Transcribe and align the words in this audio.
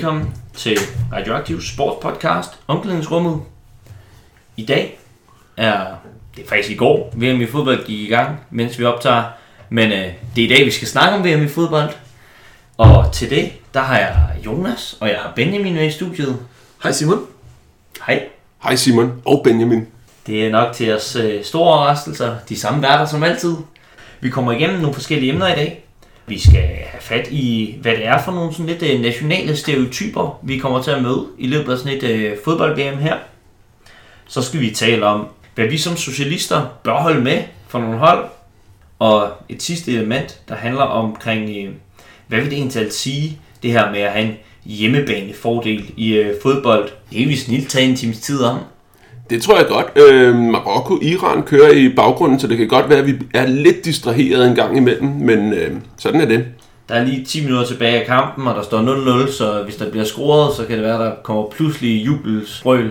velkommen 0.00 0.34
til 0.54 0.78
Radioaktiv 1.12 1.62
Sportspodcast 1.62 2.50
Omklædningsrummet. 2.66 3.40
I 4.56 4.66
dag 4.66 4.98
er, 5.56 5.86
det 6.36 6.44
er 6.44 6.48
faktisk 6.48 6.70
i 6.70 6.74
går, 6.74 7.12
VM 7.16 7.40
i 7.40 7.46
fodbold 7.46 7.86
gik 7.86 8.00
i 8.00 8.06
gang, 8.06 8.40
mens 8.50 8.78
vi 8.78 8.84
optager. 8.84 9.24
Men 9.70 9.92
øh, 9.92 10.12
det 10.36 10.44
er 10.44 10.48
i 10.48 10.56
dag, 10.56 10.66
vi 10.66 10.70
skal 10.70 10.88
snakke 10.88 11.18
om 11.18 11.24
VM 11.24 11.44
i 11.44 11.48
fodbold. 11.48 11.90
Og 12.76 13.12
til 13.12 13.30
det, 13.30 13.52
der 13.74 13.80
har 13.80 13.98
jeg 13.98 14.16
Jonas, 14.46 14.96
og 15.00 15.08
jeg 15.08 15.16
har 15.18 15.32
Benjamin 15.36 15.74
med 15.74 15.86
i 15.86 15.90
studiet. 15.90 16.38
Hej 16.82 16.92
Simon. 16.92 17.26
Hej. 18.06 18.28
Hej 18.62 18.76
Simon 18.76 19.22
og 19.24 19.40
Benjamin. 19.44 19.86
Det 20.26 20.46
er 20.46 20.50
nok 20.50 20.74
til 20.74 20.94
os 20.94 21.16
øh, 21.16 21.44
store 21.44 21.74
overraskelser, 21.74 22.36
de 22.48 22.60
samme 22.60 22.82
værter 22.82 23.06
som 23.06 23.22
altid. 23.22 23.56
Vi 24.20 24.30
kommer 24.30 24.52
igennem 24.52 24.80
nogle 24.80 24.94
forskellige 24.94 25.32
emner 25.32 25.48
i 25.48 25.56
dag. 25.56 25.84
Vi 26.26 26.38
skal 26.38 26.60
have 26.62 27.00
fat 27.00 27.28
i, 27.30 27.76
hvad 27.82 27.92
det 27.92 28.06
er 28.06 28.22
for 28.22 28.32
nogle 28.32 28.52
sådan 28.52 28.66
lidt 28.66 28.82
øh, 28.82 29.00
nationale 29.00 29.56
stereotyper, 29.56 30.40
vi 30.42 30.58
kommer 30.58 30.82
til 30.82 30.90
at 30.90 31.02
møde 31.02 31.26
i 31.38 31.46
løbet 31.46 31.72
af 31.72 31.78
sådan 31.78 31.96
et 31.96 32.02
øh, 32.02 32.36
fodbold-VM 32.44 32.98
her. 32.98 33.16
Så 34.26 34.42
skal 34.42 34.60
vi 34.60 34.70
tale 34.70 35.06
om, 35.06 35.26
hvad 35.54 35.66
vi 35.66 35.78
som 35.78 35.96
socialister 35.96 36.66
bør 36.84 36.94
holde 36.94 37.20
med 37.20 37.42
for 37.68 37.78
nogle 37.78 37.98
hold. 37.98 38.28
Og 38.98 39.32
et 39.48 39.62
sidste 39.62 39.92
element, 39.92 40.40
der 40.48 40.54
handler 40.54 40.82
omkring, 40.82 41.50
øh, 41.50 41.74
hvad 42.26 42.40
vil 42.40 42.50
det 42.50 42.58
egentlig 42.58 42.92
sige, 42.92 43.38
det 43.62 43.72
her 43.72 43.90
med 43.90 44.00
at 44.00 44.12
have 44.12 44.26
en 44.26 44.36
hjemmebanefordel 44.64 45.90
i 45.96 46.12
øh, 46.12 46.34
fodbold. 46.42 46.90
Det 47.10 47.22
er 47.22 47.26
vi 47.26 47.36
snilt 47.36 47.70
tage 47.70 47.88
en 47.88 47.96
times 47.96 48.20
tid 48.20 48.42
om. 48.42 48.58
Det 49.30 49.42
tror 49.42 49.56
jeg 49.56 49.66
godt. 49.68 49.86
Øh, 49.96 50.36
Marokko, 50.36 50.98
Iran 51.02 51.42
kører 51.42 51.70
i 51.70 51.88
baggrunden, 51.88 52.40
så 52.40 52.46
det 52.46 52.58
kan 52.58 52.68
godt 52.68 52.88
være, 52.88 52.98
at 52.98 53.06
vi 53.06 53.14
er 53.34 53.46
lidt 53.46 53.84
distraheret 53.84 54.48
en 54.48 54.54
gang 54.54 54.76
imellem, 54.76 55.08
men 55.08 55.52
øh, 55.52 55.76
sådan 55.98 56.20
er 56.20 56.24
det. 56.24 56.44
Der 56.88 56.94
er 56.94 57.04
lige 57.04 57.24
10 57.24 57.44
minutter 57.44 57.66
tilbage 57.66 58.00
af 58.00 58.06
kampen, 58.06 58.46
og 58.46 58.54
der 58.54 58.62
står 58.62 59.24
0-0, 59.26 59.32
så 59.32 59.62
hvis 59.64 59.76
der 59.76 59.90
bliver 59.90 60.04
scoret, 60.04 60.56
så 60.56 60.64
kan 60.64 60.76
det 60.76 60.84
være, 60.84 60.94
at 60.94 61.00
der 61.00 61.12
kommer 61.22 61.46
pludselig 61.50 62.06
jubelsbrøl. 62.06 62.90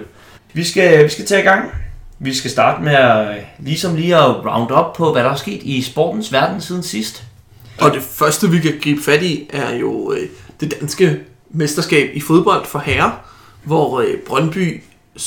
Vi 0.53 0.63
skal, 0.63 1.03
vi 1.03 1.09
skal 1.09 1.25
tage 1.25 1.41
i 1.41 1.45
gang. 1.45 1.71
Vi 2.19 2.33
skal 2.33 2.51
starte 2.51 2.83
med 2.83 2.91
at, 2.91 3.27
ligesom 3.59 3.95
lige 3.95 4.15
at 4.15 4.45
round 4.45 4.71
up 4.71 4.95
på, 4.95 5.11
hvad 5.11 5.23
der 5.23 5.29
er 5.29 5.35
sket 5.35 5.63
i 5.63 5.81
sportens 5.81 6.33
verden 6.33 6.61
siden 6.61 6.83
sidst. 6.83 7.23
Og 7.79 7.91
det 7.91 8.01
første, 8.01 8.49
vi 8.49 8.59
kan 8.59 8.73
gribe 8.83 9.01
fat 9.01 9.23
i, 9.23 9.49
er 9.53 9.75
jo 9.75 10.13
øh, 10.13 10.27
det 10.61 10.81
danske 10.81 11.19
mesterskab 11.49 12.09
i 12.13 12.21
fodbold 12.21 12.65
for 12.65 12.79
herrer, 12.79 13.11
hvor 13.63 13.99
øh, 13.99 14.17
Brøndby 14.27 14.81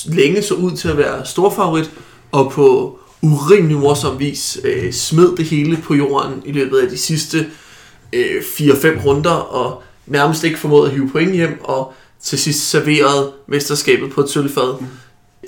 længe 0.07 0.43
så 0.43 0.55
ud 0.55 0.77
til 0.77 0.89
at 0.89 0.99
være 0.99 1.27
storfavorit, 1.27 1.91
og 2.33 2.53
på 2.53 2.99
urimelig 3.23 3.77
morsom 3.77 4.19
vis 4.19 4.59
øh, 4.65 4.93
smed 4.93 5.37
det 5.37 5.45
hele 5.45 5.77
på 5.77 5.95
jorden 5.95 6.43
i 6.45 6.53
løbet 6.53 6.79
af 6.79 6.89
de 6.89 6.99
sidste 6.99 7.47
øh, 8.13 8.43
4-5 8.43 9.05
runder, 9.07 9.31
og 9.31 9.83
nærmest 10.07 10.45
ikke 10.45 10.59
formåede 10.59 10.87
at 10.87 10.95
hive 10.95 11.11
point 11.11 11.35
hjem, 11.35 11.61
og 11.65 11.93
til 12.23 12.39
sidst 12.39 12.71
serverede 12.71 13.33
mesterskabet 13.47 14.13
på 14.13 14.21
et 14.21 14.31
sølvfad 14.31 14.81
mm. 14.81 14.87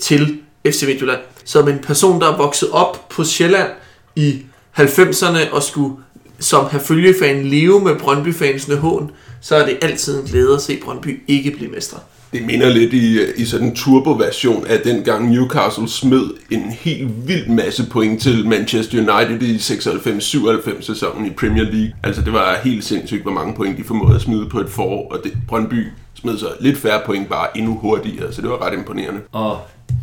til 0.01 0.39
FC 0.67 0.83
Midtjylland. 0.87 1.21
Som 1.45 1.69
en 1.69 1.79
person, 1.79 2.21
der 2.21 2.33
er 2.33 2.37
vokset 2.37 2.71
op 2.71 3.09
på 3.09 3.25
Sjælland 3.25 3.71
i 4.17 4.43
90'erne 4.79 5.53
og 5.53 5.63
skulle 5.63 5.97
som 6.39 6.67
have 6.67 6.81
følgefan 6.81 7.47
leve 7.47 7.81
med 7.81 7.97
Brøndby-fansene 7.97 8.77
hån, 8.77 9.11
så 9.41 9.57
er 9.57 9.67
det 9.67 9.79
altid 9.83 10.21
en 10.21 10.27
glæde 10.27 10.55
at 10.55 10.63
se 10.63 10.81
Brøndby 10.85 11.23
ikke 11.29 11.51
blive 11.51 11.71
mestre. 11.71 11.99
Det 12.35 12.47
minder 12.47 12.69
lidt 12.69 12.93
i, 12.93 13.19
øh, 13.19 13.29
i 13.37 13.45
sådan 13.45 13.67
en 13.67 13.75
turbo-version 13.75 14.67
af 14.67 14.81
dengang 14.81 15.31
Newcastle 15.31 15.89
smed 15.89 16.31
en 16.51 16.71
helt 16.71 17.29
vild 17.29 17.49
masse 17.49 17.91
point 17.91 18.23
til 18.23 18.49
Manchester 18.49 18.99
United 18.99 19.43
i 19.43 19.57
96-97 19.57 20.83
sæsonen 20.83 21.27
i 21.27 21.31
Premier 21.31 21.65
League. 21.65 21.93
Altså 22.03 22.23
det 22.23 22.33
var 22.33 22.59
helt 22.65 22.85
sindssygt, 22.85 23.23
hvor 23.23 23.33
mange 23.33 23.55
point 23.55 23.79
de 23.79 23.85
formåede 23.85 24.15
at 24.15 24.21
smide 24.21 24.49
på 24.49 24.61
et 24.61 24.69
forår, 24.69 25.13
og 25.13 25.21
det, 25.25 25.33
Brøndby 25.49 25.87
smed 26.15 26.39
så 26.39 26.47
lidt 26.61 26.79
færre 26.79 27.01
point, 27.07 27.29
bare 27.29 27.59
endnu 27.59 27.75
hurtigere, 27.75 28.33
så 28.33 28.43
det 28.43 28.51
var 28.51 28.67
ret 28.67 28.79
imponerende. 28.79 29.21
Og 29.33 29.59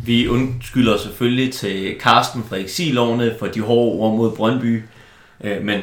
vi 0.06 0.28
undskylder 0.28 0.98
selvfølgelig 0.98 1.52
til 1.52 1.94
Carsten 2.00 2.42
fra 2.48 2.56
eksilovne 2.56 3.34
for 3.38 3.46
de 3.46 3.60
hårde 3.60 3.92
ord 4.00 4.16
mod 4.16 4.30
Brøndby, 4.36 4.82
øh, 5.44 5.64
men 5.64 5.80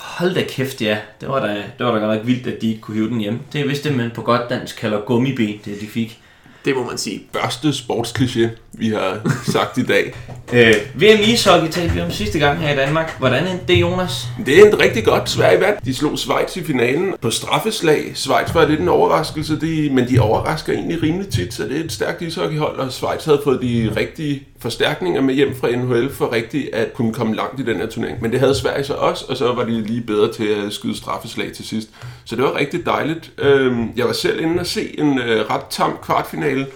Hold 0.00 0.34
da 0.34 0.44
kæft, 0.48 0.82
ja. 0.82 0.98
Det 1.20 1.28
var 1.28 1.46
da, 1.46 1.54
det 1.54 1.86
var 1.86 1.92
da 1.92 1.98
godt 1.98 2.16
nok 2.16 2.26
vildt, 2.26 2.46
at 2.46 2.62
de 2.62 2.68
ikke 2.68 2.80
kunne 2.80 2.94
hive 2.94 3.08
den 3.08 3.20
hjem. 3.20 3.38
Det 3.52 3.60
er 3.60 3.66
vist 3.68 3.84
det, 3.84 3.96
man 3.96 4.10
på 4.10 4.22
godt 4.22 4.50
dansk 4.50 4.76
kalder 4.76 5.00
gummiben, 5.00 5.60
det 5.64 5.80
de 5.80 5.86
fik. 5.86 6.20
Det 6.64 6.76
må 6.76 6.86
man 6.86 6.98
sige. 6.98 7.22
Første 7.32 7.68
sportskliché, 7.68 8.48
vi 8.80 8.88
har 8.88 9.20
sagt 9.52 9.78
i 9.78 9.82
dag. 9.82 10.14
øh, 10.52 10.74
VM 10.94 11.20
ishockey 11.32 11.68
talte 11.70 11.94
vi 11.94 12.00
om 12.00 12.10
sidste 12.10 12.38
gang 12.38 12.58
her 12.58 12.72
i 12.72 12.76
Danmark. 12.76 13.18
Hvordan 13.18 13.44
er 13.44 13.56
det, 13.68 13.80
Jonas? 13.80 14.26
Det 14.46 14.58
er 14.58 14.64
en 14.64 14.78
rigtig 14.80 15.04
godt. 15.04 15.30
Sverige 15.30 15.60
vandt. 15.60 15.84
De 15.84 15.94
slog 15.94 16.18
Schweiz 16.18 16.56
i 16.56 16.64
finalen 16.64 17.14
på 17.22 17.30
straffeslag. 17.30 18.12
Schweiz 18.14 18.54
var 18.54 18.66
lidt 18.68 18.80
en 18.80 18.88
overraskelse, 18.88 19.60
de, 19.60 19.90
men 19.92 20.08
de 20.08 20.18
overrasker 20.18 20.72
egentlig 20.72 21.02
rimelig 21.02 21.28
tit, 21.28 21.54
så 21.54 21.62
det 21.62 21.80
er 21.80 21.84
et 21.84 21.92
stærkt 21.92 22.22
ishockeyhold, 22.22 22.76
og 22.78 22.92
Schweiz 22.92 23.24
havde 23.24 23.40
fået 23.44 23.62
de 23.62 23.92
rigtige 23.96 24.42
forstærkninger 24.58 25.20
med 25.20 25.34
hjem 25.34 25.56
fra 25.60 25.70
NHL 25.70 26.10
for 26.12 26.32
rigtigt 26.32 26.74
at 26.74 26.94
kunne 26.94 27.12
komme 27.14 27.36
langt 27.36 27.60
i 27.60 27.62
den 27.62 27.76
her 27.76 27.86
turnering. 27.86 28.22
Men 28.22 28.32
det 28.32 28.40
havde 28.40 28.54
Sverige 28.54 28.84
så 28.84 28.94
også, 28.94 29.24
og 29.28 29.36
så 29.36 29.52
var 29.52 29.64
de 29.64 29.82
lige 29.82 30.00
bedre 30.00 30.32
til 30.32 30.46
at 30.46 30.72
skyde 30.72 30.96
straffeslag 30.96 31.52
til 31.52 31.64
sidst. 31.64 31.88
Så 32.24 32.36
det 32.36 32.44
var 32.44 32.56
rigtig 32.56 32.86
dejligt. 32.86 33.30
Øhm, 33.38 33.88
jeg 33.96 34.06
var 34.06 34.12
selv 34.12 34.40
inde 34.40 34.60
og 34.60 34.66
se 34.66 35.00
en 35.00 35.18
øh, 35.18 35.50
ret 35.50 35.64
tam 35.70 35.98
kvartfinale 36.02 36.66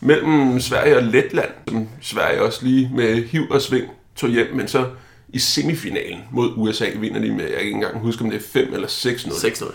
mellem 0.00 0.60
Sverige 0.60 0.96
og 0.96 1.02
Letland, 1.02 1.50
som 1.68 1.88
Sverige 2.00 2.42
også 2.42 2.64
lige 2.64 2.90
med 2.94 3.24
hiv 3.24 3.42
og 3.50 3.62
sving 3.62 3.90
tog 4.16 4.30
hjem, 4.30 4.54
men 4.54 4.68
så 4.68 4.86
i 5.28 5.38
semifinalen 5.38 6.20
mod 6.32 6.52
USA 6.56 6.86
vinder 6.96 7.20
de 7.20 7.30
med, 7.32 7.44
jeg 7.44 7.52
kan 7.52 7.60
ikke 7.60 7.74
engang 7.74 7.98
huske, 7.98 8.24
om 8.24 8.30
det 8.30 8.36
er 8.36 8.46
5 8.52 8.74
eller 8.74 8.88
6-0. 8.88 9.62
6-0. 9.64 9.72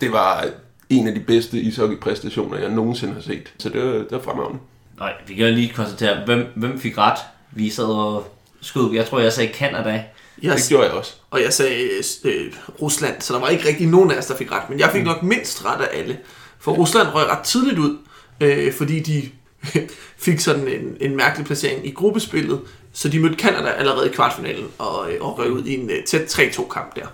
Det 0.00 0.12
var 0.12 0.46
en 0.88 1.08
af 1.08 1.14
de 1.14 1.20
bedste 1.20 1.60
ishockeypræstationer, 1.60 2.58
jeg 2.58 2.70
nogensinde 2.70 3.14
har 3.14 3.20
set. 3.20 3.52
Så 3.58 3.68
det 3.68 3.84
var, 3.84 3.92
det 3.92 4.10
var 4.10 4.20
fremragende. 4.20 4.60
Nej, 4.98 5.12
vi 5.26 5.34
kan 5.34 5.54
lige 5.54 5.72
konstatere, 5.74 6.24
hvem, 6.24 6.46
hvem 6.56 6.80
fik 6.80 6.98
ret? 6.98 7.18
Vi 7.52 7.70
sad 7.70 7.84
og 7.84 8.36
skød, 8.60 8.94
jeg 8.94 9.06
tror, 9.06 9.18
jeg 9.20 9.32
sagde 9.32 9.54
Canada. 9.54 10.04
Jeg, 10.42 10.56
det 10.56 10.68
gjorde 10.68 10.84
jeg 10.84 10.92
også. 10.92 11.14
Og 11.30 11.42
jeg 11.42 11.52
sagde 11.52 11.88
øh, 12.24 12.52
Rusland, 12.82 13.20
så 13.20 13.34
der 13.34 13.40
var 13.40 13.48
ikke 13.48 13.68
rigtig 13.68 13.86
nogen 13.86 14.10
af 14.10 14.18
os, 14.18 14.26
der 14.26 14.36
fik 14.36 14.52
ret. 14.52 14.70
Men 14.70 14.78
jeg 14.78 14.90
fik 14.92 15.02
mm. 15.02 15.06
nok 15.06 15.22
mindst 15.22 15.64
ret 15.64 15.80
af 15.80 15.98
alle. 15.98 16.18
For 16.58 16.72
Rusland 16.72 17.08
røg 17.08 17.26
ret 17.26 17.44
tidligt 17.44 17.78
ud, 17.78 17.98
øh, 18.40 18.72
fordi 18.72 19.00
de 19.00 19.30
fik 20.26 20.40
sådan 20.40 20.68
en, 20.68 20.96
en 21.00 21.16
mærkelig 21.16 21.46
placering 21.46 21.86
i 21.86 21.90
gruppespillet, 21.90 22.60
så 22.92 23.08
de 23.08 23.20
mødte 23.20 23.36
Canada 23.36 23.68
allerede 23.68 24.08
i 24.08 24.12
kvartfinalen 24.12 24.66
og, 24.78 25.12
øh, 25.12 25.16
og 25.20 25.38
røg 25.38 25.50
ud 25.50 25.64
i 25.64 25.74
en 25.74 25.90
øh, 25.90 26.04
tæt 26.04 26.38
3-2 26.38 26.68
kamp 26.68 26.96
der. 26.96 27.06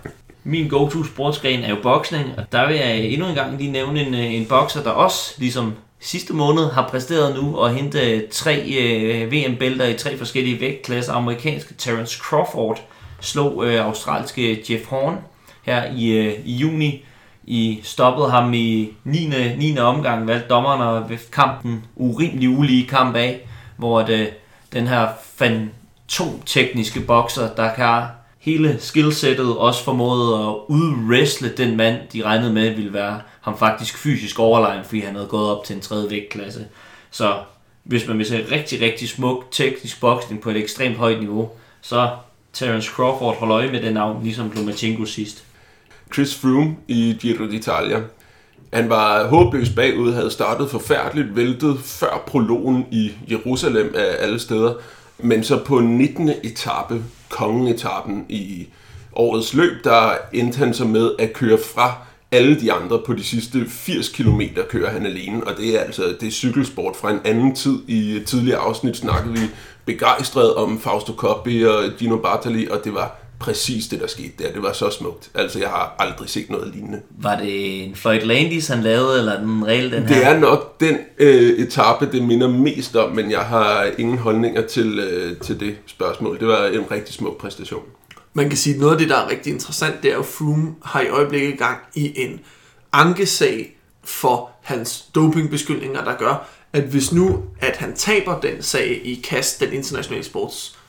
Min 0.43 0.69
go-to 0.69 1.03
sportsgren 1.03 1.63
er 1.63 1.69
jo 1.69 1.77
boksning, 1.83 2.25
og 2.37 2.43
der 2.51 2.67
vil 2.67 2.75
jeg 2.75 2.97
endnu 2.97 3.27
en 3.27 3.35
gang 3.35 3.57
lige 3.57 3.71
nævne 3.71 4.01
en, 4.01 4.13
øh, 4.13 4.33
en 4.33 4.45
bokser, 4.45 4.83
der 4.83 4.89
også, 4.89 5.33
ligesom 5.37 5.73
sidste 5.99 6.33
måned, 6.33 6.71
har 6.71 6.87
præsteret 6.89 7.35
nu 7.35 7.57
og 7.57 7.73
hente 7.73 8.27
tre 8.27 8.65
øh, 8.79 9.31
VM-bælter 9.31 9.85
i 9.85 9.93
tre 9.93 10.17
forskellige 10.17 10.59
vægtklasser. 10.59 11.13
Amerikanske 11.13 11.73
Terence 11.73 12.17
Crawford 12.17 12.81
slog 13.21 13.65
øh, 13.65 13.85
australske 13.85 14.65
Jeff 14.69 14.85
Horn 14.85 15.17
her 15.61 15.83
i, 15.95 16.11
øh, 16.11 16.33
i 16.45 16.53
juni 16.53 17.05
i 17.47 17.79
stoppede 17.83 18.29
ham 18.29 18.53
i 18.53 18.93
9. 19.03 19.31
9. 19.57 19.77
omgang, 19.77 20.27
valgte 20.27 20.49
dommerne 20.49 21.09
ved 21.09 21.17
kampen 21.31 21.83
urimelig 21.95 22.49
ulige 22.49 22.87
kamp 22.87 23.15
af, 23.15 23.47
hvor 23.77 24.01
det, 24.01 24.19
øh, 24.19 24.27
den 24.73 24.87
her 24.87 25.07
fantomtekniske 25.35 26.99
bokser, 26.99 27.55
der 27.55 27.73
kan 27.73 28.03
hele 28.39 28.75
skillsættet 28.79 29.57
også 29.57 29.83
formåede 29.83 30.49
at 30.49 30.55
udwrestle 30.67 31.49
den 31.57 31.77
mand, 31.77 31.97
de 32.13 32.23
regnede 32.23 32.53
med 32.53 32.75
ville 32.75 32.93
være 32.93 33.21
ham 33.41 33.57
faktisk 33.57 33.97
fysisk 33.97 34.39
overlegen, 34.39 34.83
fordi 34.83 34.99
han 34.99 35.15
havde 35.15 35.27
gået 35.27 35.49
op 35.49 35.63
til 35.63 35.75
en 35.75 35.81
tredje 35.81 36.09
vægtklasse. 36.09 36.65
Så 37.11 37.33
hvis 37.83 38.07
man 38.07 38.17
vil 38.17 38.25
se 38.25 38.45
rigtig, 38.51 38.81
rigtig 38.81 39.09
smuk 39.09 39.45
teknisk 39.51 40.01
boksning 40.01 40.41
på 40.41 40.49
et 40.49 40.57
ekstremt 40.57 40.97
højt 40.97 41.19
niveau, 41.19 41.49
så 41.81 42.09
Terence 42.53 42.91
Crawford 42.91 43.37
holder 43.37 43.57
øje 43.57 43.71
med 43.71 43.81
den 43.81 43.93
navn, 43.93 44.23
ligesom 44.23 44.51
Lomachenko 44.55 45.05
sidst. 45.05 45.44
Chris 46.13 46.35
Froome 46.35 46.75
i 46.87 47.17
Giro 47.19 47.43
d'Italia. 47.43 47.99
Han 48.73 48.89
var 48.89 49.27
håbløst 49.27 49.75
bagud, 49.75 50.13
havde 50.13 50.31
startet 50.31 50.69
forfærdeligt, 50.69 51.35
væltet 51.35 51.79
før 51.79 52.23
prologen 52.27 52.85
i 52.91 53.11
Jerusalem 53.31 53.93
af 53.95 54.15
alle 54.19 54.39
steder. 54.39 54.73
Men 55.19 55.43
så 55.43 55.63
på 55.63 55.79
19. 55.79 56.31
etape, 56.43 57.03
kongenetappen 57.29 58.25
i 58.29 58.67
årets 59.13 59.53
løb, 59.53 59.83
der 59.83 60.11
endte 60.33 60.57
han 60.57 60.73
så 60.73 60.85
med 60.85 61.11
at 61.19 61.33
køre 61.33 61.57
fra 61.75 61.93
alle 62.31 62.59
de 62.59 62.71
andre 62.73 62.99
på 63.05 63.13
de 63.13 63.23
sidste 63.23 63.65
80 63.69 64.09
km 64.09 64.41
kører 64.69 64.89
han 64.89 65.05
alene, 65.05 65.43
og 65.47 65.57
det 65.57 65.75
er 65.75 65.79
altså 65.79 66.15
det 66.19 66.27
er 66.27 66.31
cykelsport 66.31 66.95
fra 66.95 67.11
en 67.11 67.19
anden 67.25 67.55
tid. 67.55 67.79
I 67.87 68.15
et 68.15 68.25
tidligere 68.25 68.59
afsnit 68.59 68.97
snakkede 68.97 69.33
vi 69.33 69.39
begejstret 69.85 70.55
om 70.55 70.79
Fausto 70.79 71.13
Coppi 71.13 71.63
og 71.63 71.83
Gino 71.97 72.17
Bartali, 72.17 72.67
og 72.67 72.81
det 72.83 72.93
var 72.93 73.24
præcis 73.45 73.87
det, 73.87 73.99
der 73.99 74.07
skete 74.07 74.31
der. 74.39 74.51
Det 74.51 74.63
var 74.63 74.73
så 74.73 74.89
smukt. 74.89 75.29
Altså, 75.33 75.59
jeg 75.59 75.69
har 75.69 75.95
aldrig 75.99 76.29
set 76.29 76.49
noget 76.49 76.73
lignende. 76.73 77.01
Var 77.21 77.37
det 77.37 77.83
en 77.83 77.95
Floyd 77.95 78.21
Landis, 78.21 78.67
han 78.67 78.81
lavede, 78.83 79.19
eller 79.19 79.39
den 79.39 79.65
regel, 79.65 79.91
den 79.91 80.03
her? 80.03 80.15
Det 80.15 80.25
er 80.25 80.39
nok 80.39 80.79
den 80.79 80.97
øh, 81.17 81.59
etape, 81.59 82.11
det 82.11 82.23
minder 82.23 82.47
mest 82.47 82.95
om, 82.95 83.11
men 83.15 83.31
jeg 83.31 83.39
har 83.39 83.91
ingen 83.97 84.17
holdninger 84.17 84.67
til, 84.67 84.99
øh, 84.99 85.37
til 85.37 85.59
det 85.59 85.75
spørgsmål. 85.85 86.39
Det 86.39 86.47
var 86.47 86.65
en 86.65 86.91
rigtig 86.91 87.13
smuk 87.13 87.37
præstation. 87.37 87.83
Man 88.33 88.49
kan 88.49 88.57
sige, 88.57 88.73
at 88.73 88.79
noget 88.79 88.93
af 88.93 88.99
det, 88.99 89.09
der 89.09 89.17
er 89.17 89.29
rigtig 89.29 89.53
interessant, 89.53 90.03
det 90.03 90.13
er, 90.13 90.19
at 90.19 90.25
Froome 90.25 90.75
har 90.83 91.01
i 91.01 91.07
øjeblikket 91.07 91.57
gang 91.57 91.77
i 91.95 92.13
en 92.15 92.39
ankesag 92.93 93.77
for 94.03 94.49
hans 94.61 95.01
dopingbeskyldninger, 95.15 96.03
der 96.03 96.17
gør, 96.17 96.47
at 96.73 96.83
hvis 96.83 97.11
nu, 97.11 97.43
at 97.59 97.77
han 97.77 97.95
taber 97.95 98.39
den 98.39 98.63
sag 98.63 99.01
i 99.03 99.21
KAST, 99.23 99.59
den 99.59 99.73
internationale 99.73 100.23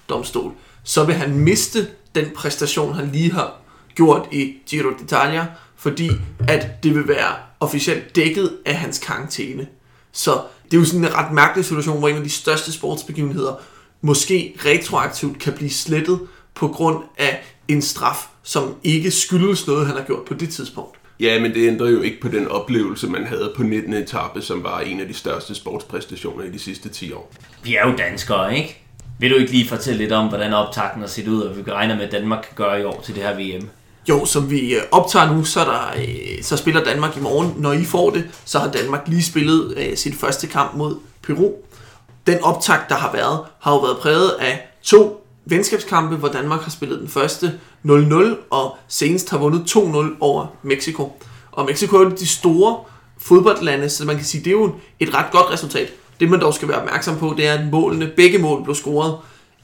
sportsdomstol, 0.07 0.53
så 0.85 1.05
vil 1.05 1.15
han 1.15 1.39
miste 1.39 1.89
den 2.15 2.25
præstation, 2.35 2.95
han 2.95 3.11
lige 3.13 3.33
har 3.33 3.61
gjort 3.95 4.29
i 4.33 4.55
Giro 4.67 4.89
d'Italia, 4.89 5.45
fordi 5.77 6.11
at 6.49 6.83
det 6.83 6.95
vil 6.95 7.09
være 7.09 7.35
officielt 7.61 8.17
dækket 8.17 8.53
af 8.67 8.77
hans 8.77 8.99
karantæne. 8.99 9.67
Så 10.13 10.41
det 10.65 10.77
er 10.77 10.81
jo 10.81 10.85
sådan 10.85 11.05
en 11.05 11.15
ret 11.15 11.33
mærkelig 11.33 11.65
situation, 11.65 11.99
hvor 11.99 12.09
en 12.09 12.17
af 12.17 12.23
de 12.23 12.31
største 12.31 12.73
sportsbegivenheder 12.73 13.55
måske 14.01 14.55
retroaktivt 14.65 15.39
kan 15.39 15.53
blive 15.53 15.71
slettet 15.71 16.21
på 16.55 16.69
grund 16.69 17.05
af 17.19 17.43
en 17.69 17.83
straf, 17.83 18.27
som 18.43 18.75
ikke 18.85 19.11
skyldes 19.11 19.67
noget, 19.67 19.87
han 19.87 19.97
har 19.97 20.05
gjort 20.05 20.25
på 20.25 20.35
det 20.35 20.49
tidspunkt. 20.49 20.99
Ja, 21.21 21.41
men 21.41 21.55
det 21.55 21.69
ændrer 21.69 21.91
jo 21.91 22.01
ikke 22.01 22.21
på 22.21 22.29
den 22.29 22.49
oplevelse, 22.49 23.07
man 23.07 23.27
havde 23.27 23.53
på 23.57 23.63
19. 23.63 23.93
etape, 23.93 24.43
som 24.43 24.63
var 24.63 24.81
en 24.81 25.01
af 25.01 25.09
de 25.09 25.15
største 25.15 25.55
sportspræstationer 25.55 26.45
i 26.45 26.51
de 26.51 26.59
sidste 26.59 26.89
10 26.89 27.13
år. 27.13 27.33
Vi 27.63 27.77
er 27.77 27.89
jo 27.89 27.97
danskere, 27.97 28.57
ikke? 28.57 28.86
Vil 29.19 29.31
du 29.31 29.37
ikke 29.37 29.53
lige 29.53 29.69
fortælle 29.69 29.99
lidt 29.99 30.13
om, 30.13 30.29
hvordan 30.29 30.53
optakten 30.53 31.01
har 31.01 31.09
set 31.09 31.29
ud, 31.29 31.43
og 31.43 31.57
vi 31.57 31.71
regner 31.71 31.97
med, 31.97 32.05
at 32.05 32.13
Danmark 32.13 32.43
kan 32.43 32.57
gøre 32.57 32.81
i 32.81 32.85
år 32.85 33.01
til 33.05 33.15
det 33.15 33.23
her 33.23 33.35
VM? 33.35 33.69
Jo, 34.09 34.25
som 34.25 34.51
vi 34.51 34.75
øh, 34.75 34.83
optager 34.91 35.33
nu, 35.35 35.45
så, 35.45 35.61
der, 35.61 35.93
øh, 35.97 36.43
så 36.43 36.57
spiller 36.57 36.85
Danmark 36.85 37.17
i 37.17 37.21
morgen. 37.21 37.55
Når 37.57 37.73
I 37.73 37.85
får 37.85 38.11
det, 38.11 38.25
så 38.45 38.59
har 38.59 38.71
Danmark 38.71 39.09
lige 39.09 39.23
spillet 39.23 39.75
øh, 39.77 39.97
sit 39.97 40.15
første 40.15 40.47
kamp 40.47 40.75
mod 40.75 40.97
Peru. 41.23 41.53
Den 42.27 42.43
optakt, 42.43 42.89
der 42.89 42.95
har 42.95 43.13
været, 43.13 43.41
har 43.61 43.73
jo 43.73 43.79
været 43.79 43.99
præget 43.99 44.31
af 44.31 44.69
to 44.83 45.27
venskabskampe, 45.45 46.17
hvor 46.17 46.29
Danmark 46.29 46.61
har 46.61 46.71
spillet 46.71 47.01
den 47.01 47.09
første 47.09 47.53
0-0, 47.87 48.25
og 48.51 48.77
senest 48.89 49.31
har 49.31 49.39
vundet 49.39 49.77
2-0 49.77 50.17
over 50.21 50.47
Mexico. 50.63 51.13
Og 51.53 51.65
Mexico 51.65 51.97
er 51.97 52.05
jo 52.05 52.11
de 52.11 52.27
store 52.27 52.77
fodboldlande, 53.19 53.89
så 53.89 54.05
man 54.05 54.17
kan 54.17 54.25
sige, 54.25 54.45
det 54.45 54.51
er 54.51 54.55
jo 54.55 54.75
et 55.01 55.15
ret 55.15 55.31
godt 55.33 55.51
resultat. 55.51 55.93
Det 56.21 56.31
man 56.31 56.41
dog 56.41 56.55
skal 56.55 56.69
være 56.69 56.79
opmærksom 56.79 57.19
på, 57.19 57.35
det 57.37 57.47
er, 57.47 57.53
at 57.53 57.67
målene, 57.73 58.13
begge 58.17 58.39
mål 58.39 58.65
blev 58.65 58.75
scoret 58.75 59.19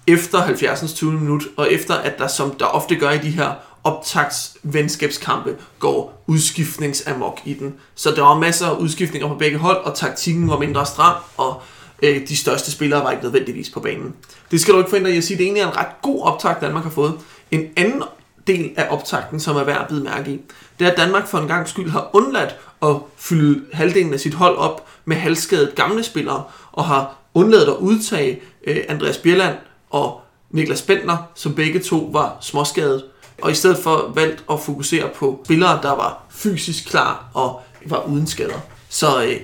efter 0.07 0.39
70. 0.39 0.93
20. 0.93 1.13
minut, 1.13 1.43
og 1.57 1.73
efter 1.73 1.95
at 1.95 2.19
der, 2.19 2.27
som 2.27 2.51
der 2.51 2.67
ofte 2.67 2.97
gør 2.97 3.11
i 3.11 3.19
de 3.19 3.31
her 3.31 3.51
optakts 3.85 4.57
venskabskampe, 4.63 5.57
går 5.79 6.25
udskiftningsamok 6.27 7.41
i 7.45 7.55
den. 7.55 7.75
Så 7.95 8.11
der 8.11 8.23
var 8.23 8.39
masser 8.39 8.67
af 8.67 8.77
udskiftninger 8.77 9.29
på 9.29 9.35
begge 9.35 9.59
hold, 9.59 9.77
og 9.77 9.95
taktikken 9.95 10.49
var 10.49 10.59
mindre 10.59 10.87
stram, 10.87 11.17
og 11.37 11.63
øh, 12.03 12.29
de 12.29 12.37
største 12.37 12.71
spillere 12.73 13.05
var 13.05 13.11
ikke 13.11 13.23
nødvendigvis 13.23 13.71
på 13.71 13.81
banen. 13.81 14.15
Det 14.51 14.61
skal 14.61 14.75
du 14.75 14.79
ikke 14.79 14.91
forhindre 14.91 15.13
i 15.13 15.17
at 15.17 15.25
sige, 15.25 15.39
det 15.39 15.45
egentlig 15.45 15.61
er 15.61 15.71
en 15.71 15.77
ret 15.77 16.03
god 16.03 16.23
optakt, 16.23 16.61
Danmark 16.61 16.83
har 16.83 16.91
fået. 16.91 17.15
En 17.51 17.69
anden 17.77 18.03
del 18.47 18.71
af 18.77 18.87
optakten, 18.91 19.41
som 19.41 19.57
er 19.57 19.65
værd 19.65 19.81
at 19.81 19.89
bide 19.89 20.05
mærke 20.05 20.31
i, 20.31 20.41
det 20.83 20.89
er, 20.89 20.93
at 20.93 20.99
Danmark 20.99 21.27
for 21.27 21.39
en 21.39 21.49
gang 21.49 21.69
skyld 21.69 21.91
har 21.91 22.11
undladt 22.13 22.57
at 22.83 22.97
fylde 23.17 23.65
halvdelen 23.73 24.15
af 24.15 24.21
sit 24.21 24.35
hold 24.35 24.57
op 24.57 24.89
med 25.05 25.17
halvskadet 25.17 25.75
gamle 25.75 26.03
spillere, 26.03 26.45
og 26.73 26.85
har 26.85 27.17
undladt 27.35 27.69
at 27.69 27.77
udtage 27.77 28.41
øh, 28.67 28.77
Andreas 28.89 29.19
Bjelland 29.19 29.57
og 29.91 30.21
Niklas 30.51 30.83
Bentner, 30.83 31.17
som 31.35 31.55
begge 31.55 31.81
to 31.81 32.11
var 32.13 32.37
småskadet, 32.41 33.05
og 33.43 33.51
i 33.51 33.55
stedet 33.55 33.79
for 33.79 34.13
valgt 34.15 34.45
at 34.51 34.61
fokusere 34.61 35.09
på 35.15 35.43
spillere, 35.45 35.83
der 35.83 35.91
var 35.91 36.25
fysisk 36.31 36.89
klar 36.89 37.31
og 37.35 37.61
var 37.87 38.05
uden 38.05 38.27
skader. 38.27 38.61
Så 38.89 39.25
øh, 39.25 39.41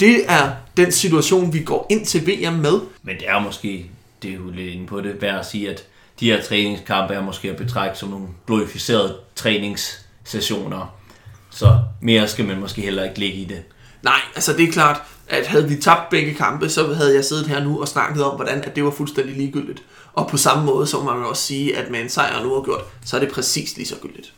det 0.00 0.24
er 0.28 0.50
den 0.76 0.92
situation, 0.92 1.52
vi 1.52 1.62
går 1.62 1.86
ind 1.90 2.06
til 2.06 2.26
VM 2.26 2.52
med. 2.54 2.80
Men 3.02 3.16
det 3.16 3.28
er 3.28 3.40
måske, 3.40 3.90
det 4.22 4.30
er 4.30 4.34
jo 4.34 4.50
lidt 4.50 4.74
inde 4.74 4.86
på 4.86 5.00
det, 5.00 5.22
værd 5.22 5.38
at 5.38 5.46
sige, 5.46 5.70
at 5.70 5.84
de 6.20 6.30
her 6.30 6.42
træningskampe 6.42 7.14
er 7.14 7.22
måske 7.22 7.50
at 7.50 7.56
betragte 7.56 7.98
som 7.98 8.08
nogle 8.08 8.26
glorificerede 8.46 9.16
træningssessioner. 10.30 10.94
Så 11.50 11.78
mere 12.00 12.28
skal 12.28 12.44
man 12.44 12.60
måske 12.60 12.82
heller 12.82 13.04
ikke 13.04 13.18
ligge 13.18 13.38
i 13.38 13.44
det. 13.44 13.62
Nej, 14.02 14.20
altså 14.34 14.52
det 14.52 14.68
er 14.68 14.72
klart, 14.72 15.02
at 15.28 15.46
havde 15.46 15.68
vi 15.68 15.76
tabt 15.76 16.10
begge 16.10 16.34
kampe, 16.34 16.68
så 16.68 16.94
havde 16.94 17.14
jeg 17.14 17.24
siddet 17.24 17.46
her 17.46 17.64
nu 17.64 17.80
og 17.80 17.88
snakket 17.88 18.24
om, 18.24 18.36
hvordan 18.36 18.64
at 18.64 18.76
det 18.76 18.84
var 18.84 18.90
fuldstændig 18.90 19.36
ligegyldigt. 19.36 19.82
Og 20.12 20.28
på 20.28 20.36
samme 20.36 20.64
måde, 20.64 20.86
så 20.86 20.96
må 21.00 21.14
man 21.14 21.26
også 21.26 21.42
sige, 21.42 21.76
at 21.76 21.90
med 21.90 22.00
en 22.00 22.08
sejr 22.08 22.42
nu 22.42 22.54
har 22.54 22.62
gjort, 22.62 22.80
så 23.04 23.16
er 23.16 23.20
det 23.20 23.32
præcis 23.32 23.76
lige 23.76 23.86
så 23.86 23.96
gyldigt. 24.02 24.32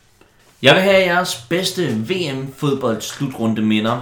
Jeg 0.61 0.75
vil 0.75 0.81
have 0.81 0.99
jeres 0.99 1.35
bedste 1.49 2.05
VM-fodbold 2.09 3.01
slutrunde 3.01 3.61
minder. 3.61 4.01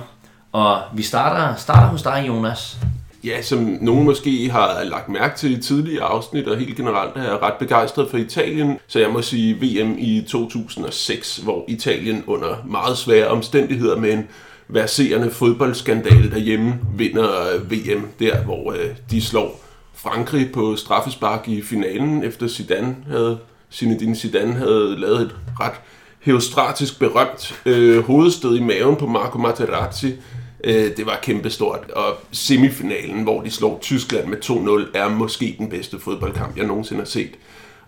Og 0.51 0.81
vi 0.93 1.03
starter, 1.03 1.55
starter 1.55 1.88
hos 1.88 2.01
dig, 2.01 2.23
Jonas. 2.27 2.77
Ja, 3.23 3.41
som 3.41 3.77
nogen 3.81 4.06
måske 4.06 4.50
har 4.51 4.83
lagt 4.83 5.09
mærke 5.09 5.38
til 5.38 5.57
i 5.57 5.62
tidligere 5.62 6.03
afsnit, 6.03 6.47
og 6.47 6.57
helt 6.57 6.77
generelt 6.77 7.15
er 7.15 7.23
jeg 7.23 7.41
ret 7.41 7.53
begejstret 7.59 8.09
for 8.09 8.18
Italien. 8.18 8.79
Så 8.88 9.00
jeg 9.00 9.09
må 9.09 9.21
sige 9.21 9.56
VM 9.56 9.95
i 9.97 10.25
2006, 10.27 11.38
hvor 11.38 11.65
Italien 11.68 12.23
under 12.27 12.63
meget 12.65 12.97
svære 12.97 13.27
omstændigheder 13.27 13.97
med 13.97 14.13
en 14.13 14.27
verserende 14.68 15.31
fodboldskandale 15.31 16.31
derhjemme 16.31 16.79
vinder 16.97 17.29
øh, 17.56 17.71
VM 17.71 18.07
der, 18.19 18.44
hvor 18.44 18.71
øh, 18.71 18.89
de 19.12 19.21
slår 19.21 19.62
Frankrig 19.95 20.51
på 20.51 20.75
straffespark 20.75 21.47
i 21.47 21.62
finalen, 21.62 22.24
efter 22.24 22.47
Zidane 22.47 22.95
havde, 23.07 23.38
Zinedine 23.74 24.15
Zidane 24.15 24.53
havde 24.53 25.00
lavet 25.00 25.21
et 25.21 25.35
ret 25.59 25.74
heostratisk 26.19 27.00
berømt 27.00 27.62
øh, 27.65 28.03
hovedstød 28.03 28.57
i 28.57 28.62
maven 28.62 28.95
på 28.95 29.07
Marco 29.07 29.38
Materazzi. 29.38 30.13
Øh, 30.63 30.97
det 30.97 31.05
var 31.05 31.19
kæmpestort. 31.23 31.91
Og 31.95 32.17
semifinalen, 32.31 33.23
hvor 33.23 33.41
de 33.41 33.51
slog 33.51 33.79
Tyskland 33.81 34.27
med 34.27 34.37
2-0, 34.45 34.97
er 34.97 35.09
måske 35.09 35.55
den 35.57 35.69
bedste 35.69 35.99
fodboldkamp, 35.99 36.57
jeg 36.57 36.65
nogensinde 36.65 37.01
har 37.01 37.05
set. 37.05 37.31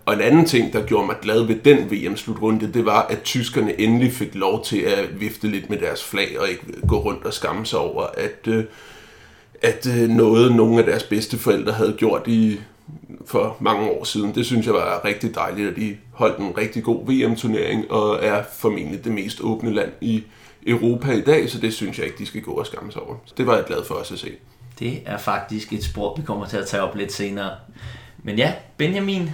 Og 0.06 0.14
en 0.14 0.20
anden 0.20 0.44
ting, 0.44 0.72
der 0.72 0.86
gjorde 0.86 1.06
mig 1.06 1.16
glad 1.22 1.42
ved 1.42 1.56
den 1.56 1.90
VM-slutrunde, 1.90 2.72
det 2.72 2.84
var, 2.84 3.02
at 3.02 3.22
tyskerne 3.22 3.80
endelig 3.80 4.12
fik 4.12 4.34
lov 4.34 4.64
til 4.64 4.78
at 4.78 5.20
vifte 5.20 5.48
lidt 5.48 5.70
med 5.70 5.78
deres 5.78 6.04
flag 6.04 6.40
og 6.40 6.48
ikke 6.48 6.62
gå 6.88 6.98
rundt 6.98 7.24
og 7.24 7.32
skamme 7.32 7.66
sig 7.66 7.78
over, 7.78 8.02
at, 8.02 8.46
øh, 8.46 8.64
at 9.62 9.86
øh, 9.86 10.08
noget, 10.08 10.56
nogle 10.56 10.78
af 10.78 10.84
deres 10.84 11.02
bedste 11.02 11.38
forældre 11.38 11.72
havde 11.72 11.94
gjort 11.98 12.22
i 12.26 12.60
for 13.26 13.56
mange 13.60 13.90
år 13.90 14.04
siden. 14.04 14.34
Det 14.34 14.46
synes 14.46 14.66
jeg 14.66 14.74
var 14.74 15.04
rigtig 15.04 15.34
dejligt, 15.34 15.68
at 15.68 15.76
de 15.76 15.96
holdt 16.12 16.38
en 16.38 16.58
rigtig 16.58 16.82
god 16.82 17.06
VM-turnering 17.06 17.90
og 17.90 18.18
er 18.24 18.42
formentlig 18.52 19.04
det 19.04 19.12
mest 19.12 19.40
åbne 19.40 19.74
land 19.74 19.92
i 20.00 20.22
Europa 20.66 21.12
i 21.12 21.20
dag, 21.20 21.50
så 21.50 21.58
det 21.60 21.74
synes 21.74 21.98
jeg 21.98 22.06
ikke, 22.06 22.18
de 22.18 22.26
skal 22.26 22.42
gå 22.42 22.50
og 22.52 22.66
skamme 22.66 22.92
sig 22.92 23.02
over. 23.02 23.16
Så 23.24 23.34
det 23.36 23.46
var 23.46 23.54
jeg 23.54 23.64
glad 23.64 23.84
for 23.84 23.94
os 23.94 24.12
at 24.12 24.18
se. 24.18 24.32
Det 24.78 25.02
er 25.06 25.18
faktisk 25.18 25.72
et 25.72 25.84
spor, 25.84 26.16
vi 26.16 26.22
kommer 26.22 26.46
til 26.46 26.56
at 26.56 26.66
tage 26.66 26.82
op 26.82 26.96
lidt 26.96 27.12
senere. 27.12 27.50
Men 28.22 28.38
ja, 28.38 28.52
Benjamin, 28.76 29.30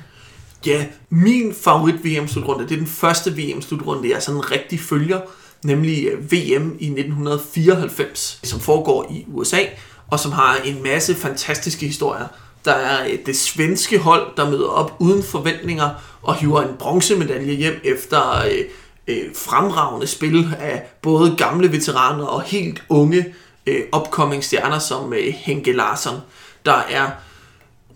Ja, 0.66 0.86
min 1.10 1.54
favorit 1.54 2.04
VM-slutrunde, 2.04 2.64
det 2.64 2.72
er 2.72 2.76
den 2.78 2.86
første 2.86 3.36
VM-slutrunde, 3.36 4.10
jeg 4.10 4.22
sådan 4.22 4.50
rigtig 4.50 4.80
følger, 4.80 5.20
nemlig 5.64 6.06
øh, 6.06 6.32
VM 6.32 6.76
i 6.78 6.86
1994, 6.86 8.40
som 8.42 8.60
foregår 8.60 9.06
i 9.10 9.24
USA, 9.28 9.58
og 10.10 10.20
som 10.20 10.32
har 10.32 10.56
en 10.64 10.82
masse 10.82 11.14
fantastiske 11.14 11.86
historier. 11.86 12.26
Der 12.64 12.72
er 12.72 13.04
øh, 13.04 13.18
det 13.26 13.36
svenske 13.36 13.98
hold, 13.98 14.36
der 14.36 14.50
møder 14.50 14.68
op 14.68 14.96
uden 14.98 15.22
forventninger 15.22 15.88
og 16.22 16.34
hiver 16.34 16.62
en 16.62 16.76
bronzemedalje 16.78 17.54
hjem 17.54 17.80
efter 17.84 18.44
øh, 19.10 19.34
fremragende 19.34 20.06
spil 20.06 20.54
af 20.60 20.82
både 21.02 21.34
gamle 21.38 21.72
veteraner 21.72 22.24
og 22.24 22.42
helt 22.42 22.82
unge 22.88 23.24
øh, 23.66 23.82
upcoming 23.96 24.44
stjerner 24.44 24.78
som 24.78 25.12
øh, 25.12 25.34
Henke 25.36 25.72
Larsson. 25.72 26.16
Der 26.64 26.82
er 26.90 27.10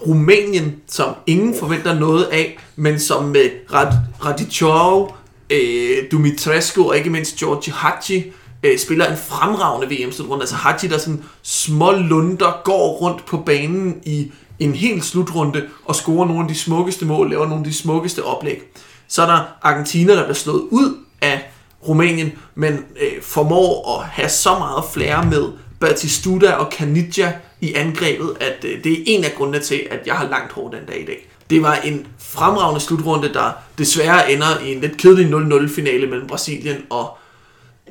Rumænien, 0.06 0.76
som 0.86 1.14
ingen 1.26 1.54
forventer 1.58 1.94
noget 1.94 2.24
af, 2.24 2.58
men 2.76 3.00
som 3.00 3.24
med 3.24 3.50
Rad 3.72 3.92
Radicov, 4.24 5.16
øh, 5.50 5.96
Dumitrescu 6.12 6.88
og 6.88 6.96
ikke 6.96 7.10
mindst 7.10 7.36
Georgi 7.36 7.70
Hachi 7.70 8.32
øh, 8.62 8.78
spiller 8.78 9.10
en 9.10 9.16
fremragende 9.16 9.96
VM-slutrunde. 9.96 10.42
Altså 10.42 10.56
Hachi, 10.56 10.88
der 10.88 10.98
sådan 10.98 11.24
små 11.42 11.92
lunder 11.92 12.60
går 12.64 12.92
rundt 12.92 13.26
på 13.26 13.36
banen 13.36 14.00
i 14.04 14.32
en 14.58 14.74
helt 14.74 15.04
slutrunde 15.04 15.62
og 15.84 15.94
scorer 15.94 16.26
nogle 16.26 16.42
af 16.42 16.48
de 16.48 16.54
smukkeste 16.54 17.04
mål, 17.04 17.30
laver 17.30 17.46
nogle 17.46 17.64
af 17.64 17.70
de 17.70 17.74
smukkeste 17.74 18.24
oplæg. 18.24 18.62
Så 19.08 19.22
er 19.22 19.26
der 19.26 19.40
Argentina, 19.62 20.12
der 20.12 20.22
bliver 20.22 20.34
slået 20.34 20.62
ud 20.70 21.03
af 21.24 21.50
Rumænien, 21.88 22.32
men 22.54 22.72
øh, 22.72 23.22
formår 23.22 23.98
at 23.98 24.06
have 24.06 24.28
så 24.28 24.58
meget 24.58 24.84
flere 24.92 25.26
med 25.26 25.52
Batistuta 25.80 26.52
og 26.52 26.72
Caniggia 26.72 27.32
i 27.60 27.74
angrebet, 27.74 28.36
at 28.40 28.64
øh, 28.64 28.84
det 28.84 28.92
er 28.92 29.02
en 29.06 29.24
af 29.24 29.34
grundene 29.36 29.60
til, 29.60 29.86
at 29.90 30.06
jeg 30.06 30.14
har 30.14 30.28
langt 30.28 30.52
hårdt 30.52 30.74
den 30.76 30.86
dag 30.86 31.00
i 31.00 31.04
dag. 31.04 31.28
Det 31.50 31.62
var 31.62 31.74
en 31.74 32.06
fremragende 32.18 32.80
slutrunde, 32.80 33.34
der 33.34 33.50
desværre 33.78 34.32
ender 34.32 34.60
i 34.64 34.74
en 34.74 34.80
lidt 34.80 34.96
kedelig 34.96 35.32
0-0 35.32 35.74
finale 35.74 36.06
mellem 36.06 36.26
Brasilien 36.26 36.76
og 36.90 37.18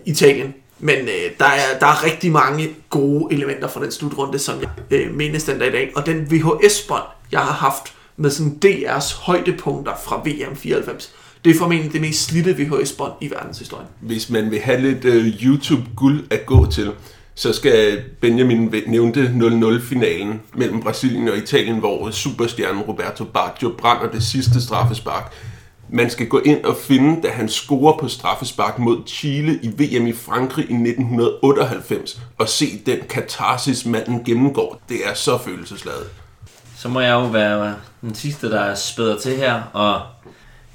Italien. 0.06 0.54
Men 0.80 1.00
øh, 1.00 1.32
der, 1.40 1.46
er, 1.46 1.80
der 1.80 1.88
er 1.88 2.04
rigtig 2.04 2.32
mange 2.32 2.70
gode 2.90 3.34
elementer 3.34 3.68
fra 3.68 3.84
den 3.84 3.92
slutrunde, 3.92 4.40
som 4.40 4.62
jeg 4.62 4.70
øh, 4.92 5.14
menes 5.14 5.44
den 5.44 5.60
dag 5.60 5.68
i 5.68 5.72
dag. 5.72 5.92
Og 5.96 6.06
den 6.06 6.32
VHS-bånd, 6.32 7.04
jeg 7.32 7.40
har 7.40 7.54
haft 7.54 7.94
med 8.18 8.30
sådan 8.30 8.60
DR's 8.66 9.22
højdepunkter 9.22 9.94
fra 10.04 10.22
VM 10.26 10.56
94, 10.56 11.16
det 11.46 11.56
er 11.56 11.60
formentlig 11.60 11.94
det 11.94 12.02
mest 12.02 12.26
slidte 12.26 12.56
VHS-bånd 12.58 13.14
i 13.22 13.30
verdenshistorien. 13.32 13.88
Hvis 14.02 14.30
man 14.30 14.52
vil 14.52 14.60
have 14.60 14.82
lidt 14.82 15.06
uh, 15.06 15.44
YouTube-guld 15.44 16.24
at 16.30 16.46
gå 16.46 16.66
til, 16.72 16.92
så 17.36 17.54
skal 17.54 18.02
Benjamin 18.22 18.74
nævnte 18.88 19.34
0-0-finalen 19.36 20.42
mellem 20.56 20.82
Brasilien 20.82 21.28
og 21.28 21.38
Italien, 21.38 21.80
hvor 21.80 22.12
superstjernen 22.12 22.82
Roberto 22.82 23.24
Baggio 23.24 23.72
brænder 23.78 24.12
det 24.12 24.24
sidste 24.24 24.62
straffespark 24.62 25.34
man 25.94 26.10
skal 26.10 26.28
gå 26.28 26.40
ind 26.40 26.66
og 26.66 26.76
finde, 26.76 27.22
da 27.22 27.28
han 27.28 27.50
scorer 27.50 27.98
på 27.98 28.08
straffespark 28.08 28.80
mod 28.80 28.98
Chile 29.08 29.60
i 29.64 29.68
VM 29.68 30.08
i 30.08 30.14
Frankrig 30.14 30.70
i 30.70 30.74
1998, 30.74 32.22
og 32.38 32.50
se 32.50 32.66
den 32.86 32.98
katarsis, 33.10 33.86
manden 33.86 34.24
gennemgår. 34.24 34.82
Det 34.90 34.98
er 35.06 35.14
så 35.14 35.38
følelsesladet. 35.38 36.10
Så 36.78 36.90
må 36.90 37.00
jeg 37.00 37.12
jo 37.12 37.26
være 37.26 37.76
den 38.02 38.16
sidste, 38.16 38.52
der 38.52 38.76
spæder 38.76 39.20
til 39.20 39.38
her, 39.38 39.62
og 39.74 40.02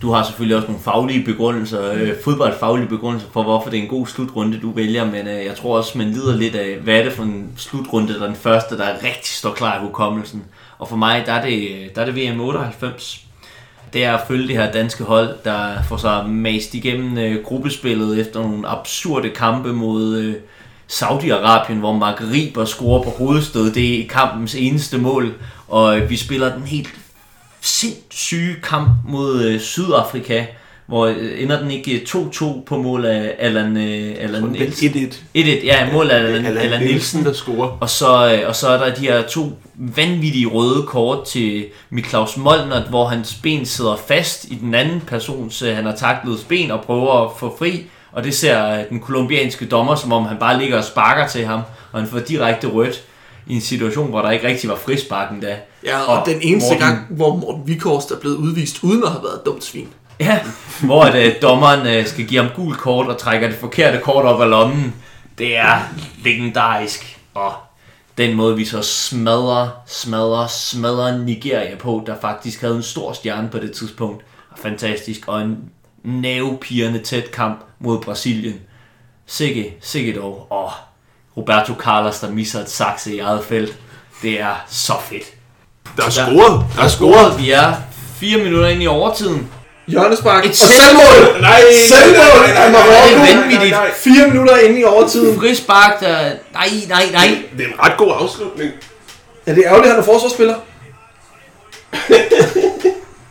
du 0.03 0.13
har 0.13 0.25
selvfølgelig 0.25 0.57
også 0.57 0.69
nogle 0.69 0.83
faglige 0.83 1.25
begrundelser, 1.25 1.93
øh, 1.93 2.13
fodboldfaglige 2.25 2.89
begrundelser 2.89 3.29
for, 3.33 3.43
hvorfor 3.43 3.71
det 3.71 3.79
er 3.79 3.83
en 3.83 3.89
god 3.89 4.07
slutrunde, 4.07 4.61
du 4.61 4.73
vælger, 4.73 5.05
men 5.05 5.29
øh, 5.29 5.45
jeg 5.45 5.57
tror 5.57 5.77
også, 5.77 5.99
man 5.99 6.11
lider 6.11 6.37
lidt 6.37 6.55
af, 6.55 6.79
hvad 6.79 6.95
er 6.95 7.05
det 7.05 7.13
for 7.13 7.23
en 7.23 7.53
slutrunde, 7.57 8.15
der 8.15 8.23
er 8.23 8.27
den 8.27 8.37
første, 8.37 8.79
der 8.79 8.95
rigtig 9.05 9.35
står 9.35 9.53
klar 9.53 9.79
i 9.79 9.81
hukommelsen. 9.81 10.45
Og 10.79 10.89
for 10.89 10.97
mig, 10.97 11.23
der 11.27 11.33
er 11.33 11.45
det, 11.45 11.71
der 11.95 12.01
er 12.03 12.05
det 12.05 12.17
VM 12.17 12.41
98. 12.41 13.25
Det 13.93 14.05
er 14.05 14.17
at 14.17 14.21
følge 14.29 14.49
det 14.49 14.57
her 14.57 14.73
danske 14.73 15.05
hold, 15.05 15.37
der 15.45 15.83
får 15.89 15.97
sig 15.97 16.27
mast 16.29 16.75
igennem 16.75 17.19
øh, 17.19 17.45
gruppespillet 17.45 18.21
efter 18.21 18.41
nogle 18.41 18.69
absurde 18.69 19.31
kampe 19.31 19.73
mod 19.73 20.17
øh, 20.17 20.35
Saudi-Arabien, 20.93 21.75
hvor 21.75 21.93
Mark 21.93 22.21
Riber 22.33 22.65
scorer 22.65 23.03
på 23.03 23.11
hovedstød. 23.11 23.73
Det 23.73 24.01
er 24.01 24.09
kampens 24.09 24.55
eneste 24.55 24.99
mål, 24.99 25.35
og 25.69 25.99
øh, 25.99 26.11
vi 26.11 26.17
spiller 26.17 26.55
den 26.55 26.63
helt 26.63 26.89
sindssyge 27.61 28.57
kamp 28.63 28.89
mod 29.09 29.45
øh, 29.45 29.61
Sydafrika, 29.61 30.45
hvor 30.89 31.07
øh, 31.07 31.43
ender 31.43 31.61
den 31.61 31.71
ikke 31.71 32.03
2-2 32.09 32.65
på 32.65 32.77
mål 32.77 33.05
af 33.05 33.35
Allan, 33.39 33.77
øh, 33.77 34.17
Allan 34.21 34.43
Nielsen. 34.43 34.91
1-1. 34.91 35.15
1-1, 35.37 35.65
ja, 35.65 35.93
mål 35.93 36.11
af 36.11 36.17
Allan, 36.17 36.47
Allan 36.47 36.63
Allan 36.63 36.83
Nielsen. 36.83 37.25
der 37.25 37.33
scorer. 37.33 37.79
Og 37.81 37.91
så, 37.91 38.35
øh, 38.35 38.49
og 38.49 38.57
så 38.57 38.69
er 38.69 38.85
der 38.85 38.95
de 38.95 39.01
her 39.01 39.23
to 39.23 39.53
vanvittige 39.75 40.47
røde 40.47 40.83
kort 40.87 41.27
til 41.27 41.67
Miklaus 41.91 42.37
Molnert, 42.37 42.89
hvor 42.89 43.07
hans 43.07 43.35
ben 43.43 43.67
sidder 43.67 43.97
fast 44.09 44.45
i 44.45 44.55
den 44.55 44.75
anden 44.75 45.01
persons, 45.01 45.63
øh, 45.63 45.77
han 45.77 45.85
har 45.85 45.95
taklet 45.97 46.47
ben 46.49 46.71
og 46.71 46.81
prøver 46.81 47.25
at 47.25 47.31
få 47.39 47.57
fri. 47.59 47.87
Og 48.13 48.25
det 48.25 48.35
ser 48.35 48.79
øh, 48.79 48.89
den 48.91 49.01
kolumbianske 49.01 49.67
dommer, 49.67 49.95
som 49.95 50.13
om 50.13 50.25
han 50.25 50.37
bare 50.37 50.59
ligger 50.59 50.79
og 50.79 50.85
sparker 50.85 51.27
til 51.27 51.47
ham, 51.47 51.61
og 51.93 52.01
han 52.01 52.09
får 52.09 52.19
direkte 52.19 52.67
rødt 52.67 53.03
i 53.49 53.55
en 53.55 53.61
situation, 53.61 54.11
hvor 54.11 54.23
der 54.23 54.31
ikke 54.31 54.47
rigtig 54.49 54.71
var 54.71 54.77
frisparken 54.77 55.41
da. 55.41 55.57
Ja, 55.85 56.01
og, 56.01 56.19
Og 56.21 56.27
den 56.27 56.39
eneste 56.43 56.69
Morten- 56.75 56.79
gang, 56.89 57.07
hvor 57.11 57.37
Morten 57.37 57.63
Vikhorst 57.67 58.11
er 58.11 58.21
blevet 58.21 58.37
udvist, 58.37 58.79
uden 58.83 59.03
at 59.05 59.11
have 59.11 59.23
været 59.23 59.35
et 59.35 59.47
dumt 59.47 59.65
svin. 59.65 59.89
Ja, 60.21 60.41
hvor 60.85 61.03
at, 61.03 61.27
øh, 61.27 61.35
dommeren 61.43 61.87
øh, 61.87 62.07
skal 62.07 62.27
give 62.27 62.43
ham 62.43 62.53
gul 62.57 62.75
kort 62.75 63.07
og 63.07 63.19
trækker 63.19 63.49
det 63.49 63.57
forkerte 63.57 63.99
kort 63.99 64.25
op 64.25 64.41
af 64.41 64.51
lommen. 64.51 64.95
Det 65.39 65.57
er 65.57 65.81
legendarisk. 66.25 67.19
Og 67.35 67.53
den 68.19 68.37
måde, 68.37 68.57
vi 68.57 68.65
så 68.65 68.83
smadrer, 68.83 69.69
smadrer, 69.87 70.47
smadrer 70.47 71.19
Nigeria 71.19 71.77
på, 71.77 72.03
der 72.07 72.15
faktisk 72.21 72.61
havde 72.61 72.77
en 72.77 72.83
stor 72.83 73.13
stjerne 73.13 73.49
på 73.49 73.59
det 73.59 73.73
tidspunkt. 73.73 74.25
Fantastisk. 74.57 75.21
Og 75.29 75.43
en 75.43 75.57
nervepirrende 76.05 76.99
tæt 76.99 77.31
kamp 77.31 77.61
mod 77.81 78.01
Brasilien. 78.01 78.55
Sikke, 79.27 79.75
sikke 79.81 80.13
dog. 80.21 80.47
Og 80.51 80.71
Roberto 81.39 81.75
Carlos, 81.75 82.21
der 82.21 82.31
misser 82.31 82.61
et 82.61 82.71
sakse 82.71 83.15
i 83.15 83.19
eget 83.19 83.45
felt. 83.45 83.77
Det 84.23 84.41
er 84.41 84.65
så 84.69 84.93
fedt. 85.11 85.25
Der 85.97 86.05
er 86.05 86.11
scoret. 86.11 86.65
Der 86.77 86.83
er 86.83 86.89
scoret. 86.89 87.39
Vi 87.39 87.51
er 87.51 87.73
fire 88.21 88.39
minutter 88.39 88.69
ind 88.69 88.83
i 88.83 88.87
overtiden. 88.87 89.49
Hjørnespark. 89.87 90.45
Et 90.45 90.51
og 90.51 90.57
selvmål! 90.57 91.41
Nej, 91.41 91.61
Selvmål 91.89 92.45
af 92.57 92.73
Marokko. 92.73 93.25
Det 93.25 93.31
er 93.31 93.37
vanvittigt. 93.37 93.77
Fire 93.97 94.29
minutter 94.29 94.57
inde 94.57 94.81
i 94.81 94.85
overtiden. 94.85 95.41
Frispark, 95.41 96.01
der... 96.01 96.19
Nej, 96.53 96.69
nej, 96.89 97.03
nej. 97.13 97.39
Det 97.59 97.65
er 97.67 97.69
en 97.69 97.75
ret 97.83 97.97
god 97.97 98.13
afslutning. 98.21 98.71
Ja, 99.47 99.55
det 99.55 99.59
er 99.67 99.69
ærgerligt, 99.69 99.87
at 99.87 99.93
han 99.93 100.01
er 100.01 100.05
forsvarsspiller. 100.05 100.55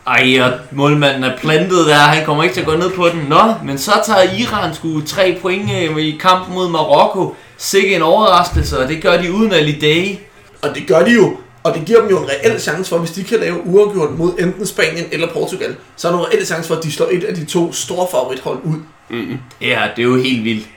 Ej, 0.06 0.40
og 0.40 0.52
målmanden 0.70 1.24
er 1.24 1.36
plantet 1.38 1.86
der, 1.86 1.94
han 1.94 2.24
kommer 2.24 2.42
ikke 2.42 2.54
til 2.54 2.60
at 2.60 2.66
gå 2.66 2.76
ned 2.76 2.90
på 2.90 3.08
den. 3.08 3.26
Nå, 3.28 3.54
men 3.64 3.78
så 3.78 3.92
tager 4.04 4.22
Iran 4.22 4.74
sgu 4.74 5.00
tre 5.00 5.38
point 5.42 5.70
øh, 5.72 5.98
i 5.98 6.18
kampen 6.20 6.54
mod 6.54 6.68
Marokko. 6.68 7.34
Sikke 7.60 7.96
en 7.96 8.02
overraskelse, 8.02 8.78
og 8.78 8.88
det 8.88 9.02
gør 9.02 9.22
de 9.22 9.32
uden 9.32 9.52
Ali 9.52 9.78
Day. 9.80 10.16
Og 10.62 10.74
det 10.74 10.86
gør 10.86 11.04
de 11.04 11.10
jo. 11.10 11.36
Og 11.62 11.74
det 11.74 11.84
giver 11.86 12.00
dem 12.00 12.10
jo 12.10 12.22
en 12.22 12.28
reel 12.28 12.60
chance 12.60 12.88
for, 12.88 12.98
hvis 12.98 13.10
de 13.10 13.24
kan 13.24 13.40
lave 13.40 13.66
uafgjort 13.66 14.18
mod 14.18 14.32
enten 14.38 14.66
Spanien 14.66 15.06
eller 15.12 15.32
Portugal, 15.32 15.76
så 15.96 16.08
er 16.08 16.12
der 16.12 16.18
en 16.18 16.26
reel 16.26 16.46
chance 16.46 16.68
for, 16.68 16.74
at 16.74 16.84
de 16.84 16.92
slår 16.92 17.08
et 17.12 17.24
af 17.24 17.34
de 17.34 17.44
to 17.44 17.72
store 17.72 18.06
favorithold 18.10 18.58
ud. 18.64 18.76
Ja, 19.60 19.88
det 19.96 20.02
er 20.02 20.06
jo 20.06 20.16
helt 20.16 20.44
vildt. 20.44 20.68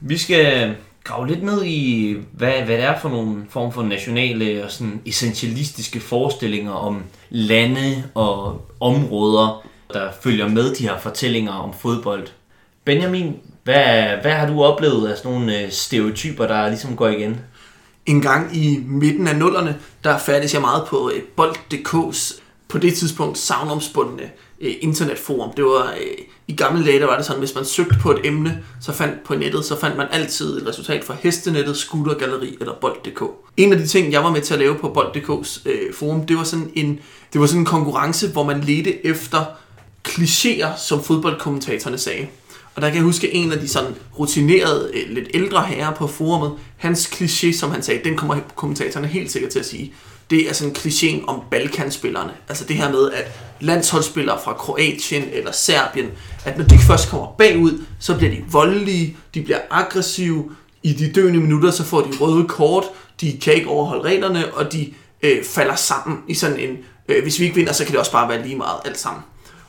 Vi 0.00 0.18
skal 0.18 0.74
grave 1.04 1.26
lidt 1.26 1.42
ned 1.42 1.64
i, 1.64 2.16
hvad, 2.32 2.52
hvad 2.52 2.76
det 2.76 2.84
er 2.84 2.98
for 2.98 3.08
nogle 3.08 3.44
form 3.50 3.72
for 3.72 3.82
nationale 3.82 4.64
og 4.64 4.70
sådan 4.70 5.00
essentialistiske 5.06 6.00
forestillinger 6.00 6.72
om 6.72 7.02
lande 7.30 8.04
og 8.14 8.66
områder, 8.80 9.66
der 9.92 10.08
følger 10.22 10.48
med 10.48 10.74
de 10.74 10.88
her 10.88 10.98
fortællinger 10.98 11.52
om 11.52 11.74
fodbold. 11.80 12.26
Benjamin, 12.84 13.36
hvad, 13.64 14.04
hvad 14.22 14.32
har 14.32 14.46
du 14.46 14.62
oplevet 14.62 15.08
af 15.08 15.16
sådan 15.16 15.32
nogle 15.32 15.60
øh, 15.60 15.70
stereotyper, 15.70 16.46
der 16.46 16.68
ligesom 16.68 16.96
går 16.96 17.08
igen? 17.08 17.40
En 18.06 18.22
gang 18.22 18.56
i 18.56 18.78
midten 18.86 19.28
af 19.28 19.36
nullerne, 19.36 19.78
der 20.04 20.18
fandtes 20.18 20.54
jeg 20.54 20.60
meget 20.60 20.84
på 20.88 21.10
øh, 21.14 21.22
bold.dk's 21.36 22.40
på 22.68 22.78
det 22.78 22.94
tidspunkt 22.94 23.38
savnomspundne 23.38 24.30
øh, 24.64 24.74
internetforum. 24.80 25.52
Det 25.56 25.64
var 25.64 25.94
øh, 26.00 26.24
i 26.48 26.56
gamle 26.56 26.86
dage, 26.86 27.00
der 27.00 27.06
var 27.06 27.16
det 27.16 27.26
sådan, 27.26 27.38
hvis 27.38 27.54
man 27.54 27.64
søgte 27.64 27.96
på 28.00 28.10
et 28.10 28.20
emne, 28.24 28.62
så 28.80 28.92
fandt 28.92 29.24
på 29.24 29.34
nettet, 29.34 29.64
så 29.64 29.80
fandt 29.80 29.96
man 29.96 30.06
altid 30.10 30.56
et 30.56 30.68
resultat 30.68 31.04
fra 31.04 31.16
Hestenettet, 31.20 31.76
Scootergalleri 31.76 32.56
eller 32.60 32.74
Bold.dk. 32.80 33.22
En 33.56 33.72
af 33.72 33.78
de 33.78 33.86
ting, 33.86 34.12
jeg 34.12 34.24
var 34.24 34.30
med 34.30 34.40
til 34.40 34.54
at 34.54 34.60
lave 34.60 34.74
på 34.74 34.88
Bold.dk's 34.88 35.68
øh, 35.68 35.94
forum, 35.94 36.26
det 36.26 36.36
var 36.36 36.44
sådan 36.44 36.70
en, 36.74 37.00
det 37.32 37.40
var 37.40 37.46
sådan 37.46 37.60
en 37.60 37.66
konkurrence, 37.66 38.28
hvor 38.28 38.44
man 38.44 38.60
ledte 38.60 39.06
efter 39.06 39.44
klichéer, 40.08 40.78
som 40.86 41.02
fodboldkommentatorerne 41.02 41.98
sagde. 41.98 42.26
Og 42.74 42.82
der 42.82 42.88
kan 42.88 42.96
jeg 42.96 43.04
huske 43.04 43.34
en 43.34 43.52
af 43.52 43.58
de 43.58 43.68
sådan 43.68 43.94
rutinerede, 44.18 44.90
øh, 44.94 45.14
lidt 45.14 45.28
ældre 45.34 45.62
herrer 45.62 45.94
på 45.94 46.06
forumet, 46.06 46.52
hans 46.76 47.06
kliché, 47.06 47.58
som 47.58 47.70
han 47.70 47.82
sagde, 47.82 48.00
den 48.04 48.16
kommer 48.16 48.36
kommentatorerne 48.56 49.06
helt 49.06 49.30
sikkert 49.30 49.50
til 49.50 49.58
at 49.58 49.66
sige. 49.66 49.94
Det 50.30 50.48
er 50.48 50.52
sådan 50.52 50.76
klichéen 50.76 51.26
om 51.26 51.40
Balkanspillerne. 51.50 52.32
Altså 52.48 52.64
det 52.64 52.76
her 52.76 52.90
med, 52.90 53.10
at 53.12 53.32
landsholdsspillere 53.60 54.38
fra 54.44 54.52
Kroatien 54.52 55.24
eller 55.32 55.52
Serbien, 55.52 56.10
at 56.44 56.58
når 56.58 56.64
de 56.64 56.78
først 56.78 57.08
kommer 57.08 57.26
bagud, 57.38 57.84
så 58.00 58.16
bliver 58.16 58.30
de 58.30 58.44
voldelige, 58.50 59.16
de 59.34 59.42
bliver 59.42 59.58
aggressive, 59.70 60.50
i 60.84 60.92
de 60.92 61.12
døende 61.12 61.40
minutter, 61.40 61.70
så 61.70 61.84
får 61.84 62.00
de 62.00 62.16
røde 62.20 62.48
kort, 62.48 62.84
de 63.20 63.38
kan 63.42 63.54
ikke 63.54 63.68
overholde 63.68 64.02
reglerne, 64.02 64.54
og 64.54 64.72
de 64.72 64.92
øh, 65.22 65.44
falder 65.44 65.74
sammen 65.74 66.18
i 66.28 66.34
sådan 66.34 66.58
en, 66.58 66.78
øh, 67.08 67.22
hvis 67.22 67.38
vi 67.38 67.44
ikke 67.44 67.56
vinder, 67.56 67.72
så 67.72 67.84
kan 67.84 67.92
det 67.92 68.00
også 68.00 68.12
bare 68.12 68.28
være 68.28 68.42
lige 68.42 68.56
meget 68.56 68.80
alt 68.84 68.98
sammen. 68.98 69.22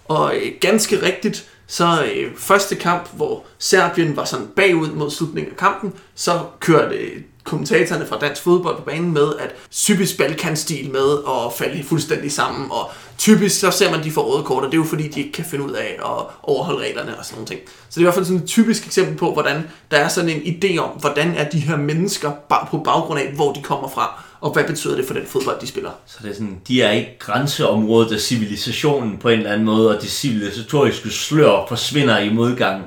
Og 0.05 0.35
øh, 0.35 0.51
ganske 0.61 1.01
rigtigt, 1.01 1.45
så 1.67 2.05
øh, 2.15 2.31
første 2.37 2.75
kamp, 2.75 3.09
hvor 3.13 3.45
Serbien 3.59 4.15
var 4.15 4.25
sådan 4.25 4.47
bagud 4.55 4.89
mod 4.89 5.11
slutningen 5.11 5.51
af 5.51 5.57
kampen, 5.57 5.93
så 6.15 6.39
kørte 6.59 6.95
øh, 6.95 7.21
kommentatorerne 7.45 8.05
fra 8.05 8.17
dansk 8.19 8.41
fodbold 8.41 8.77
på 8.77 8.81
banen 8.81 9.13
med, 9.13 9.33
at 9.39 9.55
typisk 9.71 10.17
Balkan-stil 10.17 10.91
med 10.91 11.17
at 11.27 11.53
falde 11.57 11.83
fuldstændig 11.83 12.31
sammen, 12.31 12.71
og 12.71 12.91
typisk 13.17 13.59
så 13.59 13.71
ser 13.71 13.91
man, 13.91 14.03
de 14.03 14.11
får 14.11 14.21
røde 14.21 14.43
kort, 14.43 14.63
og 14.63 14.71
det 14.71 14.77
er 14.77 14.81
jo 14.81 14.89
fordi, 14.89 15.07
de 15.07 15.19
ikke 15.19 15.31
kan 15.31 15.45
finde 15.45 15.65
ud 15.65 15.71
af 15.71 15.97
at 15.99 16.25
overholde 16.43 16.83
reglerne 16.83 17.17
og 17.17 17.25
sådan 17.25 17.35
nogle 17.35 17.47
ting. 17.47 17.59
Så 17.65 17.85
det 17.89 17.97
er 17.97 18.01
i 18.01 18.03
hvert 18.03 18.13
fald 18.13 18.25
sådan 18.25 18.41
et 18.41 18.47
typisk 18.47 18.85
eksempel 18.85 19.17
på, 19.17 19.33
hvordan 19.33 19.63
der 19.91 19.97
er 19.97 20.07
sådan 20.07 20.29
en 20.29 20.41
idé 20.41 20.77
om, 20.77 20.89
hvordan 20.89 21.35
er 21.35 21.49
de 21.49 21.59
her 21.59 21.77
mennesker 21.77 22.31
på 22.71 22.77
baggrund 22.77 23.19
af, 23.19 23.31
hvor 23.31 23.53
de 23.53 23.61
kommer 23.61 23.89
fra, 23.89 24.23
og 24.41 24.51
hvad 24.53 24.63
betyder 24.63 24.95
det 24.95 25.05
for 25.05 25.13
den 25.13 25.25
fodbold, 25.25 25.59
de 25.61 25.67
spiller. 25.67 25.91
Så 26.05 26.17
det 26.23 26.29
er 26.29 26.33
sådan, 26.33 26.57
de 26.67 26.81
er 26.81 26.91
ikke 26.91 27.15
grænseområdet 27.19 28.13
af 28.13 28.19
civilisationen 28.19 29.17
på 29.17 29.29
en 29.29 29.37
eller 29.37 29.51
anden 29.51 29.65
måde, 29.65 29.95
og 29.95 30.01
det 30.01 30.09
civilisatoriske 30.09 31.09
slør 31.09 31.65
forsvinder 31.67 32.19
i 32.19 32.33
modgangen. 32.33 32.83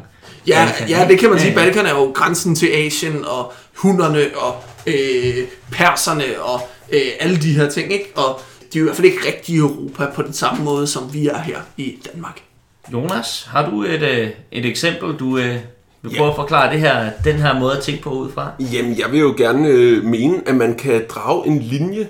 Ja, 0.48 0.64
Balkan, 0.64 0.88
ja, 0.88 1.06
det 1.08 1.18
kan 1.18 1.30
man 1.30 1.38
sige. 1.38 1.52
Ja, 1.52 1.60
ja. 1.60 1.64
Balkan 1.66 1.86
er 1.86 1.90
jo 1.90 2.04
grænsen 2.14 2.54
til 2.54 2.66
Asien 2.66 3.24
og 3.24 3.52
hunderne 3.74 4.20
og 4.36 4.54
øh, 4.86 5.34
perserne 5.72 6.24
og 6.42 6.60
øh, 6.92 7.00
alle 7.20 7.36
de 7.36 7.52
her 7.52 7.70
ting, 7.70 7.92
ikke? 7.92 8.12
Og 8.16 8.40
de 8.72 8.78
er 8.78 8.80
jo 8.80 8.84
i 8.84 8.86
hvert 8.86 8.96
fald 8.96 9.06
ikke 9.06 9.26
rigtig 9.26 9.54
i 9.54 9.58
Europa 9.58 10.06
på 10.14 10.22
den 10.22 10.32
samme 10.32 10.64
måde, 10.64 10.86
som 10.86 11.14
vi 11.14 11.26
er 11.26 11.38
her 11.38 11.58
i 11.76 11.94
Danmark. 12.12 12.40
Jonas, 12.92 13.48
har 13.50 13.70
du 13.70 13.82
et, 13.82 14.02
øh, 14.02 14.28
et 14.52 14.66
eksempel, 14.66 15.14
du 15.18 15.38
øh, 15.38 15.54
vil 16.02 16.12
Ja. 16.12 16.18
prøve 16.18 16.30
at 16.30 16.36
forklare 16.36 16.72
det 16.72 16.80
her, 16.80 17.10
den 17.24 17.36
her 17.36 17.58
måde 17.58 17.76
at 17.76 17.82
tænke 17.82 18.02
på 18.02 18.10
ud 18.10 18.30
fra? 18.32 18.50
Jamen, 18.60 18.98
jeg 18.98 19.12
vil 19.12 19.20
jo 19.20 19.34
gerne 19.36 19.68
øh, 19.68 20.04
mene, 20.04 20.34
at 20.46 20.54
man 20.54 20.74
kan 20.74 21.02
drage 21.08 21.46
en 21.46 21.58
linje, 21.58 22.08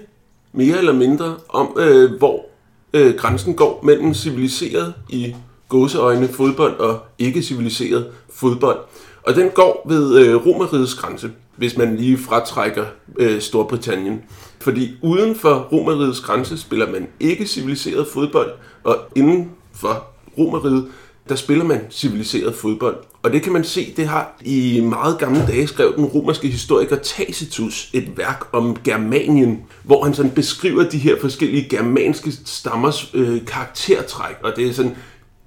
mere 0.52 0.78
eller 0.78 0.92
mindre, 0.92 1.36
om 1.48 1.76
øh, 1.78 2.12
hvor 2.18 2.46
øh, 2.92 3.14
grænsen 3.14 3.54
går 3.54 3.80
mellem 3.84 4.14
civiliseret 4.14 4.94
i 5.08 5.34
gåseøjne 5.68 6.28
fodbold 6.28 6.76
og 6.80 6.98
ikke 7.18 7.42
civiliseret 7.42 8.06
fodbold. 8.32 8.78
Og 9.22 9.34
den 9.34 9.50
går 9.50 9.86
ved 9.88 10.18
øh, 10.18 10.46
Romerrigets 10.46 10.94
grænse, 10.94 11.30
hvis 11.56 11.76
man 11.76 11.96
lige 11.96 12.18
fratrækker 12.18 12.84
øh, 13.18 13.40
Storbritannien. 13.40 14.22
Fordi 14.60 14.90
uden 15.02 15.34
for 15.34 15.68
Romerrigets 15.72 16.20
grænse 16.20 16.58
spiller 16.58 16.92
man 16.92 17.08
ikke 17.20 17.46
civiliseret 17.46 18.06
fodbold, 18.12 18.50
og 18.84 18.96
inden 19.16 19.50
for 19.74 20.06
Romerriget, 20.38 20.86
der 21.28 21.34
spiller 21.34 21.64
man 21.64 21.80
civiliseret 21.90 22.54
fodbold. 22.54 22.96
Og 23.22 23.32
det 23.32 23.42
kan 23.42 23.52
man 23.52 23.64
se, 23.64 23.94
det 23.96 24.08
har 24.08 24.36
i 24.44 24.80
meget 24.80 25.18
gamle 25.18 25.46
dage 25.46 25.66
skrev 25.66 25.96
den 25.96 26.04
romerske 26.04 26.48
historiker 26.48 26.96
Tacitus 26.96 27.90
et 27.92 28.16
værk 28.16 28.44
om 28.52 28.76
Germanien, 28.84 29.62
hvor 29.84 30.04
han 30.04 30.14
sådan 30.14 30.30
beskriver 30.30 30.88
de 30.88 30.98
her 30.98 31.20
forskellige 31.20 31.68
germanske 31.68 32.32
stammers 32.44 33.10
øh, 33.14 33.46
karaktertræk. 33.46 34.36
Og 34.42 34.52
det 34.56 34.68
er 34.68 34.72
sådan, 34.72 34.96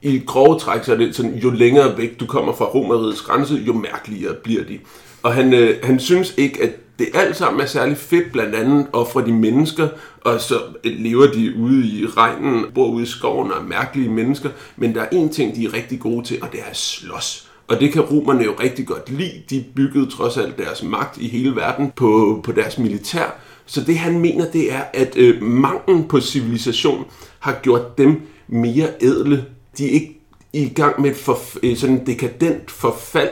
i 0.01 0.22
grove 0.25 0.60
træk, 0.60 0.84
så 0.84 0.93
er 0.93 0.98
det 0.98 1.15
sådan, 1.15 1.36
jo 1.36 1.50
længere 1.50 1.98
væk 1.98 2.20
du 2.20 2.25
kommer 2.25 2.53
fra 2.53 2.65
romerigets 2.65 3.22
grænse, 3.22 3.55
jo 3.67 3.74
mærkeligere 3.74 4.34
bliver 4.34 4.63
de. 4.63 4.79
Og 5.24 5.34
han, 5.34 5.53
øh, 5.53 5.77
han 5.84 6.00
synes 6.00 6.34
ikke, 6.38 6.63
at 6.63 6.72
det 7.00 7.08
alt 7.13 7.36
sammen 7.36 7.62
er 7.62 7.65
særlig 7.65 7.98
fedt, 7.98 8.31
blandt 8.31 8.55
andet 8.55 8.88
ofre 8.93 9.25
de 9.25 9.34
mennesker, 9.34 9.88
og 10.22 10.41
så 10.41 10.55
lever 10.84 11.27
de 11.27 11.55
ude 11.55 11.88
i 11.88 12.05
regnen, 12.05 12.65
bor 12.75 12.88
ude 12.88 13.03
i 13.03 13.05
skoven 13.05 13.51
og 13.51 13.58
er 13.58 13.63
mærkelige 13.63 14.10
mennesker. 14.10 14.50
Men 14.77 14.96
der 14.96 15.01
er 15.01 15.08
en 15.12 15.29
ting, 15.29 15.55
de 15.55 15.65
er 15.65 15.74
rigtig 15.74 16.00
gode 16.00 16.25
til, 16.25 16.38
og 16.41 16.51
det 16.51 16.60
er 16.60 16.70
at 16.70 16.77
slås. 16.77 17.48
Og 17.67 17.79
det 17.79 17.93
kan 17.93 18.01
romerne 18.01 18.43
jo 18.43 18.53
rigtig 18.60 18.88
godt 18.88 19.10
lide. 19.10 19.43
De 19.50 19.65
byggede 19.75 20.10
trods 20.10 20.38
alt 20.38 20.58
deres 20.58 20.84
magt 20.84 21.17
i 21.17 21.27
hele 21.27 21.55
verden 21.55 21.91
på, 21.96 22.41
på 22.43 22.51
deres 22.51 22.77
militær. 22.77 23.39
Så 23.65 23.84
det 23.84 23.98
han 23.98 24.20
mener, 24.20 24.51
det 24.51 24.74
er, 24.74 24.81
at 24.93 25.17
øh, 25.17 25.43
manglen 25.43 26.08
på 26.08 26.20
civilisation 26.20 27.05
har 27.39 27.60
gjort 27.63 27.98
dem 27.98 28.22
mere 28.48 28.88
ædle. 29.01 29.46
De 29.77 29.85
er 29.85 29.91
ikke 29.91 30.17
i 30.53 30.69
gang 30.69 31.01
med 31.01 31.11
et 31.11 31.17
for, 31.17 31.39
øh, 31.63 31.77
sådan 31.77 32.05
dekadent 32.05 32.71
forfald, 32.71 33.29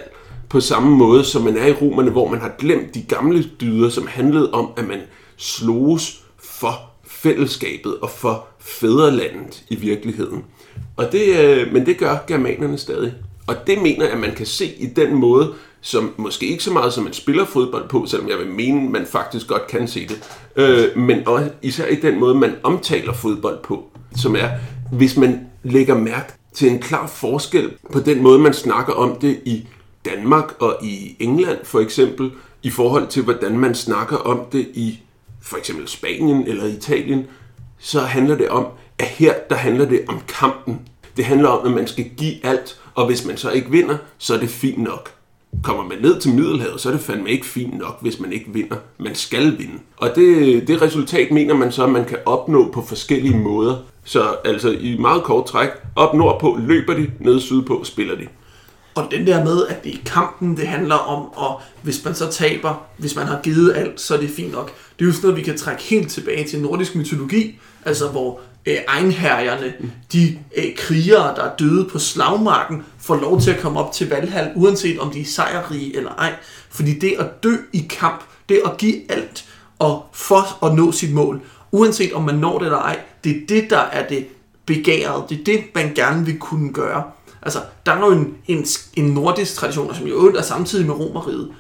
på 0.50 0.60
samme 0.60 0.98
måde, 0.98 1.24
som 1.24 1.42
man 1.42 1.58
er 1.58 1.66
i 1.66 1.72
romerne, 1.72 2.12
hvor 2.12 2.30
man 2.30 2.40
har 2.40 2.56
glemt 2.60 2.96
de 2.96 3.02
gamle 3.02 3.44
dyder, 3.62 3.90
som 3.90 4.08
handlede 4.08 4.52
om, 4.52 4.70
at 4.78 4.88
man 4.88 5.00
sloges 5.38 6.24
for 6.44 6.90
fællesskabet 7.08 8.00
og 8.00 8.10
for 8.10 8.48
fædrelandet 8.60 9.64
i 9.70 9.76
virkeligheden. 9.76 10.44
Og 10.98 11.12
det, 11.12 11.40
øh, 11.40 11.74
men 11.74 11.86
det 11.86 11.98
gør 11.98 12.18
germanerne 12.28 12.78
stadig. 12.78 13.14
Og 13.48 13.56
det 13.68 13.82
mener 13.82 14.04
jeg, 14.04 14.14
at 14.14 14.20
man 14.20 14.36
kan 14.36 14.46
se 14.46 14.66
i 14.66 14.86
den 14.86 15.16
måde, 15.16 15.54
som 15.82 16.14
måske 16.18 16.48
ikke 16.48 16.64
så 16.64 16.74
meget 16.74 16.94
som 16.94 17.04
man 17.04 17.14
spiller 17.14 17.46
fodbold 17.46 17.90
på, 17.90 18.06
selvom 18.06 18.30
jeg 18.30 18.38
vil 18.38 18.48
mene, 18.48 18.90
man 18.90 19.06
faktisk 19.06 19.48
godt 19.48 19.68
kan 19.68 19.88
se 19.88 20.08
det, 20.08 20.22
øh, 20.56 20.98
men 20.98 21.28
også 21.28 21.50
især 21.62 21.86
i 21.86 21.96
den 21.96 22.20
måde, 22.20 22.36
man 22.36 22.56
omtaler 22.64 23.14
fodbold 23.14 23.64
på, 23.64 23.86
som 24.16 24.36
er, 24.36 24.50
hvis 24.92 25.18
man 25.18 25.49
lægger 25.64 25.98
mærke 25.98 26.34
til 26.54 26.70
en 26.70 26.80
klar 26.80 27.08
forskel 27.08 27.72
på 27.92 28.00
den 28.00 28.24
måde, 28.24 28.40
man 28.40 28.54
snakker 28.54 28.94
om 28.94 29.20
det 29.20 29.40
i 29.46 29.68
Danmark 30.06 30.54
og 30.60 30.78
i 30.84 31.16
England 31.20 31.60
for 31.64 31.80
eksempel, 31.80 32.32
i 32.64 32.70
forhold 32.70 33.08
til 33.08 33.24
hvordan 33.24 33.60
man 33.60 33.76
snakker 33.76 34.18
om 34.18 34.46
det 34.52 34.68
i 34.74 35.00
for 35.42 35.58
eksempel 35.58 35.88
Spanien 35.88 36.48
eller 36.48 36.66
Italien, 36.66 37.28
så 37.80 38.00
handler 38.00 38.38
det 38.38 38.50
om, 38.50 38.68
at 39.00 39.06
her 39.06 39.34
der 39.50 39.56
handler 39.56 39.86
det 39.86 40.06
om 40.08 40.22
kampen. 40.28 40.80
Det 41.18 41.26
handler 41.26 41.50
om, 41.50 41.68
at 41.68 41.74
man 41.74 41.88
skal 41.88 42.10
give 42.18 42.46
alt, 42.46 42.82
og 42.96 43.06
hvis 43.06 43.26
man 43.26 43.38
så 43.38 43.52
ikke 43.52 43.72
vinder, 43.72 43.98
så 44.18 44.34
er 44.36 44.40
det 44.40 44.50
fint 44.50 44.78
nok. 44.78 45.19
Kommer 45.64 45.84
man 45.84 45.98
ned 46.02 46.20
til 46.20 46.34
Middelhavet, 46.34 46.82
så 46.82 46.90
er 46.90 46.94
det 46.94 47.02
fandme 47.02 47.30
ikke 47.30 47.46
fint 47.46 47.78
nok, 47.78 48.02
hvis 48.02 48.20
man 48.20 48.34
ikke 48.34 48.46
vinder. 48.54 48.76
Man 48.98 49.16
skal 49.16 49.58
vinde. 49.58 49.80
Og 49.98 50.12
det, 50.16 50.68
det 50.68 50.82
resultat 50.82 51.32
mener 51.32 51.54
man 51.54 51.72
så, 51.72 51.84
at 51.84 51.90
man 51.90 52.06
kan 52.06 52.18
opnå 52.26 52.72
på 52.72 52.82
forskellige 52.82 53.38
måder. 53.38 53.78
Så 54.04 54.36
altså 54.46 54.70
i 54.70 54.98
meget 54.98 55.24
kort 55.24 55.46
træk, 55.46 55.70
op 55.96 56.14
nordpå 56.14 56.58
løber 56.68 56.94
de, 56.94 57.12
ned 57.20 57.40
sydpå 57.40 57.84
spiller 57.84 58.16
de. 58.16 58.28
Og 58.96 59.08
den 59.12 59.28
der 59.28 59.44
med, 59.44 59.68
at 59.68 59.84
det 59.84 59.94
er 59.94 59.98
kampen, 60.06 60.58
det 60.58 60.68
handler 60.68 60.96
om, 60.96 61.34
og 61.34 61.62
hvis 61.82 62.06
man 62.06 62.16
så 62.16 62.32
taber, 62.32 62.88
hvis 62.98 63.16
man 63.16 63.28
har 63.28 63.40
givet 63.44 63.74
alt, 63.76 64.02
så 64.02 64.16
er 64.16 64.20
det 64.20 64.30
fint 64.30 64.52
nok. 64.52 64.72
Det 65.00 65.06
er 65.06 65.08
jo 65.10 65.14
sådan 65.14 65.28
noget, 65.28 65.38
vi 65.38 65.46
kan 65.46 65.58
trække 65.58 65.84
helt 65.84 66.12
tilbage 66.12 66.48
til 66.48 66.62
nordisk 66.62 66.96
mytologi, 66.96 67.60
altså 67.86 68.08
hvor 68.08 68.40
øh, 68.66 68.78
egenherjerne, 68.88 69.74
de 70.14 70.40
øh, 70.58 70.76
krigere, 70.78 71.36
der 71.36 71.44
er 71.44 71.56
døde 71.56 71.86
på 71.86 72.00
slagmarken, 72.00 72.84
får 73.00 73.16
lov 73.16 73.42
til 73.42 73.52
at 73.52 73.60
komme 73.60 73.80
op 73.80 73.92
til 73.92 74.10
Valhall, 74.10 74.52
uanset 74.56 75.00
om 75.00 75.12
de 75.12 75.22
er 75.22 75.26
sejrrige 75.26 75.98
eller 75.98 76.12
ej. 76.12 76.34
Fordi 76.70 77.00
det 77.00 77.16
at 77.20 77.44
dø 77.44 77.56
i 77.74 77.88
kamp, 77.90 78.24
det 78.50 78.62
at 78.66 78.78
give 78.78 79.12
alt, 79.12 79.46
og 79.80 80.06
for 80.14 80.66
at 80.66 80.76
nå 80.76 80.92
sit 80.92 81.14
mål, 81.14 81.42
uanset 81.72 82.14
om 82.14 82.24
man 82.24 82.36
når 82.36 82.58
det 82.58 82.66
eller 82.66 82.80
ej, 82.80 83.00
det 83.24 83.32
er 83.32 83.40
det, 83.50 83.70
der 83.70 83.80
er 83.80 84.08
det 84.08 84.28
begæret. 84.66 85.30
Det 85.30 85.40
er 85.40 85.44
det, 85.44 85.64
man 85.76 85.94
gerne 85.96 86.26
vil 86.26 86.40
kunne 86.40 86.74
gøre. 86.74 87.04
Altså, 87.42 87.60
der 87.86 87.92
er 87.92 88.06
jo 88.06 88.12
en, 88.12 88.34
en, 88.48 88.66
en 88.94 89.06
nordisk 89.06 89.56
tradition, 89.56 89.96
som 89.96 90.08
jo 90.08 90.36
er 90.36 90.42
samtidig 90.42 90.86
med 90.86 90.96
romeriet. 90.96 91.52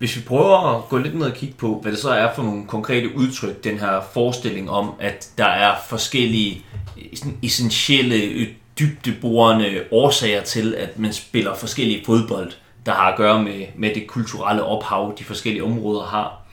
Hvis 0.00 0.16
vi 0.16 0.22
prøver 0.26 0.76
at 0.76 0.88
gå 0.88 0.98
lidt 0.98 1.14
ned 1.14 1.26
og 1.26 1.34
kigge 1.34 1.54
på, 1.58 1.78
hvad 1.82 1.92
det 1.92 2.00
så 2.00 2.10
er 2.10 2.34
for 2.34 2.42
nogle 2.42 2.66
konkrete 2.66 3.16
udtryk, 3.16 3.64
den 3.64 3.78
her 3.78 4.00
forestilling 4.12 4.70
om, 4.70 4.90
at 5.00 5.28
der 5.38 5.44
er 5.44 5.74
forskellige 5.88 6.64
øh, 6.98 7.04
sådan 7.14 7.36
essentielle, 7.42 8.16
øh, 8.16 8.48
dybdeborende 8.78 9.84
årsager 9.90 10.42
til, 10.42 10.74
at 10.74 10.98
man 10.98 11.12
spiller 11.12 11.54
forskellige 11.54 12.04
fodbold, 12.06 12.52
der 12.86 12.92
har 12.92 13.10
at 13.10 13.16
gøre 13.16 13.42
med, 13.42 13.66
med 13.76 13.94
det 13.94 14.06
kulturelle 14.06 14.62
ophav, 14.62 15.14
de 15.18 15.24
forskellige 15.24 15.64
områder 15.64 16.02
har. 16.02 16.46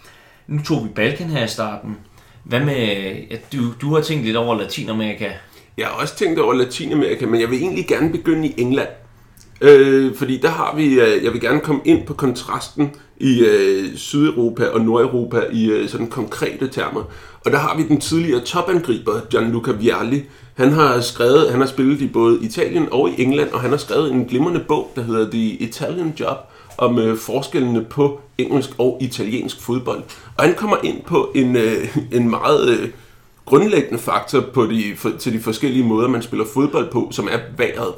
Nu 0.48 0.64
tog 0.64 0.84
vi 0.84 0.90
Balkan 0.90 1.30
her 1.30 1.46
i 1.46 1.48
starten. 1.48 1.98
Hvad 2.44 2.60
med, 2.60 2.76
at 3.32 3.54
du, 3.54 3.74
du 3.82 3.96
har 3.96 4.02
tænkt 4.02 4.26
lidt 4.26 4.38
over 4.38 4.56
Latinamerika. 4.56 5.32
Jeg 5.78 5.88
har 5.88 5.94
også 5.94 6.16
tænkt 6.16 6.40
over 6.40 6.54
Latinamerika, 6.54 7.26
men 7.26 7.42
jeg 7.42 7.50
vil 7.50 7.62
egentlig 7.62 7.88
gerne 7.88 8.12
begynde 8.12 8.48
i 8.48 8.54
England. 8.58 8.90
Øh, 9.62 10.16
fordi 10.16 10.38
der 10.42 10.50
har 10.50 10.76
vi, 10.76 10.86
øh, 10.86 11.24
jeg 11.24 11.34
vil 11.34 11.42
gerne 11.42 11.60
komme 11.60 11.82
ind 11.86 12.08
på 12.08 12.14
kontrasten 12.14 12.96
i 13.20 13.40
øh, 13.40 13.96
Sydeuropa 13.96 14.68
og 14.68 14.82
Nordeuropa 14.82 15.42
i 15.52 15.66
øh, 15.66 15.90
sådan 15.90 16.08
konkrete 16.08 16.68
termer. 16.68 17.04
Og 17.46 17.52
der 17.52 17.58
har 17.58 17.78
vi 17.78 17.84
den 17.88 18.02
tidligere 18.02 18.42
topangriber, 18.42 19.20
Gianluca 19.30 19.72
Vialli. 19.72 20.24
Han 20.54 20.72
har 20.72 21.02
skrevet, 21.02 21.52
han 21.52 21.60
har 21.60 21.68
spillet 21.68 22.02
i 22.02 22.08
både 22.08 22.40
Italien 22.42 22.88
og 22.92 23.10
i 23.10 23.22
England, 23.24 23.52
og 23.52 23.62
han 23.62 23.70
har 23.70 23.78
skrevet 23.78 24.12
en 24.12 24.26
glimrende 24.26 24.64
bog, 24.68 24.92
der 24.96 25.02
hedder 25.02 25.32
The 25.32 25.48
Italian 25.48 26.14
Job, 26.20 26.38
om 26.78 27.00
øh, 27.00 27.18
forskellene 27.18 27.86
på 27.86 28.22
engelsk 28.38 28.70
og 28.78 28.98
italiensk 29.02 29.62
fodbold. 29.62 30.04
Og 30.38 30.44
han 30.44 30.56
kommer 30.56 30.78
ind 30.84 31.02
på 31.04 31.32
en, 31.36 31.56
øh, 31.56 31.98
en 32.12 32.30
meget 32.30 32.70
øh, 32.70 32.90
grundlæggende 33.46 34.00
faktor 34.00 34.42
på 34.54 34.66
de, 34.66 34.94
for, 34.96 35.12
til 35.20 35.34
de 35.34 35.40
forskellige 35.40 35.84
måder, 35.84 36.08
man 36.08 36.22
spiller 36.22 36.46
fodbold 36.54 36.92
på, 36.92 37.08
som 37.12 37.28
er 37.32 37.40
vejret. 37.58 37.94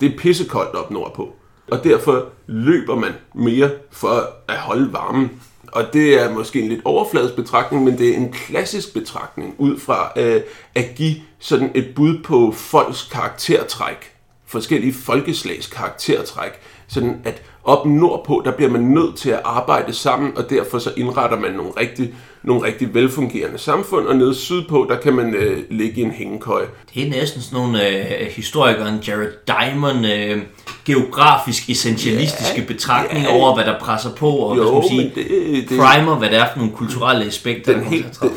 Det 0.00 0.12
er 0.12 0.18
pissekoldt 0.18 0.74
op 0.74 0.90
nordpå. 0.90 1.34
Og 1.70 1.84
derfor 1.84 2.26
løber 2.46 2.94
man 2.94 3.12
mere 3.34 3.70
for 3.90 4.30
at 4.48 4.56
holde 4.56 4.92
varmen. 4.92 5.30
Og 5.72 5.92
det 5.92 6.22
er 6.22 6.32
måske 6.32 6.60
en 6.60 6.68
lidt 6.68 6.80
overfladisk 6.84 7.36
betragtning, 7.36 7.84
men 7.84 7.98
det 7.98 8.08
er 8.08 8.16
en 8.16 8.32
klassisk 8.32 8.94
betragtning 8.94 9.54
ud 9.58 9.78
fra 9.78 10.12
øh, 10.16 10.40
at 10.74 10.94
give 10.96 11.14
sådan 11.38 11.70
et 11.74 11.94
bud 11.94 12.22
på 12.22 12.52
folks 12.52 13.08
karaktertræk. 13.12 14.12
Forskellige 14.46 14.92
folkeslags 14.92 15.66
karaktertræk. 15.66 16.52
Sådan 16.90 17.20
at 17.24 17.42
op 17.64 17.86
nordpå, 17.86 18.42
der 18.44 18.50
bliver 18.50 18.70
man 18.70 18.80
nødt 18.80 19.16
til 19.16 19.30
at 19.30 19.40
arbejde 19.44 19.92
sammen, 19.92 20.32
og 20.36 20.50
derfor 20.50 20.78
så 20.78 20.92
indretter 20.96 21.38
man 21.38 21.52
nogle 21.52 21.72
rigtig, 21.80 22.14
nogle 22.42 22.62
rigtig 22.62 22.94
velfungerende 22.94 23.58
samfund, 23.58 24.06
og 24.06 24.16
nede 24.16 24.34
sydpå, 24.34 24.86
der 24.88 24.96
kan 24.96 25.14
man 25.14 25.34
øh, 25.34 25.58
ligge 25.70 26.00
i 26.00 26.04
en 26.04 26.10
hængekøj. 26.10 26.64
Det 26.94 27.06
er 27.06 27.10
næsten 27.10 27.42
sådan 27.42 27.58
nogle 27.58 27.88
øh, 27.88 28.26
historikeren 28.26 28.98
Jared 29.06 29.32
Diamond 29.46 30.06
øh, 30.06 30.42
geografisk 30.84 31.70
essentialistiske 31.70 32.60
ja, 32.60 32.66
betragtninger 32.66 33.30
ja, 33.30 33.36
over, 33.36 33.54
hvad 33.54 33.64
der 33.64 33.78
presser 33.80 34.10
på, 34.10 34.30
og 34.30 34.56
jo, 34.56 34.72
hvad 34.72 34.82
skal 34.82 34.96
man 34.96 35.12
sige, 35.14 35.22
det, 35.54 35.68
det, 35.68 35.78
primer, 35.78 36.16
hvad 36.16 36.28
det 36.30 36.38
er 36.38 36.46
for 36.52 36.58
nogle 36.58 36.72
kulturelle 36.72 37.24
aspekter, 37.24 37.72
den, 37.72 37.84
helt, 37.84 38.18
den, 38.20 38.30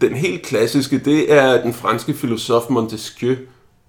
den 0.00 0.14
helt 0.14 0.42
klassiske, 0.42 0.98
det 0.98 1.32
er 1.32 1.62
den 1.62 1.74
franske 1.74 2.14
filosof 2.14 2.62
Montesquieu, 2.70 3.36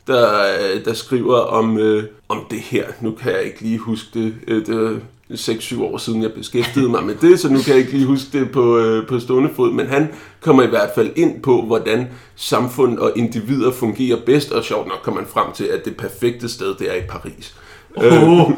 der, 0.08 0.46
der 0.86 0.94
skriver 0.94 1.38
om, 1.38 1.78
øh, 1.78 2.04
om 2.30 2.46
det 2.50 2.60
her. 2.60 2.86
Nu 3.02 3.12
kan 3.12 3.32
jeg 3.32 3.44
ikke 3.44 3.62
lige 3.62 3.78
huske 3.78 4.08
det. 4.14 4.34
Øh, 4.48 4.66
det 4.66 4.76
er 4.76 5.00
6-7 5.34 5.84
år 5.84 5.98
siden, 5.98 6.24
jeg 6.24 6.34
beskæftigede 6.34 6.90
mig 6.90 7.04
med 7.04 7.16
det, 7.16 7.40
så 7.40 7.50
nu 7.50 7.60
kan 7.60 7.70
jeg 7.70 7.78
ikke 7.78 7.92
lige 7.92 8.06
huske 8.06 8.40
det 8.40 8.52
på, 8.52 8.78
øh, 8.78 9.08
på 9.08 9.20
stående 9.20 9.50
fod. 9.56 9.72
Men 9.72 9.88
han 9.88 10.08
kommer 10.42 10.64
i 10.64 10.68
hvert 10.68 10.90
fald 10.96 11.12
ind 11.16 11.42
på, 11.42 11.62
hvordan 11.62 12.08
samfund 12.36 12.98
og 12.98 13.12
individer 13.16 13.72
fungerer 13.72 14.18
bedst, 14.26 14.52
og 14.52 14.64
sjovt 14.64 14.88
nok 14.88 15.00
kommer 15.04 15.22
man 15.22 15.30
frem 15.30 15.54
til, 15.54 15.64
at 15.64 15.86
det 15.86 15.98
perfekte 15.98 16.50
sted, 16.50 16.76
det 16.80 16.92
er 16.92 16.96
i 16.96 17.08
Paris. 17.10 17.56
Åh, 17.98 18.40
oh, 18.40 18.52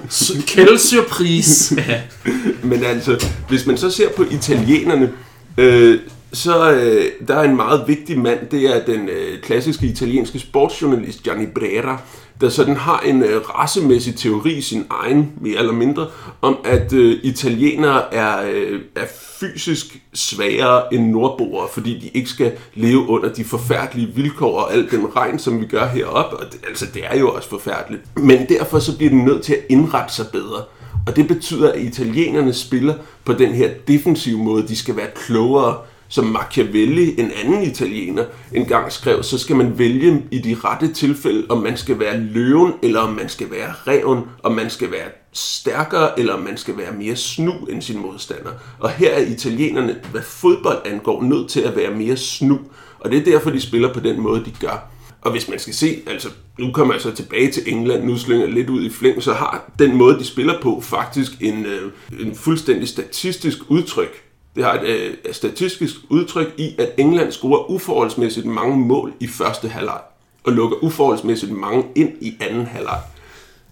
surprise! 0.77 1.83
Men 2.69 2.83
altså, 2.83 3.25
hvis 3.49 3.65
man 3.65 3.77
så 3.77 3.91
ser 3.91 4.09
på 4.09 4.23
italienerne, 4.31 5.11
øh, 5.57 5.99
så 6.33 6.71
øh, 6.71 7.05
der 7.27 7.35
er 7.35 7.43
en 7.43 7.55
meget 7.55 7.83
vigtig 7.87 8.19
mand, 8.19 8.39
det 8.51 8.75
er 8.75 8.85
den 8.85 9.09
øh, 9.09 9.41
klassiske 9.41 9.85
italienske 9.85 10.39
sportsjournalist 10.39 11.23
Gianni 11.23 11.45
Brera, 11.45 12.01
der 12.41 12.49
sådan 12.49 12.75
har 12.75 12.99
en 12.99 13.23
øh, 13.23 13.41
racemæssig 13.41 14.15
teori, 14.15 14.61
sin 14.61 14.85
egen 14.89 15.31
mere 15.41 15.59
eller 15.59 15.73
mindre, 15.73 16.07
om 16.41 16.57
at 16.65 16.93
øh, 16.93 17.19
italienere 17.23 18.13
er, 18.13 18.49
øh, 18.53 18.81
er 18.95 19.05
fysisk 19.39 20.01
svagere 20.13 20.93
end 20.93 21.09
nordboere, 21.09 21.67
fordi 21.73 21.99
de 21.99 22.07
ikke 22.07 22.29
skal 22.29 22.51
leve 22.73 23.09
under 23.09 23.33
de 23.33 23.43
forfærdelige 23.43 24.07
vilkår 24.15 24.59
og 24.59 24.73
al 24.73 24.91
den 24.91 25.15
regn, 25.15 25.39
som 25.39 25.61
vi 25.61 25.65
gør 25.65 25.87
heroppe. 25.87 26.37
Og 26.37 26.45
det, 26.51 26.59
altså, 26.67 26.85
det 26.93 27.01
er 27.05 27.19
jo 27.19 27.31
også 27.31 27.49
forfærdeligt. 27.49 28.01
Men 28.17 28.49
derfor 28.49 28.79
så 28.79 28.97
bliver 28.97 29.09
de 29.09 29.25
nødt 29.25 29.43
til 29.43 29.53
at 29.53 29.65
indrette 29.69 30.13
sig 30.13 30.25
bedre. 30.31 30.63
Og 31.07 31.15
det 31.15 31.27
betyder, 31.27 31.71
at 31.71 31.81
italienerne 31.81 32.53
spiller 32.53 32.93
på 33.25 33.33
den 33.33 33.53
her 33.53 33.69
defensive 33.87 34.37
måde. 34.37 34.67
De 34.67 34.75
skal 34.75 34.95
være 34.95 35.07
klogere, 35.15 35.77
som 36.13 36.25
Machiavelli, 36.25 37.19
en 37.19 37.31
anden 37.43 37.63
italiener, 37.63 38.25
engang 38.53 38.91
skrev, 38.91 39.23
så 39.23 39.37
skal 39.37 39.55
man 39.55 39.79
vælge 39.79 40.23
i 40.31 40.39
de 40.39 40.55
rette 40.63 40.93
tilfælde, 40.93 41.45
om 41.49 41.57
man 41.57 41.77
skal 41.77 41.99
være 41.99 42.19
løven, 42.19 42.73
eller 42.83 42.99
om 42.99 43.13
man 43.13 43.29
skal 43.29 43.51
være 43.51 43.73
reven, 43.87 44.23
om 44.43 44.51
man 44.51 44.69
skal 44.69 44.91
være 44.91 45.07
stærkere, 45.31 46.19
eller 46.19 46.33
om 46.33 46.39
man 46.39 46.57
skal 46.57 46.77
være 46.77 46.93
mere 46.93 47.15
snu 47.15 47.51
end 47.51 47.81
sin 47.81 47.99
modstander. 47.99 48.51
Og 48.79 48.89
her 48.89 49.11
er 49.11 49.21
italienerne, 49.21 49.95
hvad 50.11 50.21
fodbold 50.21 50.81
angår, 50.85 51.23
nødt 51.23 51.49
til 51.49 51.61
at 51.61 51.75
være 51.75 51.91
mere 51.91 52.17
snu. 52.17 52.59
Og 52.99 53.11
det 53.11 53.19
er 53.19 53.23
derfor, 53.23 53.49
de 53.49 53.61
spiller 53.61 53.93
på 53.93 53.99
den 53.99 54.21
måde, 54.21 54.45
de 54.45 54.51
gør. 54.59 54.91
Og 55.21 55.31
hvis 55.31 55.49
man 55.49 55.59
skal 55.59 55.73
se, 55.73 56.01
altså 56.07 56.29
nu 56.59 56.71
kommer 56.71 56.93
jeg 56.93 57.01
så 57.01 57.11
tilbage 57.11 57.51
til 57.51 57.63
England, 57.65 58.03
nu 58.03 58.17
slynger 58.17 58.45
jeg 58.45 58.53
lidt 58.53 58.69
ud 58.69 58.85
i 58.85 58.89
flæng, 58.89 59.23
så 59.23 59.33
har 59.33 59.71
den 59.79 59.95
måde, 59.95 60.19
de 60.19 60.25
spiller 60.25 60.61
på, 60.61 60.81
faktisk 60.81 61.31
en, 61.41 61.65
øh, 61.65 61.91
en 62.19 62.35
fuldstændig 62.35 62.87
statistisk 62.87 63.57
udtryk. 63.67 64.32
Det 64.55 64.63
har 64.63 64.73
et 64.73 64.87
øh, 64.87 65.13
statistisk 65.31 65.95
udtryk 66.09 66.53
i, 66.57 66.75
at 66.77 66.89
England 66.97 67.31
scorer 67.31 67.71
uforholdsmæssigt 67.71 68.45
mange 68.45 68.77
mål 68.77 69.13
i 69.19 69.27
første 69.27 69.67
halvleg, 69.67 69.99
og 70.43 70.53
lukker 70.53 70.83
uforholdsmæssigt 70.83 71.51
mange 71.51 71.85
ind 71.95 72.11
i 72.21 72.37
anden 72.39 72.65
halvleg. 72.65 72.99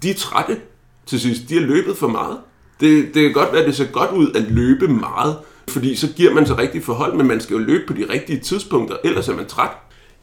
De 0.03 0.09
er 0.09 0.13
trætte 0.13 0.57
til 1.05 1.19
sidst. 1.19 1.49
De 1.49 1.53
har 1.53 1.61
løbet 1.61 1.97
for 1.97 2.07
meget. 2.07 2.37
Det, 2.79 3.13
det 3.13 3.23
kan 3.23 3.33
godt 3.33 3.51
være, 3.51 3.61
at 3.61 3.67
det 3.67 3.75
ser 3.75 3.85
godt 3.85 4.11
ud 4.11 4.31
at 4.35 4.41
løbe 4.41 4.87
meget, 4.87 5.37
fordi 5.67 5.95
så 5.95 6.07
giver 6.15 6.33
man 6.33 6.47
sig 6.47 6.57
rigtig 6.57 6.83
forhold, 6.83 7.15
men 7.15 7.27
man 7.27 7.41
skal 7.41 7.53
jo 7.53 7.59
løbe 7.59 7.83
på 7.87 7.93
de 7.93 8.05
rigtige 8.09 8.39
tidspunkter, 8.39 8.97
ellers 9.03 9.27
er 9.27 9.35
man 9.35 9.45
træt. 9.45 9.69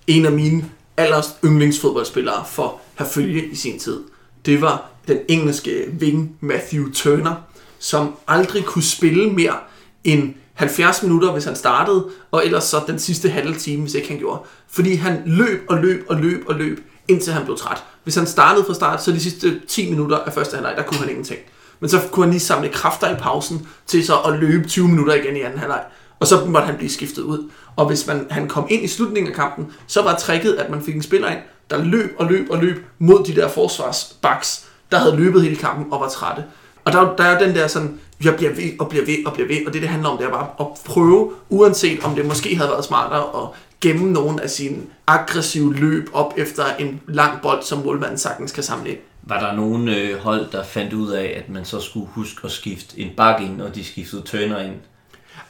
En 0.06 0.26
af 0.26 0.32
mine 0.32 0.70
allers 0.96 1.36
yndlingsfodboldspillere 1.44 2.44
for 2.46 2.80
Herfølge 2.98 3.46
i 3.46 3.54
sin 3.54 3.78
tid, 3.78 4.00
det 4.46 4.60
var 4.60 4.90
den 5.08 5.18
engelske 5.28 5.84
wing 6.00 6.36
Matthew 6.40 6.90
Turner, 6.92 7.34
som 7.78 8.14
aldrig 8.28 8.64
kunne 8.64 8.82
spille 8.82 9.30
mere 9.30 9.56
end 10.04 10.34
70 10.58 11.02
minutter, 11.02 11.32
hvis 11.32 11.44
han 11.44 11.56
startede, 11.56 12.04
og 12.30 12.46
ellers 12.46 12.64
så 12.64 12.80
den 12.86 12.98
sidste 12.98 13.28
halve 13.28 13.54
time, 13.54 13.82
hvis 13.82 13.94
ikke 13.94 14.08
han 14.08 14.18
gjorde. 14.18 14.40
Fordi 14.70 14.94
han 14.94 15.22
løb 15.26 15.66
og 15.68 15.78
løb 15.78 16.04
og 16.08 16.16
løb 16.16 16.44
og 16.48 16.54
løb, 16.54 16.80
indtil 17.08 17.32
han 17.32 17.44
blev 17.44 17.56
træt. 17.56 17.84
Hvis 18.04 18.14
han 18.14 18.26
startede 18.26 18.64
fra 18.64 18.74
start, 18.74 19.02
så 19.02 19.12
de 19.12 19.20
sidste 19.20 19.60
10 19.68 19.90
minutter 19.90 20.18
af 20.18 20.32
første 20.32 20.54
halvleg, 20.54 20.74
der 20.76 20.82
kunne 20.82 20.98
han 20.98 21.08
ingenting. 21.08 21.40
Men 21.80 21.90
så 21.90 22.00
kunne 22.12 22.24
han 22.26 22.30
lige 22.30 22.40
samle 22.40 22.68
kræfter 22.68 23.10
i 23.10 23.18
pausen 23.18 23.68
til 23.86 24.06
så 24.06 24.16
at 24.16 24.38
løbe 24.38 24.68
20 24.68 24.88
minutter 24.88 25.14
igen 25.14 25.36
i 25.36 25.40
anden 25.40 25.58
halvleg. 25.58 25.82
Og 26.20 26.26
så 26.26 26.44
måtte 26.44 26.66
han 26.66 26.76
blive 26.76 26.90
skiftet 26.90 27.22
ud. 27.22 27.50
Og 27.76 27.86
hvis 27.86 28.06
man, 28.06 28.26
han 28.30 28.48
kom 28.48 28.66
ind 28.70 28.84
i 28.84 28.88
slutningen 28.88 29.32
af 29.32 29.36
kampen, 29.36 29.66
så 29.86 30.02
var 30.02 30.16
tricket, 30.16 30.52
at 30.52 30.70
man 30.70 30.82
fik 30.82 30.96
en 30.96 31.02
spiller 31.02 31.28
ind, 31.28 31.40
der 31.70 31.84
løb 31.84 32.14
og 32.18 32.26
løb 32.26 32.50
og 32.50 32.58
løb 32.58 32.84
mod 32.98 33.24
de 33.24 33.34
der 33.34 33.48
forsvarsbaks, 33.48 34.64
der 34.90 34.98
havde 34.98 35.16
løbet 35.16 35.42
hele 35.42 35.56
kampen 35.56 35.92
og 35.92 36.00
var 36.00 36.08
trætte. 36.08 36.44
Og 36.84 36.92
der, 36.92 37.16
der 37.16 37.24
er 37.24 37.38
den 37.38 37.54
der 37.54 37.66
sådan, 37.66 38.00
jeg 38.24 38.36
bliver 38.36 38.52
ved 38.52 38.70
og 38.78 38.88
bliver 38.88 39.04
ved 39.04 39.26
og 39.26 39.32
bliver 39.32 39.48
ved, 39.48 39.66
og 39.66 39.72
det 39.72 39.82
det 39.82 39.90
handler 39.90 40.08
om, 40.08 40.18
det 40.18 40.26
er 40.26 40.30
bare 40.30 40.48
at 40.60 40.66
prøve, 40.84 41.32
uanset 41.48 42.04
om 42.04 42.14
det 42.14 42.26
måske 42.26 42.56
havde 42.56 42.70
været 42.70 42.84
smartere 42.84 43.42
at 43.42 43.48
gemme 43.80 44.12
nogle 44.12 44.42
af 44.42 44.50
sine 44.50 44.76
aggressive 45.06 45.74
løb 45.74 46.08
op 46.12 46.34
efter 46.36 46.64
en 46.78 47.00
lang 47.08 47.42
bold, 47.42 47.62
som 47.62 47.78
målmanden 47.78 48.18
sagtens 48.18 48.52
kan 48.52 48.62
samle 48.62 48.90
ind. 48.90 48.98
Var 49.22 49.40
der 49.40 49.56
nogen 49.56 49.88
øh, 49.88 50.18
hold, 50.18 50.50
der 50.52 50.64
fandt 50.64 50.92
ud 50.92 51.10
af, 51.10 51.34
at 51.36 51.48
man 51.48 51.64
så 51.64 51.80
skulle 51.80 52.06
huske 52.06 52.40
at 52.44 52.50
skifte 52.50 53.00
en 53.00 53.10
bak 53.16 53.42
ind, 53.42 53.62
og 53.62 53.74
de 53.74 53.84
skiftede 53.84 54.22
tøner 54.22 54.60
ind? 54.60 54.74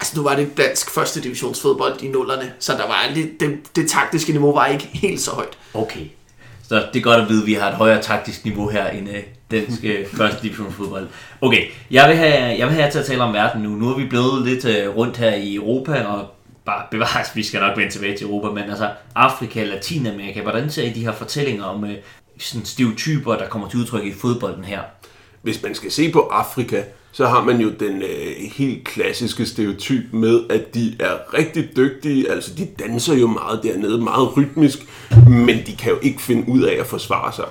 Altså 0.00 0.16
nu 0.16 0.22
var 0.22 0.36
det 0.36 0.56
dansk 0.56 0.90
første 0.90 1.20
divisionsfodbold 1.20 2.02
i 2.02 2.08
nullerne, 2.08 2.52
så 2.58 2.72
der 2.72 2.86
var 2.86 3.10
lidt, 3.14 3.40
det, 3.40 3.76
det 3.76 3.90
taktiske 3.90 4.32
niveau 4.32 4.52
var 4.54 4.66
ikke 4.66 4.84
helt 4.92 5.20
så 5.20 5.30
højt. 5.30 5.58
Okay. 5.74 6.06
Så 6.68 6.86
det 6.92 6.98
er 6.98 7.02
godt 7.02 7.20
at 7.20 7.28
vide, 7.28 7.40
at 7.40 7.46
vi 7.46 7.54
har 7.54 7.68
et 7.68 7.74
højere 7.74 8.02
taktisk 8.02 8.44
niveau 8.44 8.68
her 8.68 8.88
end 8.88 9.08
øh, 9.08 9.22
dansk 9.50 9.84
første 10.18 10.42
division 10.42 10.72
fodbold. 10.72 11.08
Okay, 11.40 11.62
jeg 11.90 12.08
vil, 12.08 12.16
have, 12.16 12.58
jeg 12.58 12.66
vil 12.66 12.74
have 12.74 12.84
jer 12.84 12.90
til 12.90 12.98
at 12.98 13.06
tale 13.06 13.22
om 13.22 13.34
verden 13.34 13.62
nu. 13.62 13.68
Nu 13.68 13.88
er 13.88 13.96
vi 13.96 14.06
blevet 14.06 14.46
lidt 14.46 14.64
øh, 14.64 14.96
rundt 14.96 15.16
her 15.16 15.34
i 15.34 15.54
Europa, 15.54 16.04
og 16.04 16.26
bare 16.64 16.84
bevares, 16.90 17.28
vi 17.34 17.42
skal 17.42 17.60
nok 17.60 17.76
vende 17.76 17.92
tilbage 17.92 18.16
til 18.16 18.26
Europa, 18.26 18.48
men 18.48 18.70
altså 18.70 18.90
Afrika, 19.14 19.64
Latinamerika, 19.64 20.42
hvordan 20.42 20.70
ser 20.70 20.82
I 20.82 20.90
de 20.92 21.04
her 21.04 21.12
fortællinger 21.12 21.64
om 21.64 21.84
øh, 21.84 21.96
sådan 22.38 22.64
stereotyper, 22.64 23.36
der 23.36 23.48
kommer 23.48 23.68
til 23.68 23.78
udtryk 23.78 24.04
i 24.04 24.12
fodbolden 24.12 24.64
her? 24.64 24.80
Hvis 25.42 25.62
man 25.62 25.74
skal 25.74 25.90
se 25.90 26.12
på 26.12 26.20
Afrika, 26.20 26.82
så 27.12 27.26
har 27.26 27.44
man 27.44 27.60
jo 27.60 27.70
den 27.70 28.02
øh, 28.02 28.50
helt 28.56 28.84
klassiske 28.84 29.46
stereotyp 29.46 30.12
med, 30.12 30.40
at 30.50 30.74
de 30.74 30.96
er 31.00 31.34
rigtig 31.34 31.76
dygtige. 31.76 32.30
Altså, 32.30 32.54
de 32.54 32.68
danser 32.78 33.14
jo 33.14 33.26
meget 33.26 33.62
dernede, 33.62 33.98
meget 33.98 34.36
rytmisk, 34.36 34.78
men 35.26 35.66
de 35.66 35.76
kan 35.76 35.92
jo 35.92 35.98
ikke 36.02 36.22
finde 36.22 36.48
ud 36.48 36.62
af 36.62 36.76
at 36.80 36.86
forsvare 36.86 37.32
sig. 37.32 37.44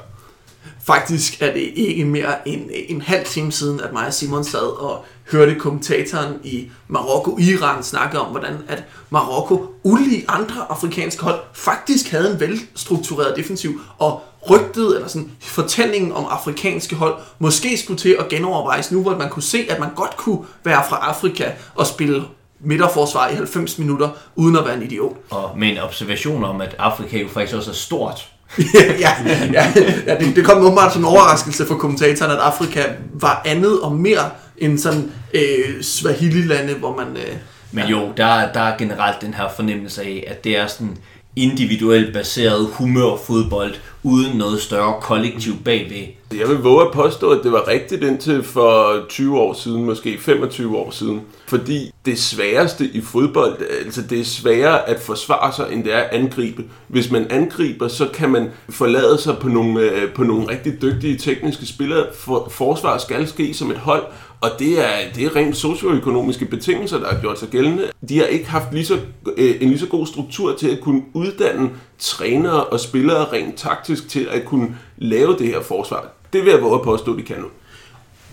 Faktisk 0.87 1.41
er 1.41 1.53
det 1.53 1.71
ikke 1.75 2.05
mere 2.05 2.47
end 2.47 2.61
øh, 2.61 2.79
en 2.87 3.01
halv 3.01 3.25
time 3.25 3.51
siden, 3.51 3.79
at 3.79 3.93
mig 3.93 4.07
og 4.07 4.13
Simon 4.13 4.43
sad 4.43 4.79
og 4.81 5.05
hørte 5.31 5.55
kommentatoren 5.55 6.33
i 6.43 6.69
Marokko-Iran 6.87 7.83
snakke 7.83 8.19
om, 8.19 8.31
hvordan 8.31 8.57
at 8.67 8.83
Marokko, 9.09 9.73
ulige 9.83 10.25
andre 10.27 10.65
afrikanske 10.69 11.23
hold, 11.23 11.39
faktisk 11.53 12.11
havde 12.11 12.33
en 12.33 12.39
velstruktureret 12.39 13.37
defensiv, 13.37 13.81
og 13.97 14.21
rygtet, 14.49 14.95
eller 14.95 15.07
sådan 15.07 15.31
fortællingen 15.41 16.11
om 16.11 16.25
afrikanske 16.29 16.95
hold, 16.95 17.15
måske 17.39 17.77
skulle 17.77 17.99
til 17.99 18.15
at 18.19 18.29
genovervejes 18.29 18.91
nu, 18.91 19.01
hvor 19.01 19.17
man 19.17 19.29
kunne 19.29 19.43
se, 19.43 19.65
at 19.69 19.79
man 19.79 19.89
godt 19.95 20.17
kunne 20.17 20.39
være 20.63 20.83
fra 20.89 20.97
Afrika 20.97 21.51
og 21.75 21.87
spille 21.87 22.23
midterforsvar 22.59 23.27
i 23.27 23.35
90 23.35 23.79
minutter, 23.79 24.09
uden 24.35 24.55
at 24.55 24.65
være 24.65 24.75
en 24.75 24.83
idiot. 24.83 25.15
Og 25.29 25.57
med 25.57 25.67
en 25.67 25.77
observation 25.77 26.43
om, 26.43 26.61
at 26.61 26.75
Afrika 26.79 27.17
jo 27.17 27.27
faktisk 27.27 27.55
også 27.55 27.71
er 27.71 27.75
stort. 27.75 28.31
ja, 28.99 29.11
ja, 29.53 29.73
ja 30.07 30.15
det, 30.19 30.35
det 30.35 30.45
kom 30.45 30.63
åbenbart 30.63 30.93
som 30.93 31.01
en 31.01 31.05
overraskelse 31.05 31.65
for 31.65 31.75
kommentatoren, 31.75 32.31
at 32.31 32.37
Afrika 32.37 32.83
var 33.13 33.41
andet 33.45 33.81
og 33.81 33.95
mere 33.95 34.29
end 34.57 34.77
sådan 34.77 35.11
øh, 35.33 35.81
Swahili-lande, 35.81 36.73
hvor 36.73 36.95
man... 36.95 37.07
Øh, 37.17 37.33
Men 37.71 37.87
jo, 37.87 38.11
der, 38.17 38.51
der 38.53 38.59
er 38.59 38.77
generelt 38.77 39.21
den 39.21 39.33
her 39.33 39.45
fornemmelse 39.55 40.01
af, 40.01 40.23
at 40.27 40.43
det 40.43 40.57
er 40.57 40.67
sådan 40.67 40.97
individuelt 41.35 42.13
baseret 42.13 42.67
humørfodbold, 42.73 43.75
uden 44.03 44.37
noget 44.37 44.61
større 44.61 45.01
kollektiv 45.01 45.63
bagved. 45.63 46.07
Jeg 46.33 46.49
vil 46.49 46.57
våge 46.57 46.85
at 46.85 46.91
påstå, 46.93 47.29
at 47.29 47.43
det 47.43 47.51
var 47.51 47.67
rigtigt 47.67 48.03
indtil 48.03 48.43
for 48.43 49.05
20 49.09 49.39
år 49.39 49.53
siden, 49.53 49.85
måske 49.85 50.17
25 50.19 50.77
år 50.77 50.91
siden. 50.91 51.21
Fordi 51.47 51.91
det 52.05 52.19
sværeste 52.19 52.85
i 52.85 53.01
fodbold, 53.01 53.57
altså 53.85 54.01
det 54.01 54.19
er 54.19 54.23
sværere 54.25 54.89
at 54.89 54.99
forsvare 54.99 55.53
sig, 55.53 55.73
end 55.73 55.83
det 55.83 55.93
er 55.93 55.99
at 55.99 56.09
angribe. 56.11 56.63
Hvis 56.87 57.11
man 57.11 57.27
angriber, 57.29 57.87
så 57.87 58.07
kan 58.13 58.29
man 58.29 58.49
forlade 58.69 59.17
sig 59.17 59.37
på 59.37 59.47
nogle, 59.47 59.81
øh, 59.81 60.13
på 60.13 60.23
nogle 60.23 60.49
rigtig 60.49 60.81
dygtige 60.81 61.17
tekniske 61.17 61.65
spillere. 61.65 62.05
For, 62.15 62.47
forsvar 62.51 62.97
skal 62.97 63.27
ske 63.27 63.53
som 63.53 63.71
et 63.71 63.77
hold, 63.77 64.03
og 64.41 64.49
det 64.59 64.85
er, 64.85 65.13
det 65.15 65.25
er 65.25 65.35
rent 65.35 65.57
socioøkonomiske 65.57 66.45
betingelser, 66.45 66.99
der 66.99 67.07
har 67.07 67.21
gjort 67.21 67.39
sig 67.39 67.49
gældende. 67.49 67.83
De 68.09 68.17
har 68.17 68.25
ikke 68.25 68.49
haft 68.49 68.73
lige 68.73 68.85
så, 68.85 68.99
øh, 69.37 69.55
en 69.61 69.69
lige 69.69 69.79
så 69.79 69.87
god 69.87 70.07
struktur 70.07 70.55
til 70.55 70.69
at 70.69 70.81
kunne 70.81 71.01
uddanne 71.13 71.69
trænere 71.99 72.63
og 72.63 72.79
spillere 72.79 73.25
rent 73.33 73.55
taktisk 73.55 74.09
til 74.09 74.27
at 74.31 74.45
kunne 74.45 74.77
lave 74.97 75.35
det 75.37 75.47
her 75.47 75.61
forsvar. 75.61 76.16
Det 76.33 76.45
vil 76.45 76.51
jeg 76.51 76.61
våge 76.61 76.75
at 76.75 76.81
påstå, 76.81 77.17
de 77.17 77.23
kan 77.23 77.37
nu. 77.37 77.47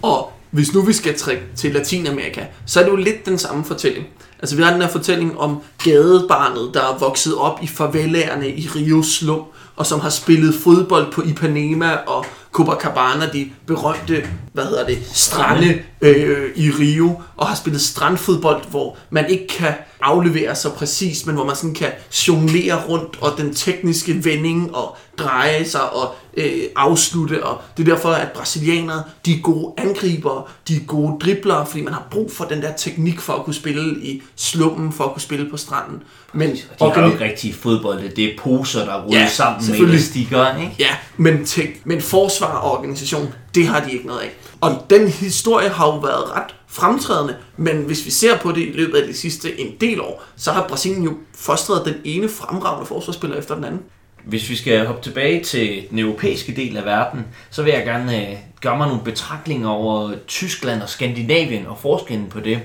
Og 0.03 0.33
hvis 0.51 0.75
nu 0.75 0.83
vi 0.83 0.93
skal 0.93 1.19
trække 1.19 1.43
til 1.57 1.73
Latinamerika, 1.73 2.45
så 2.67 2.81
er 2.81 2.85
det 2.85 2.91
jo 2.91 2.97
lidt 2.97 3.27
den 3.27 3.39
samme 3.39 3.65
fortælling. 3.65 4.07
Altså 4.39 4.57
vi 4.57 4.63
har 4.63 4.73
den 4.73 4.83
her 4.83 4.89
fortælling 4.89 5.39
om 5.39 5.63
gadebarnet, 5.85 6.71
der 6.75 6.81
er 6.81 6.99
vokset 6.99 7.37
op 7.37 7.59
i 7.63 7.67
favelaerne 7.67 8.49
i 8.49 8.69
Rio 8.77 9.03
Slum, 9.03 9.43
og 9.77 9.87
som 9.87 10.01
har 10.01 10.11
spillet 10.11 10.55
fodbold 10.55 11.13
på 11.13 11.23
Ipanema 11.23 11.93
og 11.93 12.27
Copacabana, 12.55 13.31
de 13.33 13.51
berømte, 13.67 14.29
hvad 14.53 14.65
hedder 14.65 14.87
det, 14.87 14.99
strande 15.13 15.83
øh, 16.01 16.51
i 16.57 16.71
Rio, 16.71 17.23
og 17.37 17.47
har 17.47 17.55
spillet 17.57 17.83
strandfodbold, 17.83 18.63
hvor 18.71 18.97
man 19.11 19.31
ikke 19.31 19.47
kan 19.49 19.73
aflevere 20.01 20.55
sig 20.55 20.73
præcis, 20.73 21.27
men 21.27 21.35
hvor 21.35 21.45
man 21.45 21.57
sådan 21.57 21.75
kan 21.75 21.91
jonglere 22.29 22.83
rundt, 22.89 23.19
og 23.21 23.33
den 23.39 23.55
tekniske 23.55 24.25
vending, 24.25 24.75
og 24.77 24.97
dreje 25.19 25.65
sig, 25.65 25.93
og 25.93 26.15
øh, 26.37 26.63
afslutte, 26.77 27.45
og 27.47 27.61
det 27.77 27.89
er 27.89 27.95
derfor, 27.95 28.09
at 28.09 28.29
brasilianere, 28.33 29.03
de 29.27 29.33
er 29.35 29.41
gode 29.43 29.73
angribere, 29.77 30.43
de 30.69 30.77
er 30.77 30.81
gode 30.87 31.19
driblere, 31.21 31.67
fordi 31.67 31.83
man 31.83 31.93
har 31.93 32.07
brug 32.11 32.33
for 32.33 32.45
den 32.45 32.63
der 32.63 32.73
teknik 32.77 33.21
for 33.21 33.33
at 33.33 33.45
kunne 33.45 33.55
spille 33.55 34.05
i 34.05 34.23
slummen, 34.37 34.93
for 34.93 35.05
at 35.05 35.13
kunne 35.13 35.23
spille 35.23 35.51
på 35.51 35.57
stranden. 35.57 36.03
Men 36.33 36.51
de 36.51 36.63
har 36.81 37.01
jo 37.03 37.13
ikke 37.13 37.25
rigtig 37.25 37.55
fodbold, 37.55 38.17
det 38.17 38.25
er 38.25 38.39
poser, 38.39 38.85
der 38.85 39.03
ruller 39.03 39.21
ja, 39.21 39.29
sammen 39.29 39.71
med 39.71 39.79
elastikker, 39.79 40.57
ikke? 40.57 40.75
Ja, 40.79 40.97
men, 41.17 41.45
tek- 41.45 41.81
men 41.85 42.01
forsvar 42.01 42.44
og 42.47 42.73
organisation, 42.73 43.35
det 43.55 43.67
har 43.67 43.85
de 43.85 43.93
ikke 43.93 44.07
noget 44.07 44.21
af. 44.21 44.31
Og 44.61 44.87
den 44.91 45.09
historie 45.09 45.69
har 45.69 45.87
jo 45.87 45.99
været 45.99 46.31
ret 46.37 46.55
fremtrædende, 46.69 47.37
men 47.57 47.77
hvis 47.77 48.07
vi 48.07 48.11
ser 48.11 48.39
på 48.39 48.53
det 48.53 48.61
i 48.61 48.73
løbet 48.75 48.99
af 48.99 49.07
de 49.07 49.15
sidste 49.15 49.61
en 49.61 49.75
del 49.81 50.01
år, 50.01 50.23
så 50.37 50.53
har 50.53 50.69
Brasilien 50.69 51.03
jo 51.05 51.13
fostret 51.37 51.85
den 51.85 51.95
ene 52.05 52.29
fremragende 52.29 52.87
forsvarsspiller 52.87 53.37
efter 53.37 53.55
den 53.55 53.65
anden. 53.65 53.81
Hvis 54.25 54.51
vi 54.51 54.57
skal 54.57 54.87
hoppe 54.87 55.03
tilbage 55.03 55.45
til 55.45 55.85
den 55.91 55.99
europæiske 55.99 56.57
del 56.57 56.77
af 56.77 56.85
verden, 56.85 57.27
så 57.51 57.63
vil 57.63 57.73
jeg 57.73 57.85
gerne 57.85 58.29
øh, 58.29 58.37
gøre 58.61 58.77
mig 58.77 58.89
nogle 58.89 59.05
betragtninger 59.05 59.69
over 59.69 60.13
Tyskland 60.27 60.83
og 60.83 60.89
Skandinavien 60.89 61.67
og 61.67 61.79
forskellen 61.79 62.27
på 62.29 62.41
det. 62.41 62.61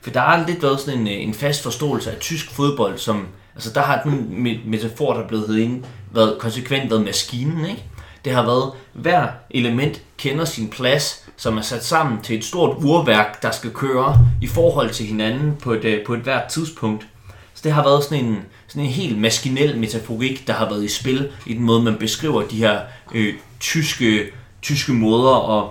For 0.00 0.10
der 0.10 0.20
har 0.20 0.46
lidt 0.46 0.62
været 0.62 0.80
sådan 0.80 1.00
en, 1.00 1.08
øh, 1.08 1.22
en 1.22 1.34
fast 1.34 1.62
forståelse 1.62 2.10
af 2.10 2.18
tysk 2.18 2.50
fodbold, 2.50 2.98
som, 2.98 3.26
altså 3.54 3.72
der 3.72 3.80
har 3.80 4.02
den 4.02 4.46
metafor, 4.66 5.12
der 5.12 5.22
er 5.22 5.28
blevet 5.28 5.46
heddet 5.46 5.62
ind, 5.62 5.84
været 6.14 6.38
konsekvent 6.38 6.90
været 6.90 7.04
maskinen, 7.04 7.66
ikke? 7.66 7.84
Det 8.28 8.36
har 8.36 8.42
været, 8.42 8.72
hver 8.92 9.28
element 9.50 10.02
kender 10.16 10.44
sin 10.44 10.68
plads, 10.68 11.28
som 11.36 11.58
er 11.58 11.62
sat 11.62 11.84
sammen 11.84 12.22
til 12.22 12.38
et 12.38 12.44
stort 12.44 12.76
urværk, 12.84 13.42
der 13.42 13.50
skal 13.50 13.70
køre 13.70 14.26
i 14.42 14.46
forhold 14.46 14.90
til 14.90 15.06
hinanden 15.06 15.56
på 15.62 15.72
et, 15.72 15.84
øh, 15.84 16.06
på 16.06 16.14
et 16.14 16.20
hvert 16.20 16.44
tidspunkt. 16.44 17.06
Så 17.54 17.60
det 17.64 17.72
har 17.72 17.82
været 17.82 18.04
sådan 18.04 18.24
en, 18.24 18.38
sådan 18.66 18.82
en 18.82 18.90
helt 18.90 19.18
maskinel 19.18 19.78
metaforik, 19.78 20.46
der 20.46 20.52
har 20.52 20.68
været 20.68 20.84
i 20.84 20.88
spil 20.88 21.30
i 21.46 21.54
den 21.54 21.62
måde, 21.62 21.82
man 21.82 21.96
beskriver 21.96 22.42
de 22.42 22.56
her 22.56 22.80
øh, 23.14 23.34
tyske, 23.60 24.24
tyske 24.62 24.92
måder 24.92 25.58
at 25.58 25.70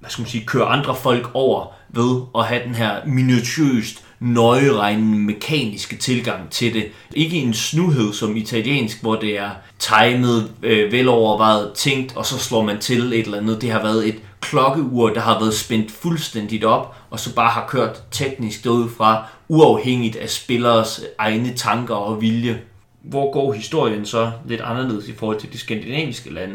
hvad 0.00 0.10
skal 0.10 0.22
man 0.22 0.28
sige, 0.28 0.46
køre 0.46 0.66
andre 0.66 0.96
folk 0.96 1.30
over 1.34 1.66
ved 1.88 2.22
at 2.38 2.46
have 2.46 2.64
den 2.64 2.74
her 2.74 3.06
minutiøst 3.06 4.04
nøjeregnende 4.22 5.18
mekaniske 5.18 5.96
tilgang 5.96 6.50
til 6.50 6.74
det. 6.74 6.86
Ikke 7.14 7.36
en 7.36 7.54
snuhed 7.54 8.12
som 8.12 8.36
italiensk, 8.36 9.02
hvor 9.02 9.16
det 9.16 9.38
er 9.38 9.50
timet, 9.78 10.50
øh, 10.62 10.92
velovervejet, 10.92 11.72
tænkt, 11.74 12.16
og 12.16 12.26
så 12.26 12.38
slår 12.38 12.62
man 12.62 12.78
til 12.78 13.12
et 13.12 13.24
eller 13.24 13.38
andet. 13.38 13.62
Det 13.62 13.70
har 13.70 13.82
været 13.82 14.08
et 14.08 14.16
klokkeur, 14.40 15.08
der 15.08 15.20
har 15.20 15.38
været 15.38 15.54
spændt 15.54 15.90
fuldstændigt 15.90 16.64
op, 16.64 16.96
og 17.10 17.20
så 17.20 17.34
bare 17.34 17.50
har 17.50 17.66
kørt 17.68 18.02
teknisk 18.10 18.62
fra 18.96 19.24
uafhængigt 19.48 20.16
af 20.16 20.30
spillers 20.30 21.00
egne 21.18 21.52
tanker 21.56 21.94
og 21.94 22.20
vilje. 22.20 22.60
Hvor 23.02 23.32
går 23.32 23.52
historien 23.52 24.06
så 24.06 24.32
lidt 24.48 24.60
anderledes 24.60 25.08
i 25.08 25.12
forhold 25.12 25.40
til 25.40 25.52
de 25.52 25.58
skandinaviske 25.58 26.34
lande? 26.34 26.54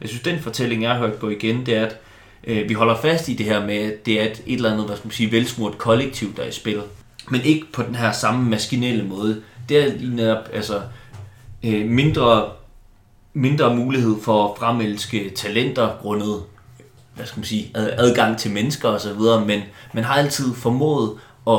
Jeg 0.00 0.08
synes, 0.08 0.22
den 0.22 0.40
fortælling, 0.40 0.82
jeg 0.82 0.90
har 0.90 0.98
hørt 0.98 1.18
gå 1.18 1.28
igen, 1.28 1.66
det 1.66 1.76
er, 1.76 1.86
at 1.86 1.96
øh, 2.46 2.68
vi 2.68 2.74
holder 2.74 2.96
fast 2.96 3.28
i 3.28 3.34
det 3.34 3.46
her 3.46 3.66
med, 3.66 3.76
at 3.76 4.06
det 4.06 4.20
er 4.20 4.24
et, 4.24 4.42
et 4.46 4.54
eller 4.54 4.72
andet, 4.72 4.86
hvad 4.86 4.96
skal 4.96 5.06
man 5.06 5.12
sige, 5.12 5.32
velsmurt 5.32 5.78
kollektiv, 5.78 6.36
der 6.36 6.42
er 6.42 6.48
i 6.48 6.52
spil. 6.52 6.82
Men 7.30 7.40
ikke 7.40 7.66
på 7.72 7.82
den 7.82 7.94
her 7.94 8.12
samme 8.12 8.50
maskinelle 8.50 9.04
måde. 9.04 9.42
Det 9.68 9.78
er 9.78 9.98
lige 9.98 10.16
netop, 10.16 10.48
altså, 10.52 10.80
øh, 11.62 11.88
mindre, 11.88 12.44
mindre 13.34 13.76
mulighed 13.76 14.16
for 14.22 14.48
at 14.48 14.58
fremelske 14.58 15.30
talenter 15.36 15.96
grundet 16.02 16.42
hvad 17.16 17.26
skal 17.26 17.38
man 17.38 17.44
sige, 17.44 17.70
adgang 17.74 18.38
til 18.38 18.50
mennesker 18.50 18.88
og 18.88 19.00
så 19.00 19.12
videre, 19.12 19.44
men 19.44 19.60
man 19.92 20.04
har 20.04 20.14
altid 20.14 20.54
formået 20.54 21.12
at 21.46 21.58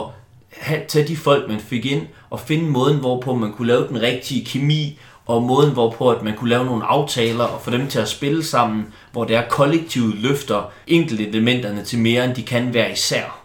have, 0.58 0.82
tage 0.88 1.08
de 1.08 1.18
folk, 1.18 1.50
man 1.50 1.60
fik 1.60 1.86
ind, 1.86 2.08
og 2.30 2.40
finde 2.40 2.70
måden, 2.70 3.00
hvorpå 3.00 3.36
man 3.36 3.54
kunne 3.54 3.68
lave 3.68 3.88
den 3.88 4.02
rigtige 4.02 4.46
kemi, 4.46 5.00
og 5.26 5.44
måden, 5.44 5.74
hvorpå 5.74 6.10
at 6.10 6.24
man 6.24 6.36
kunne 6.36 6.50
lave 6.50 6.66
nogle 6.66 6.84
aftaler 6.84 7.44
og 7.44 7.62
få 7.62 7.72
dem 7.72 7.88
til 7.88 8.00
at 8.00 8.08
spille 8.08 8.44
sammen, 8.44 8.86
hvor 9.12 9.24
det 9.24 9.36
er 9.36 9.44
kollektivet 9.50 10.16
løfter 10.16 10.72
enkelte 10.88 11.28
elementerne 11.28 11.84
til 11.84 12.00
mere, 12.00 12.26
end 12.26 12.36
de 12.36 12.44
kan 12.44 12.74
være 12.74 12.92
især. 12.92 13.37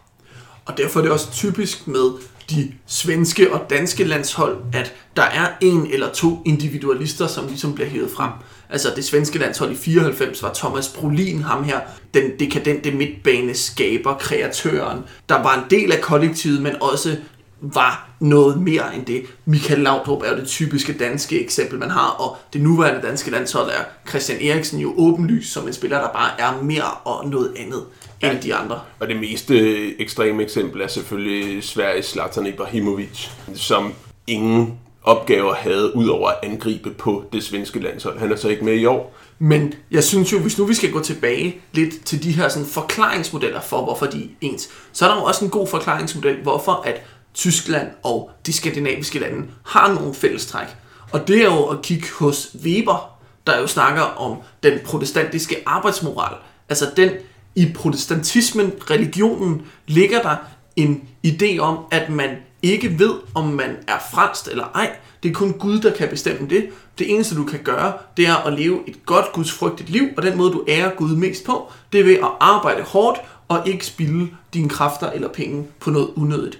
Og 0.64 0.76
derfor 0.76 1.00
er 1.00 1.04
det 1.04 1.12
også 1.12 1.32
typisk 1.32 1.86
med 1.86 2.10
de 2.50 2.72
svenske 2.86 3.52
og 3.52 3.70
danske 3.70 4.04
landshold, 4.04 4.56
at 4.72 4.94
der 5.16 5.22
er 5.22 5.48
en 5.60 5.86
eller 5.92 6.12
to 6.12 6.42
individualister, 6.44 7.26
som 7.26 7.46
ligesom 7.46 7.74
bliver 7.74 7.88
hævet 7.88 8.10
frem. 8.10 8.30
Altså 8.70 8.88
det 8.96 9.04
svenske 9.04 9.38
landshold 9.38 9.72
i 9.72 9.76
94 9.76 10.42
var 10.42 10.52
Thomas 10.54 10.88
Brolin, 10.88 11.42
ham 11.42 11.64
her, 11.64 11.80
den 12.14 12.30
dekadente 12.38 12.90
midtbaneskaber, 12.90 14.14
kreatøren, 14.14 14.98
der 15.28 15.42
var 15.42 15.54
en 15.54 15.64
del 15.70 15.92
af 15.92 16.00
kollektivet, 16.00 16.62
men 16.62 16.82
også 16.82 17.16
var 17.60 18.10
noget 18.20 18.60
mere 18.60 18.96
end 18.96 19.06
det. 19.06 19.24
Michael 19.44 19.80
Laudrup 19.80 20.22
er 20.22 20.30
jo 20.30 20.36
det 20.36 20.48
typiske 20.48 20.92
danske 20.92 21.44
eksempel, 21.44 21.78
man 21.78 21.90
har, 21.90 22.08
og 22.08 22.36
det 22.52 22.60
nuværende 22.60 23.08
danske 23.08 23.30
landshold 23.30 23.70
er 23.70 24.08
Christian 24.08 24.42
Eriksen 24.42 24.80
jo 24.80 24.94
åbenlys 24.96 25.46
som 25.46 25.66
en 25.66 25.72
spiller, 25.72 26.00
der 26.00 26.08
bare 26.12 26.40
er 26.40 26.62
mere 26.62 26.90
og 27.04 27.28
noget 27.28 27.52
andet 27.56 27.82
end 28.22 28.40
de 28.40 28.54
andre. 28.54 28.80
Og 29.00 29.08
det 29.08 29.16
mest 29.16 29.50
øh, 29.50 29.92
ekstreme 29.98 30.42
eksempel 30.42 30.80
er 30.80 30.86
selvfølgelig 30.86 31.64
Sveriges 31.64 32.06
Zlatan 32.06 32.46
Ibrahimovic, 32.46 33.28
som 33.54 33.94
ingen 34.26 34.78
opgaver 35.02 35.54
havde, 35.54 35.96
ud 35.96 36.08
over 36.08 36.28
at 36.28 36.36
angribe 36.42 36.90
på 36.90 37.24
det 37.32 37.44
svenske 37.44 37.80
landshold. 37.80 38.18
Han 38.18 38.32
er 38.32 38.36
så 38.36 38.48
ikke 38.48 38.64
med 38.64 38.74
i 38.74 38.84
år. 38.84 39.14
Men 39.38 39.74
jeg 39.90 40.04
synes 40.04 40.32
jo, 40.32 40.38
hvis 40.38 40.58
nu 40.58 40.64
vi 40.64 40.74
skal 40.74 40.92
gå 40.92 41.00
tilbage 41.00 41.60
lidt 41.72 42.04
til 42.04 42.22
de 42.22 42.32
her 42.32 42.48
sådan, 42.48 42.66
forklaringsmodeller 42.66 43.60
for, 43.60 43.84
hvorfor 43.84 44.06
de 44.06 44.22
er 44.22 44.28
ens, 44.40 44.68
så 44.92 45.04
er 45.04 45.08
der 45.08 45.16
jo 45.16 45.24
også 45.24 45.44
en 45.44 45.50
god 45.50 45.66
forklaringsmodel, 45.66 46.42
hvorfor 46.42 46.82
at 46.86 47.02
Tyskland 47.34 47.88
og 48.02 48.30
de 48.46 48.52
skandinaviske 48.52 49.18
lande 49.18 49.46
har 49.64 49.94
nogle 49.94 50.14
fællestræk. 50.14 50.66
Og 51.12 51.28
det 51.28 51.38
er 51.38 51.44
jo 51.44 51.64
at 51.64 51.82
kigge 51.82 52.06
hos 52.18 52.56
Weber, 52.64 53.18
der 53.46 53.60
jo 53.60 53.66
snakker 53.66 54.02
om 54.02 54.36
den 54.62 54.78
protestantiske 54.84 55.56
arbejdsmoral. 55.66 56.34
Altså 56.68 56.86
den 56.96 57.10
i 57.54 57.72
protestantismen, 57.74 58.72
religionen, 58.90 59.62
ligger 59.86 60.22
der 60.22 60.36
en 60.76 61.02
idé 61.26 61.58
om, 61.58 61.78
at 61.90 62.10
man 62.10 62.30
ikke 62.62 62.98
ved, 62.98 63.14
om 63.34 63.46
man 63.46 63.76
er 63.88 63.98
fransk 64.12 64.50
eller 64.50 64.64
ej. 64.74 64.96
Det 65.22 65.28
er 65.28 65.32
kun 65.32 65.52
Gud, 65.52 65.78
der 65.78 65.92
kan 65.92 66.08
bestemme 66.08 66.48
det. 66.48 66.68
Det 66.98 67.10
eneste, 67.10 67.36
du 67.36 67.44
kan 67.44 67.60
gøre, 67.64 67.92
det 68.16 68.26
er 68.26 68.36
at 68.36 68.52
leve 68.52 68.80
et 68.86 69.06
godt, 69.06 69.32
gudsfrygtigt 69.32 69.90
liv, 69.90 70.08
og 70.16 70.22
den 70.22 70.36
måde, 70.36 70.52
du 70.52 70.64
ærer 70.68 70.90
Gud 70.90 71.16
mest 71.16 71.44
på, 71.44 71.72
det 71.92 72.00
er 72.00 72.04
ved 72.04 72.14
at 72.14 72.30
arbejde 72.40 72.82
hårdt 72.82 73.20
og 73.48 73.68
ikke 73.68 73.86
spilde 73.86 74.28
dine 74.54 74.68
kræfter 74.68 75.10
eller 75.10 75.28
penge 75.28 75.66
på 75.80 75.90
noget 75.90 76.08
unødigt. 76.16 76.58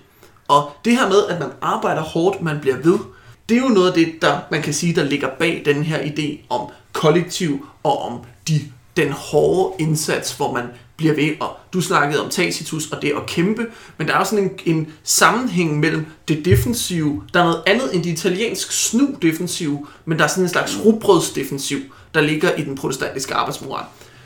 Og 0.49 0.71
det 0.85 0.93
her 0.93 1.09
med, 1.09 1.27
at 1.29 1.41
man 1.41 1.51
arbejder 1.61 2.03
hårdt, 2.03 2.43
man 2.43 2.61
bliver 2.61 2.77
ved, 2.77 2.99
det 3.49 3.57
er 3.57 3.63
jo 3.63 3.69
noget 3.69 3.89
af 3.89 3.95
det, 3.95 4.23
der 4.23 4.39
man 4.51 4.63
kan 4.63 4.75
sige, 4.75 4.95
der 4.95 5.05
ligger 5.05 5.29
bag 5.39 5.63
den 5.65 5.83
her 5.83 5.99
idé 5.99 6.47
om 6.51 6.71
kollektiv 6.93 7.67
og 7.83 8.03
om 8.03 8.21
de, 8.49 8.61
den 8.97 9.13
hårde 9.13 9.75
indsats, 9.79 10.33
hvor 10.33 10.53
man 10.53 10.65
bliver 10.97 11.15
ved. 11.15 11.31
Og 11.41 11.57
du 11.73 11.81
snakkede 11.81 12.25
om 12.25 12.31
Tacitus 12.31 12.87
og 12.91 13.03
det 13.03 13.13
at 13.17 13.27
kæmpe, 13.27 13.67
men 13.99 14.09
der 14.09 14.15
er 14.15 14.19
også 14.19 14.31
sådan 14.31 14.51
en, 14.65 14.77
en 14.77 14.93
sammenhæng 15.05 15.81
mellem 15.81 16.07
det 16.29 16.45
defensive. 16.45 17.23
Der 17.35 17.41
er 17.41 17.45
noget 17.45 17.63
andet 17.67 17.95
end 17.95 18.05
det 18.05 18.11
italiensk 18.11 18.73
snu 18.73 19.09
defensive, 19.23 19.87
men 20.05 20.19
der 20.19 20.25
er 20.25 20.29
sådan 20.29 20.45
en 20.45 20.49
slags 20.49 20.79
rugbrødsdefensiv, 20.85 21.79
der 22.15 22.21
ligger 22.21 22.55
i 22.55 22.63
den 22.65 22.75
protestantiske 22.75 23.35
arbejdsmoral. 23.35 23.85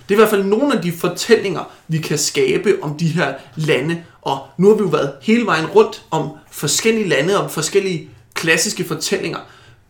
Det 0.08 0.14
er 0.14 0.18
i 0.18 0.20
hvert 0.20 0.30
fald 0.30 0.44
nogle 0.44 0.76
af 0.76 0.82
de 0.82 0.92
fortællinger, 0.92 1.70
vi 1.88 1.98
kan 1.98 2.18
skabe 2.18 2.76
om 2.82 2.98
de 2.98 3.08
her 3.08 3.34
lande. 3.56 4.02
Og 4.22 4.38
nu 4.58 4.68
har 4.68 4.74
vi 4.74 4.82
jo 4.82 4.88
været 4.88 5.12
hele 5.22 5.46
vejen 5.46 5.66
rundt 5.66 6.04
om 6.10 6.28
forskellige 6.50 7.08
lande 7.08 7.42
og 7.42 7.50
forskellige 7.50 8.10
klassiske 8.34 8.84
fortællinger. 8.84 9.38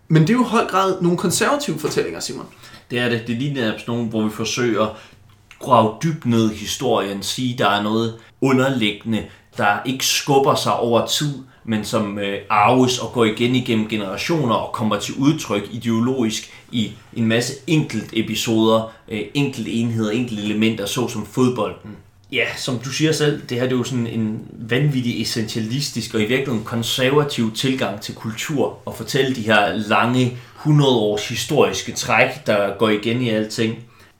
Men 0.09 0.23
det 0.23 0.31
er 0.31 0.35
jo 0.35 0.45
i 0.45 0.49
høj 0.49 0.67
grad 0.67 1.03
nogle 1.03 1.19
konservative 1.19 1.79
fortællinger, 1.79 2.21
Simon. 2.21 2.47
Det 2.91 2.99
er 2.99 3.09
det. 3.09 3.27
Det 3.27 3.37
ligner 3.37 3.79
sådan 3.79 4.05
hvor 4.05 4.23
vi 4.23 4.31
forsøger 4.31 4.97
grave 5.59 5.95
dybt 6.03 6.27
ned 6.27 6.53
i 6.53 6.55
historien, 6.55 7.23
sige, 7.23 7.59
der 7.59 7.69
er 7.69 7.83
noget 7.83 8.19
underliggende, 8.41 9.25
der 9.57 9.79
ikke 9.87 10.07
skubber 10.07 10.55
sig 10.55 10.77
over 10.77 11.07
tid, 11.07 11.35
men 11.65 11.85
som 11.85 12.19
øh, 12.19 12.39
arves 12.51 12.99
og 12.99 13.13
går 13.13 13.25
igen 13.25 13.57
igennem 13.57 13.89
generationer 13.89 14.55
og 14.55 14.73
kommer 14.73 14.99
til 14.99 15.15
udtryk 15.15 15.69
ideologisk 15.73 16.53
i 16.73 16.93
en 17.15 17.27
masse 17.27 17.55
enkelt 17.67 18.11
episoder, 18.13 18.93
øh, 19.09 19.23
enkelt 19.35 19.69
enheder, 19.71 20.11
enkelte 20.11 20.43
elementer, 20.43 20.87
såsom 20.87 21.27
fodbolden. 21.27 21.97
Ja, 22.33 22.47
som 22.57 22.79
du 22.79 22.91
siger 22.91 23.13
selv, 23.13 23.43
det 23.49 23.57
her 23.57 23.65
det 23.65 23.73
er 23.73 23.77
jo 23.77 23.85
sådan 23.85 24.07
en 24.07 24.49
vanvittig 24.53 25.23
essentialistisk 25.23 26.15
og 26.15 26.21
i 26.21 26.25
virkeligheden 26.25 26.65
konservativ 26.65 27.55
tilgang 27.55 28.01
til 28.01 28.15
kultur 28.15 28.79
og 28.85 28.97
fortælle 28.97 29.35
de 29.35 29.43
her 29.43 29.73
lange 29.75 30.39
100 30.57 30.97
års 30.97 31.29
historiske 31.29 31.93
træk, 31.93 32.47
der 32.47 32.77
går 32.79 32.89
igen 32.89 33.23
i 33.23 33.29
alting. 33.29 33.79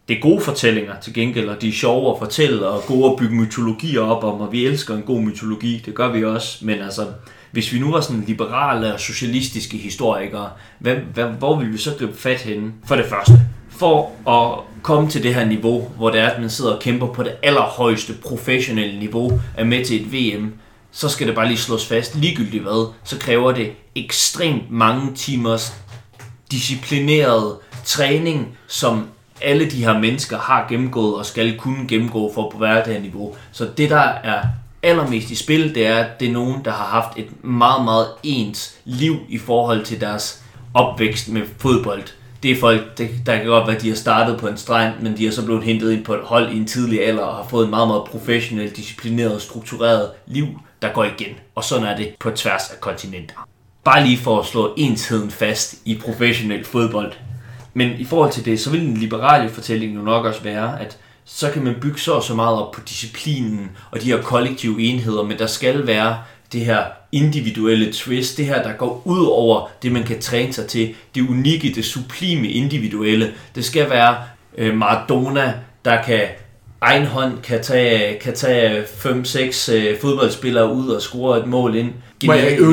Det 0.09 0.17
er 0.17 0.21
gode 0.21 0.41
fortællinger 0.41 1.01
til 1.01 1.15
gengæld, 1.15 1.49
og 1.49 1.63
de 1.63 1.69
er 1.69 1.73
sjove 1.73 2.13
at 2.13 2.19
fortælle, 2.19 2.67
og 2.67 2.83
gode 2.87 3.11
at 3.11 3.17
bygge 3.19 3.35
mytologier 3.35 4.01
op 4.01 4.25
om, 4.25 4.41
og 4.41 4.53
vi 4.53 4.67
elsker 4.67 4.95
en 4.95 5.03
god 5.03 5.21
mytologi, 5.21 5.83
det 5.87 5.95
gør 5.95 6.13
vi 6.13 6.25
også, 6.25 6.65
men 6.65 6.79
altså, 6.79 7.07
hvis 7.51 7.73
vi 7.73 7.79
nu 7.79 7.93
var 7.93 8.01
sådan 8.01 8.25
liberale 8.27 8.95
og 8.95 9.01
socialistiske 9.01 9.77
historikere, 9.77 10.51
hvad, 10.79 10.97
hvad, 10.97 11.25
hvor 11.25 11.59
ville 11.59 11.73
vi 11.73 11.79
så 11.79 11.95
gribe 11.99 12.17
fat 12.17 12.41
henne? 12.41 12.73
For 12.85 12.97
det 12.97 13.07
første, 13.07 13.41
for 13.79 14.11
at 14.29 14.65
komme 14.83 15.11
til 15.11 15.23
det 15.23 15.35
her 15.35 15.45
niveau, 15.45 15.91
hvor 15.97 16.11
det 16.11 16.21
er, 16.21 16.29
at 16.29 16.41
man 16.41 16.51
sidder 16.51 16.75
og 16.75 16.81
kæmper 16.81 17.07
på 17.07 17.23
det 17.23 17.33
allerhøjeste 17.43 18.13
professionelle 18.13 18.99
niveau, 18.99 19.41
er 19.57 19.65
med 19.65 19.85
til 19.85 20.01
et 20.01 20.13
VM, 20.13 20.55
så 20.93 21.09
skal 21.09 21.27
det 21.27 21.35
bare 21.35 21.49
lige 21.49 21.59
slås 21.59 21.87
fast, 21.87 22.17
ligegyldigt 22.17 22.63
hvad, 22.63 22.93
så 23.05 23.19
kræver 23.19 23.53
det 23.53 23.73
ekstremt 23.95 24.71
mange 24.71 25.15
timers 25.15 25.75
disciplineret 26.51 27.57
træning, 27.85 28.59
som 28.67 29.09
alle 29.43 29.71
de 29.71 29.85
her 29.85 29.99
mennesker 29.99 30.39
har 30.39 30.67
gennemgået 30.69 31.15
og 31.15 31.27
skal 31.27 31.59
kunne 31.59 31.89
gennemgå 31.89 32.33
for 32.35 32.51
at 32.55 32.61
være 32.61 32.85
det 32.85 32.95
her 32.95 33.01
niveau. 33.01 33.35
Så 33.53 33.69
det, 33.77 33.91
der 33.91 34.01
er 34.01 34.43
allermest 34.83 35.31
i 35.31 35.35
spil, 35.35 35.75
det 35.75 35.87
er, 35.87 35.97
at 35.97 36.21
det 36.21 36.29
er 36.29 36.33
nogen, 36.33 36.65
der 36.65 36.71
har 36.71 36.85
haft 36.85 37.19
et 37.19 37.45
meget, 37.45 37.85
meget 37.85 38.07
ens 38.23 38.77
liv 38.85 39.17
i 39.29 39.39
forhold 39.39 39.85
til 39.85 40.01
deres 40.01 40.43
opvækst 40.75 41.29
med 41.29 41.43
fodbold. 41.59 42.03
Det 42.43 42.51
er 42.51 42.61
folk, 42.61 42.99
det, 42.99 43.11
der 43.27 43.37
kan 43.37 43.47
godt 43.47 43.67
være, 43.67 43.77
at 43.77 43.83
de 43.83 43.89
har 43.89 43.97
startet 43.97 44.39
på 44.39 44.49
en 44.49 44.57
strand, 44.57 44.95
men 45.01 45.17
de 45.17 45.27
er 45.27 45.31
så 45.31 45.45
blevet 45.45 45.65
hentet 45.65 45.93
ind 45.93 46.05
på 46.05 46.15
et 46.15 46.21
hold 46.25 46.53
i 46.53 46.57
en 46.57 46.67
tidlig 46.67 47.07
alder 47.07 47.23
og 47.23 47.37
har 47.37 47.49
fået 47.51 47.65
en 47.65 47.71
meget, 47.71 47.89
meget 47.89 48.05
professionel, 48.05 48.71
disciplineret 48.71 49.35
og 49.35 49.41
struktureret 49.41 50.11
liv, 50.27 50.47
der 50.83 50.93
går 50.93 51.05
igen. 51.05 51.37
Og 51.55 51.65
sådan 51.65 51.87
er 51.87 51.97
det 51.97 52.15
på 52.21 52.31
tværs 52.31 52.71
af 52.71 52.81
kontinenter. 52.81 53.49
Bare 53.85 54.05
lige 54.05 54.19
for 54.19 54.41
at 54.41 54.47
slå 54.47 54.75
ensheden 54.77 55.31
fast 55.31 55.75
i 55.85 55.99
professionel 56.05 56.65
fodbold. 56.65 57.13
Men 57.75 57.93
i 57.99 58.05
forhold 58.05 58.33
til 58.33 58.45
det, 58.45 58.61
så 58.61 58.71
vil 58.71 58.81
den 58.81 58.97
liberale 58.97 59.51
fortælling 59.51 59.95
jo 59.97 60.01
nok 60.01 60.25
også 60.25 60.43
være, 60.43 60.81
at 60.81 60.99
så 61.25 61.51
kan 61.51 61.65
man 61.65 61.75
bygge 61.81 62.01
så 62.01 62.13
og 62.13 62.23
så 62.23 62.35
meget 62.35 62.63
op 62.63 62.73
på 62.73 62.81
disciplinen 62.89 63.71
og 63.91 64.01
de 64.03 64.07
her 64.07 64.23
kollektive 64.23 64.81
enheder, 64.81 65.23
men 65.23 65.39
der 65.39 65.47
skal 65.47 65.87
være 65.87 66.19
det 66.53 66.65
her 66.65 66.85
individuelle 67.13 67.93
twist, 67.93 68.37
det 68.37 68.47
her, 68.47 68.63
der 68.63 68.73
går 68.73 69.03
ud 69.05 69.27
over 69.27 69.71
det, 69.83 69.93
man 69.93 70.03
kan 70.03 70.21
træne 70.21 70.53
sig 70.53 70.67
til, 70.67 70.95
det 71.15 71.29
unikke, 71.29 71.73
det 71.75 71.85
sublime 71.85 72.49
individuelle. 72.49 73.35
Det 73.55 73.65
skal 73.65 73.91
være 73.91 74.17
øh, 74.59 74.75
Maradona, 74.75 75.55
der 75.85 76.03
kan 76.03 76.29
egen 76.81 77.07
hånd 77.07 77.43
kan 77.43 77.63
tage, 77.63 78.19
kan 78.19 78.35
tage 78.35 78.83
5-6 78.83 79.73
øh, 79.73 80.01
fodboldspillere 80.01 80.73
ud 80.73 80.89
og 80.89 81.03
score 81.03 81.39
et 81.39 81.47
mål 81.47 81.77
ind. 81.77 81.93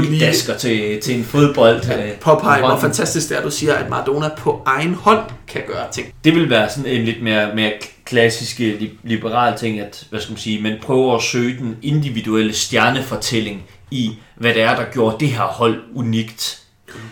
Lige... 0.10 0.26
dasker 0.26 0.58
til, 0.58 1.02
til 1.02 1.16
en 1.18 1.24
fodbold. 1.24 1.84
Ja, 1.88 2.08
øh, 2.08 2.20
påpege, 2.20 2.60
hvor 2.60 2.80
fantastisk 2.80 3.30
det 3.30 3.36
er, 3.36 3.39
at 3.39 3.46
du 3.46 3.52
siger, 3.52 3.74
at 3.74 3.89
Maradona 3.89 4.30
på 4.38 4.62
egen 4.66 4.94
hånd 4.94 5.20
kan 5.48 5.62
gøre 5.68 5.86
ting. 5.92 6.13
Det 6.24 6.36
vil 6.36 6.50
være 6.50 6.70
sådan 6.70 6.86
en 6.86 7.06
lidt 7.06 7.22
mere, 7.24 7.56
mere 7.56 7.72
klassiske 8.06 8.78
li- 8.80 8.98
liberale 9.04 9.58
ting, 9.58 9.80
at 9.80 10.08
hvad 10.10 10.20
skal 10.20 10.32
man 10.32 10.39
sige, 10.39 10.62
man 10.62 10.78
prøver 10.82 11.16
at 11.16 11.22
søge 11.22 11.58
den 11.58 11.78
individuelle 11.82 12.54
stjernefortælling 12.54 13.63
i, 13.92 14.12
hvad 14.36 14.54
det 14.54 14.62
er, 14.62 14.76
der 14.76 14.84
gjorde 14.94 15.16
det 15.20 15.28
her 15.28 15.42
hold 15.44 15.82
unikt. 15.96 16.60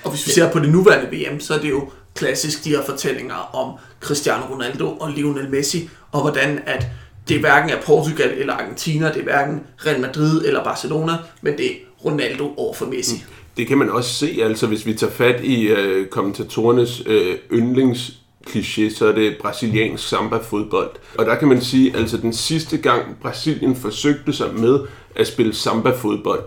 Og 0.04 0.12
hvis 0.12 0.28
vi 0.28 0.32
ser 0.32 0.52
på 0.52 0.60
det 0.60 0.70
nuværende 0.70 1.18
VM, 1.18 1.40
så 1.40 1.54
er 1.54 1.60
det 1.60 1.70
jo 1.70 1.90
klassisk 2.16 2.64
de 2.64 2.70
her 2.70 2.84
fortællinger 2.86 3.56
om 3.56 3.78
Cristiano 4.02 4.54
Ronaldo 4.54 4.88
og 5.00 5.12
Lionel 5.12 5.50
Messi, 5.50 5.90
og 6.12 6.22
hvordan 6.22 6.60
at 6.66 6.88
det 7.30 7.40
hverken 7.40 7.70
er 7.70 7.82
Portugal 7.82 8.32
eller 8.38 8.54
Argentina, 8.54 9.08
det 9.08 9.18
er 9.18 9.24
hverken 9.24 9.64
Real 9.86 10.02
Madrid 10.02 10.46
eller 10.46 10.64
Barcelona, 10.64 11.14
men 11.42 11.58
det 11.58 11.66
er 11.66 11.76
Ronaldo 12.06 12.54
over 12.58 12.74
for 12.74 12.86
Messi. 12.86 13.16
Mm. 13.16 13.34
Det 13.58 13.68
kan 13.68 13.78
man 13.78 13.90
også 13.90 14.14
se, 14.14 14.40
altså 14.44 14.68
hvis 14.68 14.86
vi 14.86 14.94
tager 14.94 15.14
fat 15.14 15.44
i 15.44 15.68
øh, 15.68 16.08
kommentatorernes 16.08 17.04
øh, 17.06 17.36
yndlings 17.52 18.12
kliché, 18.48 18.96
så 18.96 19.08
er 19.08 19.12
det 19.12 19.38
brasiliansk 19.42 20.08
samba-fodbold. 20.08 20.90
Og 21.18 21.26
der 21.26 21.36
kan 21.36 21.48
man 21.48 21.62
sige, 21.62 21.98
altså 21.98 22.18
den 22.18 22.34
sidste 22.34 22.78
gang 22.78 23.18
Brasilien 23.22 23.76
forsøgte 23.76 24.34
sig 24.34 24.54
med 24.54 24.80
at 25.16 25.28
spille 25.28 25.54
samba-fodbold, 25.54 26.44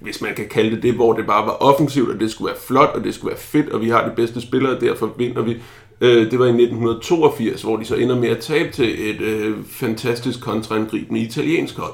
hvis 0.00 0.20
man 0.20 0.34
kan 0.34 0.48
kalde 0.48 0.70
det 0.70 0.82
det, 0.82 0.94
hvor 0.94 1.12
det 1.12 1.26
bare 1.26 1.46
var 1.46 1.52
offensivt, 1.52 2.10
og 2.10 2.20
det 2.20 2.30
skulle 2.30 2.50
være 2.50 2.60
flot, 2.66 2.90
og 2.94 3.04
det 3.04 3.14
skulle 3.14 3.30
være 3.30 3.40
fedt, 3.40 3.68
og 3.68 3.80
vi 3.80 3.88
har 3.88 4.08
de 4.08 4.14
bedste 4.16 4.40
spillere, 4.40 4.76
og 4.76 4.80
derfor 4.80 5.14
vinder 5.18 5.42
vi. 5.42 5.56
Øh, 6.00 6.30
det 6.30 6.38
var 6.38 6.44
i 6.44 6.48
1982, 6.48 7.62
hvor 7.62 7.76
de 7.76 7.84
så 7.84 7.94
ender 7.94 8.20
med 8.20 8.28
at 8.28 8.38
tabe 8.38 8.72
til 8.72 9.10
et 9.10 9.20
øh, 9.20 9.56
fantastisk 9.66 10.40
kontraangribende 10.40 11.20
italiensk 11.20 11.76
hold. 11.78 11.92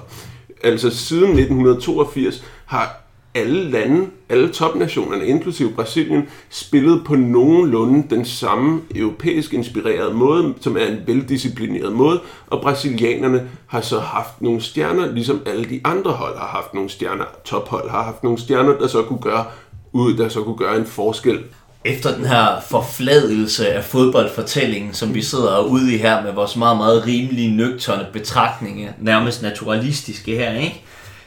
Altså 0.62 0.90
siden 0.90 1.30
1982 1.30 2.44
har 2.64 3.04
alle 3.34 3.70
lande, 3.70 4.06
alle 4.28 4.48
topnationerne, 4.48 5.26
inklusive 5.26 5.70
Brasilien, 5.70 6.28
spillet 6.50 7.02
på 7.04 7.14
nogenlunde 7.14 8.04
den 8.10 8.24
samme 8.24 8.80
europæisk 8.94 9.54
inspirerede 9.54 10.14
måde, 10.14 10.54
som 10.60 10.76
er 10.76 10.86
en 10.86 10.98
veldisciplineret 11.06 11.92
måde, 11.92 12.20
og 12.46 12.60
brasilianerne 12.60 13.48
har 13.66 13.80
så 13.80 13.98
haft 13.98 14.42
nogle 14.42 14.60
stjerner, 14.60 15.12
ligesom 15.12 15.42
alle 15.46 15.64
de 15.64 15.80
andre 15.84 16.10
hold 16.10 16.38
har 16.38 16.46
haft 16.46 16.74
nogle 16.74 16.90
stjerner, 16.90 17.24
tophold 17.44 17.90
har 17.90 18.02
haft 18.02 18.22
nogle 18.22 18.38
stjerner, 18.38 18.78
der 18.78 18.86
så 18.86 19.02
kunne 19.02 19.22
gøre 19.22 19.44
ud, 19.92 20.14
der 20.14 20.28
så 20.28 20.42
kunne 20.42 20.56
gøre 20.56 20.76
en 20.76 20.86
forskel. 20.86 21.38
Efter 21.84 22.16
den 22.16 22.26
her 22.26 22.60
forfladelse 22.68 23.72
af 23.72 23.84
fodboldfortællingen, 23.84 24.94
som 24.94 25.14
vi 25.14 25.22
sidder 25.22 25.58
ude 25.58 25.94
i 25.94 25.98
her 25.98 26.22
med 26.22 26.32
vores 26.32 26.56
meget, 26.56 26.76
meget 26.76 27.06
rimelige, 27.06 27.56
nøgterne 27.56 28.06
betragtninger, 28.12 28.92
nærmest 28.98 29.42
naturalistiske 29.42 30.36
her, 30.36 30.52
ikke? 30.52 30.84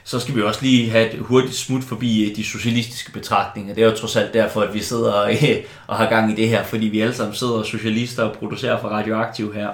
så 0.08 0.20
skal 0.20 0.36
vi 0.36 0.42
også 0.42 0.62
lige 0.62 0.90
have 0.90 1.14
et 1.14 1.20
hurtigt 1.20 1.56
smut 1.56 1.84
forbi 1.84 2.30
øh, 2.30 2.36
de 2.36 2.44
socialistiske 2.44 3.12
betragtninger. 3.12 3.74
Det 3.74 3.84
er 3.84 3.88
jo 3.88 3.96
trods 3.96 4.16
alt 4.16 4.34
derfor, 4.34 4.62
at 4.62 4.74
vi 4.74 4.80
sidder 4.80 5.24
øh, 5.24 5.56
og 5.88 5.98
har 5.98 6.10
gang 6.10 6.32
i 6.32 6.36
det 6.36 6.50
her, 6.50 6.64
fordi 6.64 6.86
vi 6.86 7.02
alle 7.02 7.16
sammen 7.16 7.36
sidder 7.36 7.64
socialister 7.64 8.24
og 8.24 8.36
producerer 8.36 8.82
for 8.82 8.88
radioaktiv 8.88 9.54
her. 9.54 9.70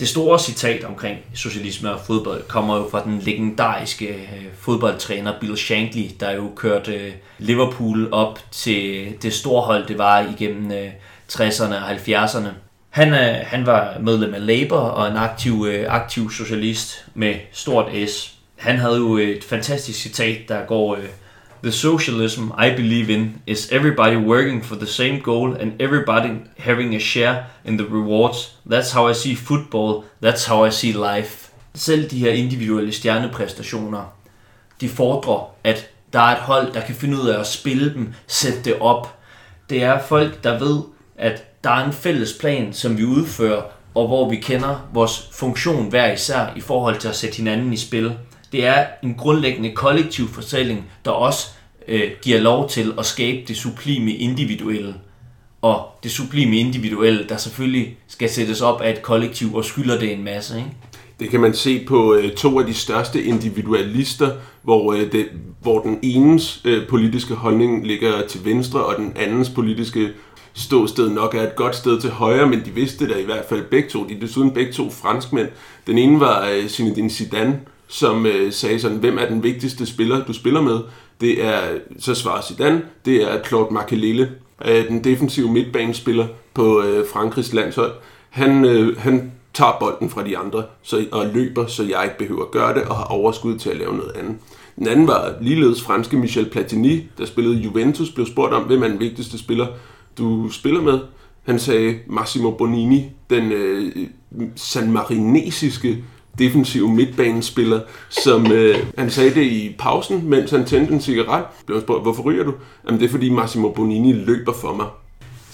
Det 0.00 0.08
store 0.08 0.38
citat 0.38 0.84
omkring 0.84 1.18
socialisme 1.34 1.92
og 1.94 2.00
fodbold 2.00 2.42
kommer 2.48 2.76
jo 2.76 2.88
fra 2.90 3.04
den 3.04 3.18
legendariske 3.18 4.06
øh, 4.08 4.44
fodboldtræner 4.58 5.40
Bill 5.40 5.56
Shankly, 5.56 6.04
der 6.20 6.30
jo 6.30 6.50
kørte 6.56 6.94
øh, 6.94 7.12
Liverpool 7.38 8.08
op 8.12 8.38
til 8.50 9.12
det 9.22 9.32
store 9.32 9.62
hold, 9.62 9.86
det 9.86 9.98
var 9.98 10.26
igennem 10.38 10.72
øh, 10.72 10.90
60'erne 11.32 11.74
og 11.74 11.90
70'erne. 11.90 12.48
Han, 12.90 13.12
han 13.44 13.66
var 13.66 13.98
medlem 14.00 14.34
af 14.34 14.46
Labour 14.46 14.78
og 14.78 15.08
en 15.08 15.16
aktiv, 15.16 15.66
aktiv 15.88 16.30
socialist 16.30 17.06
med 17.14 17.34
stort 17.52 17.92
S. 18.08 18.34
Han 18.56 18.78
havde 18.78 18.96
jo 18.96 19.16
et 19.16 19.44
fantastisk 19.44 20.00
citat, 20.00 20.38
der 20.48 20.66
går... 20.66 20.98
The 21.64 21.72
socialism 21.72 22.52
I 22.58 22.76
believe 22.76 23.08
in 23.08 23.40
is 23.46 23.72
everybody 23.72 24.16
working 24.16 24.62
for 24.62 24.76
the 24.76 24.86
same 24.86 25.20
goal 25.22 25.54
and 25.54 25.80
everybody 25.80 26.42
having 26.58 26.94
a 26.94 26.98
share 26.98 27.46
in 27.64 27.78
the 27.78 27.86
rewards. 27.86 28.56
That's 28.66 28.92
how 28.92 29.08
I 29.08 29.14
see 29.14 29.34
football. 29.34 30.04
That's 30.20 30.44
how 30.44 30.66
I 30.66 30.70
see 30.70 30.92
life. 30.92 31.50
Selv 31.74 32.10
de 32.10 32.18
her 32.18 32.30
individuelle 32.30 32.92
stjernepræstationer, 32.92 34.12
de 34.80 34.88
fordrer, 34.88 35.54
at 35.64 35.90
der 36.12 36.18
er 36.18 36.36
et 36.36 36.42
hold, 36.42 36.72
der 36.72 36.80
kan 36.80 36.94
finde 36.94 37.16
ud 37.22 37.28
af 37.28 37.40
at 37.40 37.46
spille 37.46 37.94
dem, 37.94 38.12
sætte 38.26 38.62
det 38.62 38.78
op. 38.80 39.18
Det 39.70 39.82
er 39.82 40.02
folk, 40.08 40.44
der 40.44 40.58
ved, 40.58 40.82
at 41.18 41.64
der 41.64 41.70
er 41.70 41.84
en 41.84 41.92
fælles 41.92 42.32
plan, 42.40 42.72
som 42.72 42.98
vi 42.98 43.04
udfører, 43.04 43.62
og 43.94 44.06
hvor 44.06 44.30
vi 44.30 44.36
kender 44.36 44.88
vores 44.92 45.28
funktion 45.32 45.88
hver 45.88 46.12
især 46.12 46.46
i 46.56 46.60
forhold 46.60 46.98
til 46.98 47.08
at 47.08 47.16
sætte 47.16 47.36
hinanden 47.36 47.72
i 47.72 47.76
spil 47.76 48.16
det 48.54 48.66
er 48.66 48.86
en 49.02 49.14
grundlæggende 49.14 49.70
kollektiv 49.70 50.28
fortælling, 50.28 50.84
der 51.04 51.10
også 51.10 51.46
øh, 51.88 52.10
giver 52.22 52.40
lov 52.40 52.68
til 52.68 52.92
at 52.98 53.06
skabe 53.06 53.38
det 53.48 53.56
sublime 53.56 54.12
individuelle. 54.12 54.94
Og 55.62 55.88
det 56.02 56.10
sublime 56.10 56.56
individuelle, 56.56 57.26
der 57.28 57.36
selvfølgelig 57.36 57.96
skal 58.08 58.30
sættes 58.30 58.60
op 58.60 58.80
af 58.80 58.90
et 58.90 59.02
kollektiv 59.02 59.54
og 59.54 59.64
skylder 59.64 59.98
det 59.98 60.12
en 60.12 60.24
masse. 60.24 60.56
Ikke? 60.56 60.70
Det 61.20 61.30
kan 61.30 61.40
man 61.40 61.54
se 61.54 61.84
på 61.84 62.14
øh, 62.14 62.34
to 62.34 62.60
af 62.60 62.66
de 62.66 62.74
største 62.74 63.24
individualister, 63.24 64.30
hvor, 64.62 64.92
øh, 64.92 65.12
det, 65.12 65.26
hvor 65.62 65.80
den 65.80 65.98
enes 66.02 66.60
øh, 66.64 66.88
politiske 66.88 67.34
holdning 67.34 67.86
ligger 67.86 68.26
til 68.28 68.44
venstre, 68.44 68.84
og 68.84 68.96
den 68.96 69.12
andens 69.16 69.50
politiske 69.50 70.08
ståsted 70.52 71.10
nok 71.10 71.34
er 71.34 71.42
et 71.42 71.56
godt 71.56 71.76
sted 71.76 72.00
til 72.00 72.10
højre, 72.10 72.46
men 72.46 72.64
de 72.64 72.70
vidste 72.70 73.04
det 73.04 73.14
da 73.14 73.20
i 73.20 73.24
hvert 73.24 73.44
fald 73.48 73.62
begge 73.62 73.88
to. 73.88 74.08
De 74.08 74.14
er 74.14 74.20
desuden 74.20 74.50
begge 74.50 74.72
to 74.72 74.90
franskmænd. 74.90 75.48
Den 75.86 75.98
ene 75.98 76.20
var 76.20 76.48
øh, 76.48 76.68
Zinedine 76.68 77.10
Zidane, 77.10 77.60
som 77.88 78.26
øh, 78.26 78.52
sagde 78.52 78.80
sådan, 78.80 78.98
hvem 78.98 79.18
er 79.18 79.26
den 79.26 79.42
vigtigste 79.42 79.86
spiller, 79.86 80.24
du 80.24 80.32
spiller 80.32 80.60
med? 80.60 80.78
Det 81.20 81.44
er, 81.44 81.60
så 81.98 82.14
svarer 82.14 82.42
Zidane, 82.42 82.82
det 83.04 83.22
er 83.22 83.42
Claude 83.42 83.74
Makelele, 83.74 84.30
øh, 84.64 84.88
den 84.88 85.04
defensive 85.04 85.52
midtbanespiller 85.52 86.26
på 86.54 86.82
øh, 86.82 87.06
Frankrigs 87.12 87.52
landshold. 87.52 87.92
Han, 88.30 88.64
øh, 88.64 88.98
han 88.98 89.32
tager 89.54 89.76
bolden 89.80 90.10
fra 90.10 90.24
de 90.24 90.38
andre 90.38 90.64
så, 90.82 91.06
og 91.12 91.26
løber, 91.26 91.66
så 91.66 91.82
jeg 91.82 92.04
ikke 92.04 92.18
behøver 92.18 92.42
at 92.42 92.50
gøre 92.50 92.74
det, 92.74 92.82
og 92.82 92.96
har 92.96 93.04
overskud 93.04 93.58
til 93.58 93.70
at 93.70 93.76
lave 93.76 93.96
noget 93.96 94.12
andet. 94.16 94.36
Den 94.76 94.88
anden 94.88 95.06
var 95.06 95.34
ligeledes 95.40 95.82
franske 95.82 96.16
Michel 96.16 96.50
Platini, 96.50 97.06
der 97.18 97.26
spillede 97.26 97.56
Juventus, 97.56 98.10
blev 98.10 98.26
spurgt 98.26 98.54
om, 98.54 98.62
hvem 98.62 98.82
er 98.82 98.88
den 98.88 99.00
vigtigste 99.00 99.38
spiller, 99.38 99.66
du 100.18 100.50
spiller 100.50 100.82
med. 100.82 100.98
Han 101.42 101.58
sagde 101.58 101.98
Massimo 102.06 102.50
Bonini, 102.50 103.04
den 103.30 103.52
øh, 103.52 103.92
sanmarinesiske 104.56 106.04
defensiv 106.38 106.88
midtbanespiller, 106.88 107.80
som 108.08 108.52
øh, 108.52 108.76
han 108.98 109.10
sagde 109.10 109.34
det 109.34 109.42
i 109.42 109.76
pausen, 109.78 110.30
mens 110.30 110.50
han 110.50 110.64
tændte 110.64 110.92
en 110.92 111.00
cigaret. 111.00 111.44
Blev 111.66 111.80
spurgt, 111.80 112.02
hvorfor 112.02 112.22
ryger 112.22 112.44
du? 112.44 112.54
Jamen 112.86 113.00
det 113.00 113.06
er 113.06 113.10
fordi 113.10 113.30
Massimo 113.30 113.68
Bonini 113.68 114.12
løber 114.12 114.52
for 114.52 114.74
mig. 114.74 114.86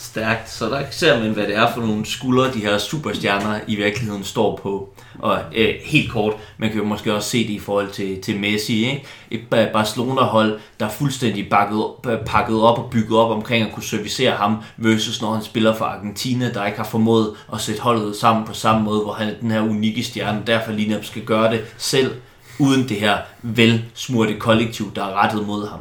Stærkt. 0.03 0.51
Så 0.51 0.69
der 0.69 0.83
ser 0.91 1.21
man, 1.21 1.31
hvad 1.31 1.47
det 1.47 1.57
er 1.57 1.73
for 1.75 1.81
nogle 1.81 2.07
skuldre, 2.07 2.53
de 2.53 2.61
her 2.61 2.79
superstjerner 2.79 3.61
i 3.67 3.77
virkeligheden 3.77 4.25
står 4.25 4.61
på. 4.63 4.89
Og 5.19 5.39
øh, 5.57 5.75
helt 5.85 6.13
kort, 6.13 6.33
man 6.59 6.71
kan 6.71 6.79
jo 6.79 6.85
måske 6.85 7.15
også 7.15 7.29
se 7.29 7.49
det 7.49 7.53
i 7.53 7.59
forhold 7.59 7.91
til, 7.91 8.21
til 8.23 8.41
Messi. 8.41 8.85
Ikke? 8.85 9.05
Et 9.31 9.41
Barcelona-hold, 9.73 10.61
der 10.81 10.87
er 10.87 10.91
fuldstændig 10.91 11.49
bakket, 11.51 11.85
øh, 12.07 12.19
pakket 12.27 12.63
op 12.63 12.79
og 12.79 12.91
bygget 12.91 13.19
op 13.19 13.31
omkring 13.31 13.67
at 13.67 13.73
kunne 13.75 13.83
servicere 13.83 14.33
ham, 14.33 14.57
versus 14.77 15.23
når 15.23 15.35
han 15.35 15.43
spiller 15.43 15.75
for 15.75 15.85
Argentina, 15.85 16.53
der 16.53 16.67
ikke 16.67 16.79
har 16.79 16.85
formået 16.85 17.35
at 17.53 17.61
sætte 17.61 17.81
holdet 17.81 18.17
sammen 18.17 18.47
på 18.47 18.55
samme 18.55 18.83
måde, 18.83 19.01
hvor 19.01 19.13
han 19.13 19.29
er 19.29 19.35
den 19.41 19.51
her 19.51 19.61
unikke 19.61 20.03
stjerne, 20.03 20.43
derfor 20.47 20.73
lige 20.73 20.99
skal 21.03 21.25
gøre 21.25 21.53
det 21.53 21.61
selv, 21.79 22.15
uden 22.59 22.89
det 22.89 22.97
her 22.97 23.19
velsmurte 23.43 24.35
kollektiv, 24.35 24.95
der 24.95 25.05
er 25.05 25.23
rettet 25.23 25.47
mod 25.47 25.69
ham. 25.69 25.81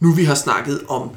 Nu 0.00 0.12
vi 0.12 0.24
har 0.24 0.34
snakket 0.34 0.80
om 0.88 1.10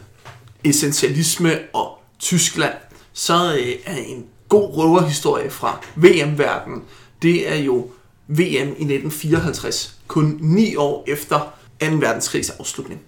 essentialisme 0.64 1.60
og 1.74 1.98
Tyskland, 2.20 2.74
så 3.14 3.54
øh, 3.54 3.74
er 3.86 3.98
en 3.98 4.26
god 4.50 4.78
røverhistorie 4.78 5.50
fra 5.50 5.80
VM-verdenen, 5.96 6.84
det 7.22 7.52
er 7.52 7.56
jo 7.56 7.88
VM 8.28 8.38
i 8.38 8.62
1954, 8.62 9.96
kun 10.08 10.38
ni 10.42 10.76
år 10.76 11.04
efter 11.08 11.40
2. 11.82 11.86
verdenskrigs 11.92 12.50
afslutning. 12.50 13.02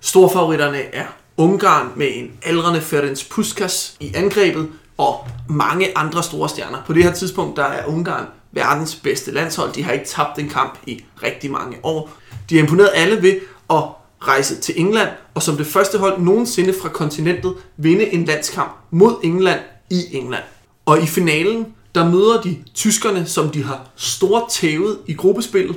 Storfavoritterne 0.00 0.94
er 0.94 1.06
Ungarn 1.36 1.88
med 1.96 2.08
en 2.14 2.30
aldrende 2.42 2.80
Ferenc 2.80 3.28
Puskas 3.28 3.96
i 4.00 4.14
angrebet, 4.14 4.68
og 4.98 5.26
mange 5.48 5.98
andre 5.98 6.22
store 6.22 6.48
stjerner. 6.48 6.82
På 6.86 6.92
det 6.92 7.04
her 7.04 7.12
tidspunkt 7.12 7.56
der 7.56 7.64
er 7.64 7.86
Ungarn 7.86 8.24
verdens 8.52 8.94
bedste 8.94 9.30
landshold. 9.30 9.72
De 9.72 9.82
har 9.82 9.92
ikke 9.92 10.06
tabt 10.06 10.38
en 10.38 10.48
kamp 10.48 10.78
i 10.86 11.04
rigtig 11.22 11.50
mange 11.50 11.76
år. 11.82 12.10
De 12.50 12.54
har 12.54 12.62
imponeret 12.62 12.90
alle 12.94 13.22
ved 13.22 13.40
at 13.70 13.82
rejse 14.20 14.56
til 14.56 14.80
England, 14.80 15.08
og 15.34 15.42
som 15.42 15.56
det 15.56 15.66
første 15.66 15.98
hold 15.98 16.20
nogensinde 16.20 16.74
fra 16.82 16.88
kontinentet 16.88 17.54
vinde 17.76 18.12
en 18.12 18.24
landskamp 18.24 18.72
mod 18.90 19.16
England 19.22 19.60
i 19.90 20.16
England. 20.16 20.44
Og 20.86 21.02
i 21.02 21.06
finalen, 21.06 21.66
der 21.94 22.10
møder 22.10 22.42
de 22.42 22.56
tyskerne, 22.74 23.26
som 23.26 23.50
de 23.50 23.64
har 23.64 23.86
stort 23.96 24.42
tævet 24.50 24.98
i 25.06 25.14
gruppespillet. 25.14 25.76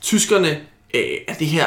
Tyskerne 0.00 0.48
øh, 0.94 1.02
er 1.28 1.34
det 1.34 1.46
her 1.46 1.66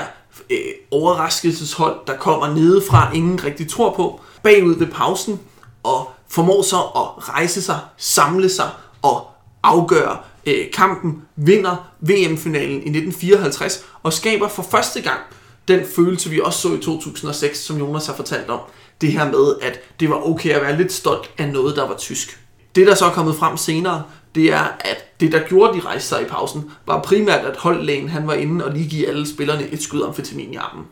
øh, 0.49 0.58
overraskelseshold, 0.91 1.95
der 2.08 2.18
kommer 2.18 2.53
nedefra, 2.53 3.14
ingen 3.14 3.43
rigtig 3.43 3.70
tror 3.70 3.93
på, 3.95 4.22
bagud 4.43 4.76
ved 4.76 4.88
pausen, 4.88 5.39
og 5.84 6.12
formår 6.28 6.62
så 6.62 6.78
at 6.78 7.30
rejse 7.30 7.62
sig, 7.62 7.80
samle 7.97 8.49
sig 8.49 8.70
og 9.01 9.28
afgøre 9.64 10.18
øh, 10.45 10.72
kampen, 10.74 11.22
vinder 11.36 11.91
VM-finalen 11.99 12.76
i 12.76 12.89
1954 12.89 13.86
og 14.03 14.14
skaber 14.14 14.47
for 14.47 14.64
første 14.64 15.01
gang 15.01 15.20
den 15.68 15.86
følelse, 15.95 16.30
vi 16.30 16.41
også 16.41 16.59
så 16.59 16.74
i 16.74 16.82
2006, 16.82 17.59
som 17.59 17.78
Jonas 17.78 18.07
har 18.07 18.16
fortalt 18.16 18.49
om. 18.49 18.59
Det 19.01 19.11
her 19.11 19.32
med, 19.32 19.55
at 19.61 19.80
det 19.99 20.09
var 20.09 20.28
okay 20.28 20.49
at 20.49 20.61
være 20.61 20.78
lidt 20.78 20.91
stolt 20.91 21.32
af 21.38 21.49
noget, 21.49 21.76
der 21.76 21.88
var 21.88 21.97
tysk. 21.97 22.39
Det, 22.76 22.88
der 22.88 22.95
så 22.95 23.05
er 23.05 23.09
kommet 23.09 23.36
frem 23.36 23.57
senere, 23.57 24.03
det 24.36 24.53
er, 24.53 24.78
at 24.80 25.20
det, 25.20 25.32
der 25.32 25.39
gjorde, 25.39 25.78
de 25.78 25.86
rejste 25.86 26.09
sig 26.09 26.22
i 26.22 26.26
pausen, 26.26 26.72
var 26.86 27.01
primært, 27.01 27.45
at 27.45 27.57
holdlægen 27.57 28.09
han 28.09 28.28
var 28.28 28.34
inde 28.34 28.66
og 28.66 28.74
lige 28.74 28.89
give 28.89 29.07
alle 29.07 29.28
spillerne 29.28 29.68
et 29.68 29.82
skud 29.82 30.01
amfetamin 30.01 30.53
i 30.53 30.55
armen. 30.55 30.86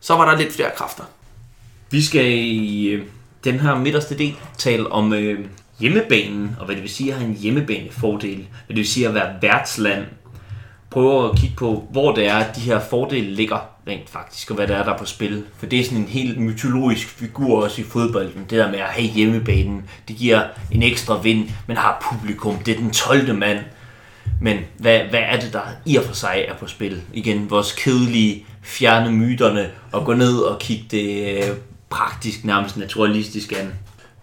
Så 0.00 0.14
var 0.14 0.30
der 0.30 0.38
lidt 0.38 0.52
flere 0.52 0.70
kræfter. 0.76 1.04
Vi 1.90 2.02
skal 2.02 2.26
i 2.26 2.86
øh, 2.88 3.06
den 3.44 3.60
her 3.60 3.78
midterste 3.78 4.18
del 4.18 4.36
tale 4.58 4.92
om 4.92 5.12
øh, 5.12 5.46
hjemmebanen, 5.78 6.56
og 6.60 6.66
hvad 6.66 6.74
det 6.74 6.82
vil 6.82 6.90
sige 6.90 7.12
at 7.12 7.18
have 7.18 7.30
en 7.30 7.36
hjemmebanefordel. 7.36 8.36
Hvad 8.36 8.68
det 8.68 8.76
vil 8.76 8.88
sige 8.88 9.08
at 9.08 9.14
være 9.14 9.34
værtsland. 9.42 10.04
Prøve 10.90 11.30
at 11.30 11.38
kigge 11.38 11.56
på, 11.56 11.88
hvor 11.90 12.14
det 12.14 12.26
er, 12.26 12.36
at 12.36 12.56
de 12.56 12.60
her 12.60 12.80
fordele 12.90 13.34
ligger 13.34 13.71
rent 13.88 14.10
faktisk, 14.10 14.50
og 14.50 14.56
hvad 14.56 14.66
der 14.66 14.76
er, 14.76 14.84
der 14.84 14.98
på 14.98 15.04
spil. 15.04 15.44
For 15.58 15.66
det 15.66 15.80
er 15.80 15.84
sådan 15.84 15.98
en 15.98 16.08
helt 16.08 16.40
mytologisk 16.40 17.08
figur 17.08 17.62
også 17.62 17.80
i 17.80 17.84
fodbolden. 17.84 18.46
Det 18.50 18.58
der 18.58 18.70
med 18.70 18.78
at 18.78 18.84
have 18.84 19.08
hjemmebanen, 19.08 19.84
det 20.08 20.16
giver 20.16 20.42
en 20.70 20.82
ekstra 20.82 21.20
vind. 21.20 21.48
Man 21.66 21.76
har 21.76 22.06
publikum, 22.12 22.56
det 22.56 22.74
er 22.74 22.78
den 22.78 22.90
12. 22.90 23.34
mand. 23.34 23.58
Men 24.40 24.58
hvad, 24.78 25.00
hvad 25.00 25.20
er 25.20 25.40
det, 25.40 25.52
der 25.52 25.60
i 25.86 25.96
og 25.96 26.04
for 26.04 26.14
sig 26.14 26.44
er 26.48 26.54
på 26.54 26.66
spil? 26.66 27.02
Igen, 27.12 27.50
vores 27.50 27.72
kedelige, 27.72 28.46
fjerne 28.62 29.12
myterne, 29.12 29.70
og 29.92 30.04
gå 30.04 30.14
ned 30.14 30.38
og 30.38 30.58
kigge 30.58 30.84
det 30.90 31.36
øh, 31.36 31.56
praktisk, 31.90 32.44
nærmest 32.44 32.76
naturalistisk 32.76 33.52
an. 33.52 33.72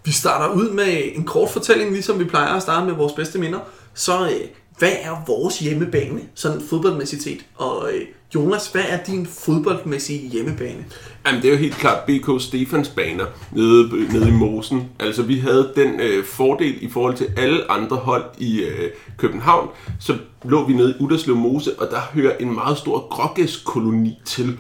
Vi 0.06 0.12
starter 0.12 0.56
ud 0.56 0.70
med 0.70 1.02
en 1.16 1.24
kort 1.24 1.50
fortælling, 1.50 1.92
ligesom 1.92 2.20
vi 2.20 2.24
plejer 2.24 2.54
at 2.54 2.62
starte 2.62 2.86
med 2.86 2.94
vores 2.94 3.14
bedste 3.14 3.40
minder. 3.40 3.60
Så 3.94 4.26
øh, 4.26 4.48
hvad 4.80 4.92
er 5.02 5.24
vores 5.28 5.60
hjemmebane, 5.60 6.22
sådan 6.36 6.62
fodboldmæssigt 6.62 7.24
set? 7.24 7.46
Og 7.56 7.90
øh, 7.94 8.02
Jonas, 8.36 8.68
hvad 8.68 8.82
er 8.90 9.04
din 9.04 9.26
fodboldmæssige 9.26 10.30
hjemmebane? 10.30 10.86
Jamen, 11.26 11.42
det 11.42 11.48
er 11.48 11.52
jo 11.52 11.60
helt 11.60 11.76
klart 11.76 12.04
BK 12.08 12.42
Stefans 12.42 12.90
baner 12.90 13.26
nede, 13.52 14.14
nede 14.14 14.28
i 14.30 14.32
Mosen. 14.32 14.90
Altså, 15.00 15.24
vi 15.24 15.40
havde 15.40 15.72
den 15.76 16.00
øh, 16.00 16.26
fordel 16.26 16.84
i 16.84 16.90
forhold 16.90 17.16
til 17.16 17.28
alle 17.38 17.72
andre 17.72 17.98
hold 17.98 18.24
i 18.38 18.60
øh, 18.60 18.90
København. 19.18 19.70
Så 20.00 20.18
lå 20.44 20.68
vi 20.68 20.74
nede 20.74 20.96
i 21.00 21.04
Uderslev 21.04 21.36
Mose, 21.36 21.80
og 21.80 21.88
der 21.92 22.00
hører 22.14 22.38
en 22.38 22.54
meget 22.54 22.78
stor 22.78 23.08
grågæskoloni 23.10 24.20
til. 24.26 24.58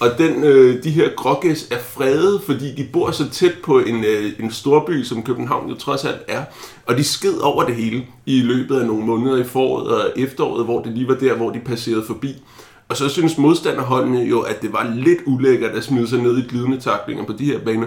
Og 0.00 0.18
den, 0.18 0.44
øh, 0.44 0.82
de 0.84 0.90
her 0.90 1.08
grågæs 1.16 1.68
er 1.70 1.78
fredet, 1.78 2.42
fordi 2.46 2.74
de 2.74 2.88
bor 2.92 3.10
så 3.10 3.30
tæt 3.30 3.54
på 3.64 3.78
en, 3.78 4.04
øh, 4.04 4.32
en 4.40 4.50
storby, 4.50 5.02
som 5.02 5.22
København 5.22 5.68
jo 5.68 5.74
trods 5.74 6.04
alt 6.04 6.20
er. 6.28 6.44
Og 6.86 6.96
de 6.96 7.04
sked 7.04 7.38
over 7.38 7.64
det 7.64 7.76
hele 7.76 8.06
i 8.26 8.40
løbet 8.40 8.80
af 8.80 8.86
nogle 8.86 9.06
måneder 9.06 9.36
i 9.36 9.44
foråret 9.44 9.88
og 9.88 10.12
efteråret, 10.16 10.64
hvor 10.64 10.82
det 10.82 10.92
lige 10.92 11.08
var 11.08 11.14
der, 11.14 11.34
hvor 11.34 11.50
de 11.50 11.60
passerede 11.60 12.04
forbi. 12.06 12.42
Og 12.88 12.96
så 12.96 13.08
synes 13.08 13.38
modstanderholdene 13.38 14.20
jo, 14.20 14.40
at 14.40 14.62
det 14.62 14.72
var 14.72 14.92
lidt 14.96 15.18
ulækkert 15.26 15.70
at 15.70 15.84
smide 15.84 16.08
sig 16.08 16.18
ned 16.18 16.38
i 16.38 16.48
glidende 16.48 16.80
taklinger 16.80 17.24
på 17.24 17.32
de 17.32 17.44
her 17.44 17.58
baner. 17.58 17.86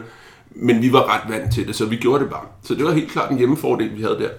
Men 0.55 0.81
vi 0.81 0.93
var 0.93 1.15
ret 1.15 1.31
vant 1.31 1.53
til 1.53 1.67
det, 1.67 1.75
så 1.75 1.85
vi 1.85 1.95
gjorde 1.95 2.23
det 2.23 2.31
bare. 2.31 2.45
Så 2.63 2.75
det 2.75 2.85
var 2.85 2.91
helt 2.91 3.11
klart 3.11 3.31
en 3.31 3.37
hjemmefordel, 3.37 3.97
vi 3.97 4.01
havde 4.01 4.17
der. 4.19 4.29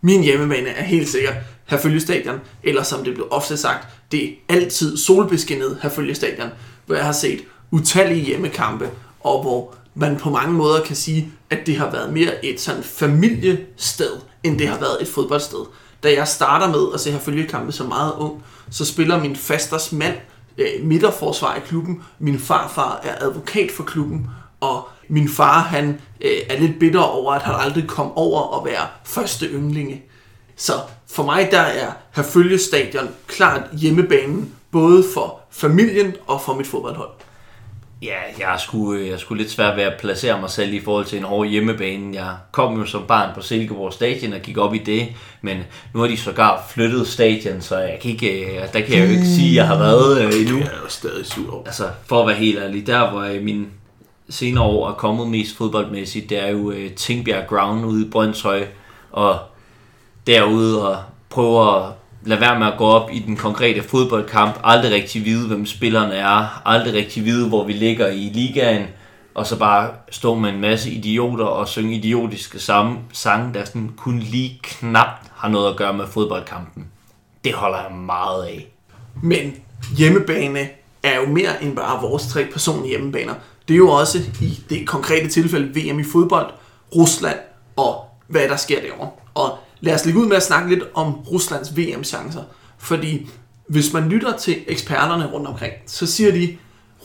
Min 0.00 0.22
hjemmebane 0.22 0.68
er 0.68 0.84
helt 0.84 1.08
sikkert 1.08 1.34
Herfølge 1.64 2.00
Stadion, 2.00 2.40
eller 2.62 2.82
som 2.82 3.04
det 3.04 3.14
blev 3.14 3.26
ofte 3.30 3.56
sagt, 3.56 3.88
det 4.12 4.24
er 4.24 4.28
altid 4.48 4.96
solbeskinnet 4.96 5.78
Herfølge 5.82 6.14
Stadion, 6.14 6.48
hvor 6.86 6.94
jeg 6.94 7.04
har 7.04 7.12
set 7.12 7.44
utallige 7.70 8.24
hjemmekampe, 8.24 8.90
og 9.20 9.42
hvor 9.42 9.74
man 9.94 10.16
på 10.16 10.30
mange 10.30 10.52
måder 10.52 10.82
kan 10.82 10.96
sige, 10.96 11.32
at 11.50 11.58
det 11.66 11.76
har 11.76 11.90
været 11.90 12.12
mere 12.12 12.44
et 12.44 12.60
sådan 12.60 12.82
familiested, 12.82 14.12
end 14.42 14.58
det 14.58 14.68
har 14.68 14.78
været 14.78 15.02
et 15.02 15.08
fodboldsted. 15.08 15.64
Da 16.02 16.12
jeg 16.12 16.28
starter 16.28 16.68
med 16.68 16.94
at 16.94 17.00
se 17.00 17.10
her 17.10 17.46
kampe 17.46 17.72
som 17.72 17.86
meget 17.86 18.12
ung, 18.18 18.42
så 18.70 18.84
spiller 18.84 19.20
min 19.20 19.36
fasters 19.36 19.92
mand 19.92 20.14
øh, 20.58 20.66
midterforsvar 20.82 21.56
i 21.56 21.60
klubben. 21.66 22.02
Min 22.18 22.38
farfar 22.38 23.00
er 23.02 23.24
advokat 23.24 23.70
for 23.70 23.84
klubben, 23.84 24.26
og 24.60 24.88
min 25.08 25.28
far 25.28 25.60
han 25.60 26.00
øh, 26.20 26.36
er 26.50 26.60
lidt 26.60 26.78
bitter 26.78 27.00
over, 27.00 27.32
at 27.32 27.42
han 27.42 27.54
aldrig 27.58 27.88
kom 27.88 28.12
over 28.12 28.58
at 28.58 28.64
være 28.72 28.86
første 29.04 29.46
yndlinge. 29.46 30.02
Så 30.56 30.72
for 31.10 31.22
mig 31.22 31.48
der 31.50 31.60
er 31.60 31.92
Herfølge 32.10 32.58
Stadion 32.58 33.08
klart 33.26 33.62
hjemmebanen, 33.72 34.52
både 34.74 35.04
for 35.14 35.40
familien 35.50 36.14
og 36.26 36.40
for 36.40 36.54
mit 36.54 36.66
fodboldhold. 36.66 37.10
Ja, 38.02 38.18
jeg 38.38 38.60
skulle, 38.60 39.08
jeg 39.08 39.18
skulle 39.18 39.42
lidt 39.42 39.52
svært 39.52 39.76
ved 39.76 39.84
at 39.84 39.92
placere 40.00 40.40
mig 40.40 40.50
selv 40.50 40.74
i 40.74 40.80
forhold 40.80 41.04
til 41.04 41.18
en 41.18 41.24
hård 41.24 41.46
hjemmebane. 41.46 42.16
Jeg 42.16 42.34
kom 42.52 42.78
jo 42.78 42.86
som 42.86 43.02
barn 43.08 43.34
på 43.34 43.42
Silkeborg 43.42 43.92
Stadion 43.92 44.32
og 44.32 44.40
gik 44.40 44.58
op 44.58 44.74
i 44.74 44.78
det, 44.78 45.08
men 45.42 45.58
nu 45.94 46.00
har 46.00 46.06
de 46.06 46.16
sågar 46.16 46.66
flyttet 46.70 47.06
stadion, 47.06 47.60
så 47.60 47.78
jeg 47.78 47.98
kan 48.02 48.10
ikke, 48.10 48.44
øh, 48.44 48.72
der 48.72 48.80
kan 48.80 48.98
jeg 48.98 49.06
jo 49.06 49.10
ikke 49.10 49.26
sige, 49.26 49.50
at 49.50 49.54
jeg 49.54 49.66
har 49.66 49.78
været 49.78 50.24
øh, 50.24 50.40
endnu. 50.40 50.58
Jeg 50.58 50.66
er 50.66 50.82
jo 50.84 50.88
stadig 50.88 51.26
sur. 51.26 51.62
Altså, 51.66 51.84
for 52.06 52.20
at 52.20 52.26
være 52.26 52.36
helt 52.36 52.58
ærlig, 52.58 52.86
der 52.86 53.10
hvor 53.10 53.20
øh, 53.20 53.42
min 53.42 53.68
senere 54.28 54.64
år 54.64 54.88
er 54.88 54.94
kommet 54.94 55.28
mest 55.28 55.56
fodboldmæssigt, 55.56 56.30
det 56.30 56.38
er 56.38 56.48
jo 56.48 56.58
uh, 56.58 56.90
Tingbjerg 56.96 57.46
Ground 57.48 57.86
ude 57.86 58.06
i 58.06 58.10
Brøndshøj, 58.10 58.66
og 59.12 59.38
derude 60.26 60.88
og 60.88 61.02
prøve 61.30 61.76
at 61.76 61.84
lade 62.24 62.40
være 62.40 62.58
med 62.58 62.66
at 62.66 62.78
gå 62.78 62.84
op 62.84 63.10
i 63.12 63.18
den 63.18 63.36
konkrete 63.36 63.82
fodboldkamp, 63.82 64.60
aldrig 64.64 64.92
rigtig 64.92 65.24
vide, 65.24 65.48
hvem 65.48 65.66
spillerne 65.66 66.14
er, 66.14 66.62
aldrig 66.68 66.94
rigtig 66.94 67.24
vide, 67.24 67.48
hvor 67.48 67.64
vi 67.64 67.72
ligger 67.72 68.08
i 68.08 68.30
ligaen, 68.34 68.86
og 69.34 69.46
så 69.46 69.58
bare 69.58 69.90
stå 70.10 70.34
med 70.34 70.50
en 70.50 70.60
masse 70.60 70.90
idioter 70.90 71.44
og 71.44 71.68
synge 71.68 71.94
idiotiske 71.94 72.58
samme 72.58 72.98
sange, 73.12 73.54
der 73.54 73.64
sådan 73.64 73.90
kun 73.96 74.18
lige 74.18 74.60
knap 74.62 75.08
har 75.34 75.48
noget 75.48 75.70
at 75.70 75.76
gøre 75.76 75.92
med 75.92 76.06
fodboldkampen. 76.06 76.86
Det 77.44 77.52
holder 77.52 77.82
jeg 77.82 77.92
meget 77.92 78.44
af. 78.44 78.66
Men 79.22 79.54
hjemmebane 79.96 80.68
er 81.02 81.16
jo 81.16 81.26
mere 81.26 81.62
end 81.62 81.76
bare 81.76 82.02
vores 82.02 82.26
tre 82.26 82.44
personlige 82.52 82.88
hjemmebaner. 82.88 83.34
Det 83.68 83.74
er 83.74 83.78
jo 83.78 83.90
også 83.90 84.18
i 84.40 84.60
det 84.68 84.86
konkrete 84.86 85.28
tilfælde 85.28 85.80
VM 85.80 85.98
i 85.98 86.04
fodbold, 86.12 86.52
Rusland 86.96 87.38
og 87.76 88.04
hvad 88.26 88.48
der 88.48 88.56
sker 88.56 88.80
derovre. 88.80 89.10
Lad 89.80 89.94
os 89.94 90.04
lægge 90.04 90.20
ud 90.20 90.26
med 90.26 90.36
at 90.36 90.42
snakke 90.42 90.68
lidt 90.68 90.84
om 90.94 91.12
Ruslands 91.12 91.76
VM-chancer. 91.76 92.42
Fordi 92.78 93.28
hvis 93.68 93.92
man 93.92 94.08
lytter 94.08 94.36
til 94.36 94.56
eksperterne 94.66 95.26
rundt 95.26 95.46
omkring, 95.46 95.72
så 95.86 96.06
siger 96.06 96.32
de, 96.32 96.56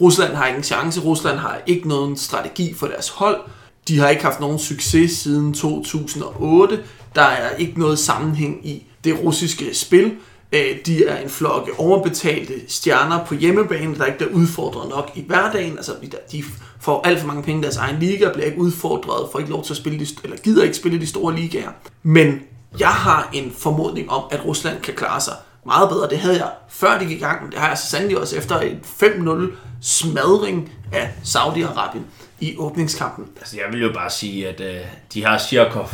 Rusland 0.01 0.33
har 0.33 0.47
ingen 0.47 0.63
chance, 0.63 1.01
Rusland 1.01 1.37
har 1.37 1.61
ikke 1.67 1.87
nogen 1.87 2.17
strategi 2.17 2.73
for 2.73 2.87
deres 2.87 3.09
hold, 3.09 3.41
de 3.87 3.99
har 3.99 4.09
ikke 4.09 4.23
haft 4.23 4.39
nogen 4.39 4.59
succes 4.59 5.11
siden 5.11 5.53
2008, 5.53 6.79
der 7.15 7.21
er 7.21 7.55
ikke 7.55 7.79
noget 7.79 7.99
sammenhæng 7.99 8.67
i 8.67 8.85
det 9.03 9.19
russiske 9.23 9.75
spil, 9.75 10.15
øh, 10.51 10.77
de 10.85 11.05
er 11.05 11.17
en 11.17 11.29
flok 11.29 11.69
overbetalte 11.77 12.53
stjerner 12.67 13.25
på 13.25 13.35
hjemmebane, 13.35 13.95
der 13.95 14.05
ikke 14.05 14.17
bliver 14.17 14.33
udfordret 14.33 14.89
nok 14.89 15.11
i 15.15 15.23
hverdagen. 15.27 15.77
Altså, 15.77 15.91
de 16.31 16.43
får 16.79 17.01
alt 17.01 17.19
for 17.19 17.27
mange 17.27 17.43
penge 17.43 17.59
i 17.59 17.63
deres 17.63 17.77
egen 17.77 17.99
liga, 17.99 18.29
bliver 18.33 18.45
ikke 18.45 18.59
udfordret, 18.59 19.29
får 19.31 19.39
ikke 19.39 19.51
lov 19.51 19.63
til 19.63 19.73
at 19.73 19.77
spille 19.77 19.99
de, 19.99 20.07
eller 20.23 20.37
gider 20.37 20.63
ikke 20.63 20.77
spille 20.77 20.99
de 20.99 21.07
store 21.07 21.35
ligaer. 21.35 21.71
Men 22.03 22.39
jeg 22.79 22.87
har 22.87 23.29
en 23.33 23.53
formodning 23.57 24.11
om, 24.11 24.23
at 24.31 24.45
Rusland 24.45 24.81
kan 24.81 24.93
klare 24.93 25.21
sig 25.21 25.33
meget 25.65 25.89
bedre. 25.89 26.09
Det 26.09 26.19
havde 26.19 26.37
jeg 26.37 26.49
før 26.69 26.99
de 26.99 27.05
gik 27.05 27.17
i 27.17 27.23
gang, 27.23 27.43
men 27.43 27.51
det 27.51 27.59
har 27.59 27.67
jeg 27.67 27.77
så 27.77 27.87
sandelig 27.87 28.17
også 28.17 28.37
efter 28.37 28.59
en 28.59 28.79
5-0 29.01 29.51
smadring 29.81 30.71
af 30.93 31.09
Saudi-Arabien 31.23 32.01
i 32.39 32.55
åbningskampen. 32.57 33.25
Altså, 33.37 33.57
jeg 33.57 33.65
vil 33.71 33.81
jo 33.81 33.93
bare 33.93 34.09
sige, 34.09 34.47
at 34.47 34.61
øh, 34.61 34.81
de 35.13 35.25
har 35.25 35.37
Shirkov 35.37 35.89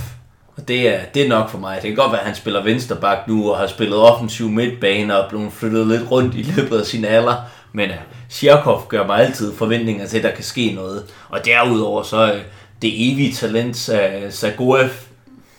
og 0.58 0.68
det 0.68 0.90
er, 0.96 1.00
det 1.14 1.26
er 1.26 1.30
nok 1.30 1.50
for 1.50 1.58
mig. 1.58 1.76
Det 1.82 1.88
kan 1.88 1.96
godt 1.96 2.12
være, 2.12 2.22
at 2.22 2.28
han 2.28 2.36
spiller 2.36 2.64
vensterbak 2.64 3.28
nu 3.28 3.52
og 3.52 3.58
har 3.58 3.68
spillet 3.68 3.98
offensiv 3.98 4.50
midtbane 4.50 5.18
og 5.18 5.30
blevet 5.30 5.54
flyttet 5.54 5.88
lidt 5.88 6.12
rundt 6.12 6.36
i 6.36 6.42
løbet 6.56 6.80
af 6.80 6.86
sin 6.86 7.06
alder. 7.06 7.36
Men 7.74 7.90
øh, 7.90 7.96
Shirkov 8.30 8.88
gør 8.88 9.06
mig 9.06 9.20
altid 9.20 9.54
forventninger 9.56 10.08
til, 10.08 10.18
at 10.18 10.24
der 10.24 10.32
kan 10.32 10.44
ske 10.44 10.72
noget. 10.76 11.04
Og 11.30 11.46
derudover 11.46 12.04
så 12.04 12.34
øh, 12.34 12.42
det 12.82 13.12
evige 13.12 13.34
talent 13.34 13.90
øh, 13.90 14.32
Zagoev, 14.32 14.90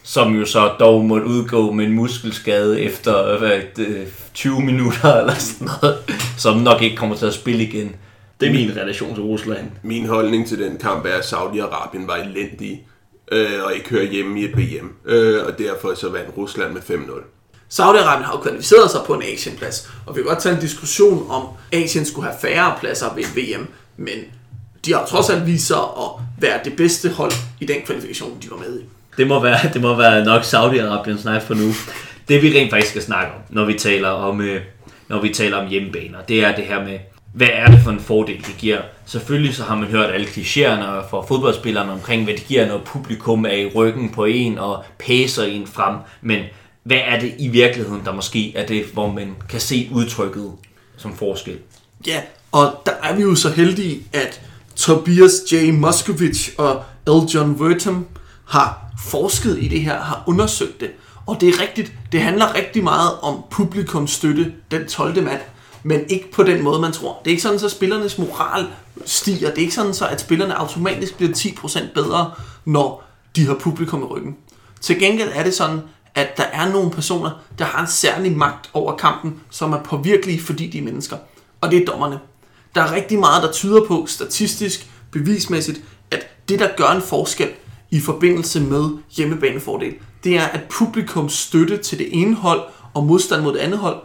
som 0.06 0.34
jo 0.34 0.46
så 0.46 0.72
dog 0.80 1.04
måtte 1.04 1.26
udgå 1.26 1.72
med 1.72 1.84
en 1.84 1.92
muskelskade 1.92 2.80
efter 2.80 3.36
uh, 3.78 3.84
20 4.34 4.60
minutter 4.60 5.14
eller 5.20 5.34
sådan 5.34 5.68
noget, 5.82 5.98
som 6.38 6.58
nok 6.58 6.82
ikke 6.82 6.96
kommer 6.96 7.16
til 7.16 7.26
at 7.26 7.34
spille 7.34 7.62
igen. 7.62 7.96
Det 8.40 8.48
er 8.48 8.52
min 8.52 8.76
relation 8.76 9.14
til 9.14 9.22
Rusland. 9.22 9.70
Min 9.82 10.06
holdning 10.06 10.48
til 10.48 10.58
den 10.58 10.76
kamp 10.76 11.06
er, 11.06 11.14
at 11.14 11.32
Saudi-Arabien 11.32 12.06
var 12.06 12.16
elendig 12.16 12.86
øh, 13.32 13.64
og 13.64 13.74
ikke 13.74 13.88
hører 13.88 14.04
hjemme 14.04 14.40
i 14.40 14.44
et 14.44 14.56
VM. 14.58 14.90
Øh, 15.04 15.46
og 15.46 15.58
derfor 15.58 15.94
så 15.94 16.10
vandt 16.10 16.36
Rusland 16.36 16.72
med 16.72 16.80
5-0. 16.80 16.92
Saudi-Arabien 17.70 18.22
har 18.22 18.32
jo 18.32 18.42
kvalificeret 18.42 18.90
sig 18.90 19.00
på 19.06 19.14
en 19.14 19.22
Asienplads, 19.22 19.90
og 20.06 20.16
vi 20.16 20.22
kan 20.22 20.28
godt 20.28 20.38
tage 20.38 20.54
en 20.54 20.60
diskussion 20.60 21.30
om, 21.30 21.48
Asien 21.72 22.04
skulle 22.04 22.28
have 22.28 22.40
færre 22.40 22.74
pladser 22.80 23.14
ved 23.14 23.24
VM, 23.24 23.66
men 23.96 24.18
de 24.84 24.92
har 24.92 25.06
trods 25.06 25.30
alt 25.30 25.46
vist 25.46 25.66
sig 25.66 25.78
at 25.78 26.10
være 26.38 26.60
det 26.64 26.76
bedste 26.76 27.10
hold 27.10 27.32
i 27.60 27.66
den 27.66 27.76
kvalifikation, 27.86 28.38
de 28.42 28.50
var 28.50 28.56
med 28.56 28.80
i. 28.80 28.84
Det 29.16 29.26
må 29.26 29.40
være, 29.40 29.58
det 29.72 29.82
må 29.82 29.96
være 29.96 30.24
nok 30.24 30.42
Saudi-Arabien 30.42 31.20
snak 31.20 31.42
for 31.42 31.54
nu. 31.54 31.72
Det 32.28 32.42
vi 32.42 32.58
rent 32.58 32.70
faktisk 32.70 32.90
skal 32.90 33.02
snakke 33.02 33.32
om, 33.32 33.40
når 33.50 33.64
vi 33.64 33.74
taler 33.74 34.08
om, 34.08 34.40
øh, 34.40 34.60
når 35.08 35.20
vi 35.20 35.28
taler 35.28 35.56
om 35.56 35.68
hjemmebaner, 35.68 36.18
det 36.28 36.44
er 36.44 36.56
det 36.56 36.64
her 36.64 36.84
med, 36.84 36.98
hvad 37.32 37.48
er 37.52 37.66
det 37.66 37.80
for 37.82 37.90
en 37.90 38.00
fordel, 38.00 38.36
det 38.36 38.54
giver? 38.58 38.78
Selvfølgelig 39.06 39.54
så 39.54 39.62
har 39.62 39.76
man 39.76 39.88
hørt 39.88 40.14
alle 40.14 40.26
klichéerne 40.26 41.10
for 41.10 41.24
fodboldspillerne 41.28 41.92
omkring, 41.92 42.24
hvad 42.24 42.34
det 42.34 42.46
giver, 42.46 42.66
når 42.66 42.78
publikum 42.78 43.44
er 43.44 43.50
i 43.50 43.72
ryggen 43.74 44.10
på 44.10 44.24
en 44.24 44.58
og 44.58 44.84
pæser 44.98 45.44
en 45.44 45.66
frem. 45.66 45.96
Men 46.22 46.44
hvad 46.82 46.98
er 47.04 47.20
det 47.20 47.34
i 47.38 47.48
virkeligheden, 47.48 48.00
der 48.04 48.12
måske 48.12 48.56
er 48.56 48.66
det, 48.66 48.84
hvor 48.92 49.12
man 49.12 49.36
kan 49.48 49.60
se 49.60 49.88
udtrykket 49.92 50.52
som 50.96 51.16
forskel? 51.16 51.58
Ja, 52.06 52.20
og 52.52 52.82
der 52.86 52.92
er 53.02 53.14
vi 53.14 53.22
jo 53.22 53.34
så 53.34 53.50
heldige, 53.50 54.02
at 54.12 54.40
Tobias 54.76 55.32
J. 55.52 55.72
Moskovic 55.72 56.50
og 56.58 56.84
L. 57.06 57.34
John 57.34 57.50
Wertham 57.50 58.06
har 58.44 58.85
forsket 58.98 59.58
i 59.62 59.68
det 59.68 59.80
her, 59.80 60.00
har 60.00 60.22
undersøgt 60.26 60.80
det. 60.80 60.90
Og 61.26 61.40
det 61.40 61.48
er 61.48 61.60
rigtigt, 61.60 61.92
det 62.12 62.20
handler 62.20 62.54
rigtig 62.54 62.84
meget 62.84 63.10
om 63.22 63.42
publikumsstøtte 63.50 64.52
den 64.70 64.88
12. 64.88 65.22
mand, 65.22 65.40
men 65.82 66.00
ikke 66.08 66.30
på 66.32 66.42
den 66.42 66.62
måde, 66.62 66.80
man 66.80 66.92
tror. 66.92 67.20
Det 67.24 67.30
er 67.30 67.32
ikke 67.32 67.42
sådan, 67.42 67.64
at 67.64 67.70
spillernes 67.70 68.18
moral 68.18 68.66
stiger. 69.04 69.48
Det 69.48 69.58
er 69.58 69.62
ikke 69.62 69.74
sådan, 69.74 69.94
så 69.94 70.06
at 70.06 70.20
spillerne 70.20 70.58
automatisk 70.58 71.16
bliver 71.16 71.32
10% 71.32 71.92
bedre, 71.94 72.30
når 72.64 73.04
de 73.36 73.46
har 73.46 73.54
publikum 73.54 74.02
i 74.02 74.04
ryggen. 74.04 74.36
Til 74.80 74.98
gengæld 74.98 75.30
er 75.34 75.42
det 75.42 75.54
sådan, 75.54 75.80
at 76.14 76.36
der 76.36 76.42
er 76.42 76.72
nogle 76.72 76.90
personer, 76.90 77.30
der 77.58 77.64
har 77.64 77.80
en 77.80 77.90
særlig 77.90 78.36
magt 78.36 78.70
over 78.72 78.96
kampen, 78.96 79.40
som 79.50 79.72
er 79.72 79.82
påvirkelige, 79.82 80.40
fordi 80.40 80.66
de 80.66 80.78
er 80.78 80.82
mennesker. 80.82 81.16
Og 81.60 81.70
det 81.70 81.82
er 81.82 81.86
dommerne. 81.86 82.18
Der 82.74 82.82
er 82.82 82.92
rigtig 82.92 83.18
meget, 83.18 83.42
der 83.42 83.52
tyder 83.52 83.84
på, 83.88 84.04
statistisk, 84.08 84.90
bevismæssigt, 85.10 85.80
at 86.10 86.48
det, 86.48 86.58
der 86.58 86.68
gør 86.76 86.88
en 86.88 87.02
forskel 87.02 87.48
i 87.90 88.00
forbindelse 88.00 88.60
med 88.60 88.90
hjemmebanefordel, 89.16 89.94
det 90.24 90.36
er, 90.36 90.44
at 90.44 90.60
publikums 90.70 91.32
støtte 91.32 91.76
til 91.76 91.98
det 91.98 92.08
ene 92.12 92.34
hold 92.34 92.60
og 92.94 93.04
modstand 93.04 93.42
mod 93.42 93.52
det 93.52 93.58
andet 93.58 93.78
hold 93.78 93.96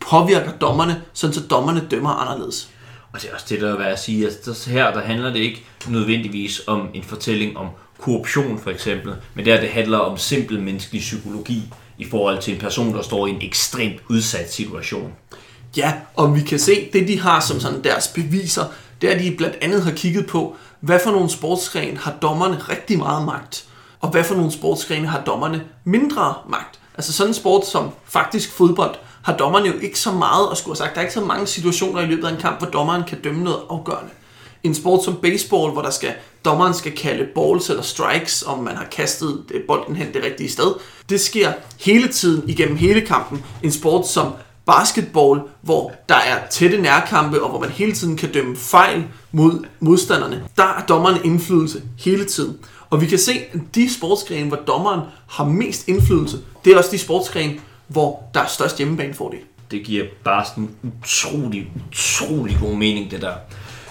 påvirker 0.00 0.52
dommerne, 0.52 1.02
sådan 1.12 1.34
så 1.34 1.40
dommerne 1.40 1.86
dømmer 1.90 2.10
anderledes. 2.10 2.70
Og 3.12 3.22
det 3.22 3.30
er 3.30 3.34
også 3.34 3.46
det, 3.48 3.60
der 3.60 3.72
er 3.72 3.78
værd 3.78 3.92
at 3.92 4.00
sige, 4.00 4.26
at 4.26 4.66
her 4.66 4.92
der 4.92 5.00
handler 5.00 5.32
det 5.32 5.38
ikke 5.38 5.64
nødvendigvis 5.88 6.60
om 6.66 6.88
en 6.94 7.02
fortælling 7.02 7.56
om 7.56 7.68
korruption 7.98 8.58
for 8.58 8.70
eksempel, 8.70 9.14
men 9.34 9.44
der 9.44 9.60
det 9.60 9.68
handler 9.68 9.98
om 9.98 10.18
simpel 10.18 10.60
menneskelig 10.60 11.00
psykologi 11.00 11.62
i 11.98 12.04
forhold 12.04 12.42
til 12.42 12.54
en 12.54 12.60
person, 12.60 12.94
der 12.94 13.02
står 13.02 13.26
i 13.26 13.30
en 13.30 13.42
ekstremt 13.42 14.00
udsat 14.08 14.52
situation. 14.52 15.12
Ja, 15.76 15.92
og 16.14 16.36
vi 16.36 16.40
kan 16.40 16.58
se, 16.58 16.88
det 16.92 17.08
de 17.08 17.20
har 17.20 17.40
som 17.40 17.60
sådan 17.60 17.84
deres 17.84 18.08
beviser, 18.08 18.64
det 19.00 19.10
er, 19.10 19.14
at 19.14 19.20
de 19.22 19.34
blandt 19.36 19.56
andet 19.60 19.82
har 19.82 19.92
kigget 19.92 20.26
på, 20.26 20.56
hvad 20.82 21.00
for 21.04 21.10
nogle 21.10 21.30
sportsgrene 21.30 21.98
har 21.98 22.14
dommerne 22.22 22.58
rigtig 22.58 22.98
meget 22.98 23.26
magt, 23.26 23.64
og 24.00 24.08
hvad 24.08 24.24
for 24.24 24.34
nogle 24.34 24.52
sportsgrene 24.52 25.06
har 25.06 25.24
dommerne 25.24 25.64
mindre 25.84 26.34
magt. 26.48 26.80
Altså 26.94 27.12
sådan 27.12 27.30
en 27.30 27.34
sport 27.34 27.66
som 27.66 27.90
faktisk 28.04 28.52
fodbold, 28.52 28.94
har 29.22 29.36
dommerne 29.36 29.66
jo 29.66 29.78
ikke 29.78 29.98
så 29.98 30.12
meget 30.12 30.48
at 30.50 30.58
skulle 30.58 30.78
have 30.78 30.86
sagt. 30.86 30.94
Der 30.94 31.00
er 31.00 31.02
ikke 31.02 31.14
så 31.14 31.24
mange 31.24 31.46
situationer 31.46 32.00
i 32.00 32.06
løbet 32.06 32.26
af 32.26 32.32
en 32.32 32.40
kamp, 32.40 32.58
hvor 32.58 32.68
dommeren 32.68 33.04
kan 33.04 33.20
dømme 33.20 33.44
noget 33.44 33.60
afgørende. 33.70 34.10
En 34.62 34.74
sport 34.74 35.04
som 35.04 35.16
baseball, 35.16 35.72
hvor 35.72 35.82
der 35.82 35.90
skal, 35.90 36.14
dommeren 36.44 36.74
skal 36.74 36.96
kalde 36.96 37.26
balls 37.34 37.70
eller 37.70 37.82
strikes, 37.82 38.44
om 38.46 38.58
man 38.58 38.76
har 38.76 38.84
kastet 38.84 39.44
øh, 39.50 39.60
bolden 39.66 39.96
hen 39.96 40.14
det 40.14 40.24
rigtige 40.24 40.50
sted, 40.50 40.74
det 41.08 41.20
sker 41.20 41.52
hele 41.80 42.08
tiden 42.08 42.48
igennem 42.48 42.76
hele 42.76 43.00
kampen. 43.00 43.44
En 43.62 43.72
sport 43.72 44.08
som 44.08 44.32
basketball, 44.66 45.40
hvor 45.62 45.92
der 46.08 46.14
er 46.14 46.46
tætte 46.50 46.78
nærkampe, 46.78 47.42
og 47.42 47.50
hvor 47.50 47.60
man 47.60 47.70
hele 47.70 47.92
tiden 47.92 48.16
kan 48.16 48.32
dømme 48.32 48.56
fejl 48.56 49.04
mod 49.32 49.64
modstanderne, 49.80 50.44
der 50.56 50.64
er 50.64 50.86
dommeren 50.88 51.24
indflydelse 51.24 51.82
hele 51.98 52.24
tiden. 52.24 52.58
Og 52.90 53.00
vi 53.00 53.06
kan 53.06 53.18
se, 53.18 53.32
at 53.52 53.60
de 53.74 53.94
sportsgrene, 53.94 54.48
hvor 54.48 54.56
dommeren 54.56 55.00
har 55.28 55.44
mest 55.44 55.88
indflydelse, 55.88 56.38
det 56.64 56.72
er 56.72 56.78
også 56.78 56.90
de 56.90 56.98
sportsgrene, 56.98 57.54
hvor 57.88 58.22
der 58.34 58.40
er 58.40 58.46
størst 58.46 58.78
hjemmebanefordel. 58.78 59.38
Det 59.70 59.84
giver 59.84 60.04
bare 60.24 60.44
sådan 60.44 60.70
utrolig, 60.82 61.70
utrolig 61.88 62.56
god 62.60 62.74
mening, 62.74 63.10
det 63.10 63.22
der. 63.22 63.32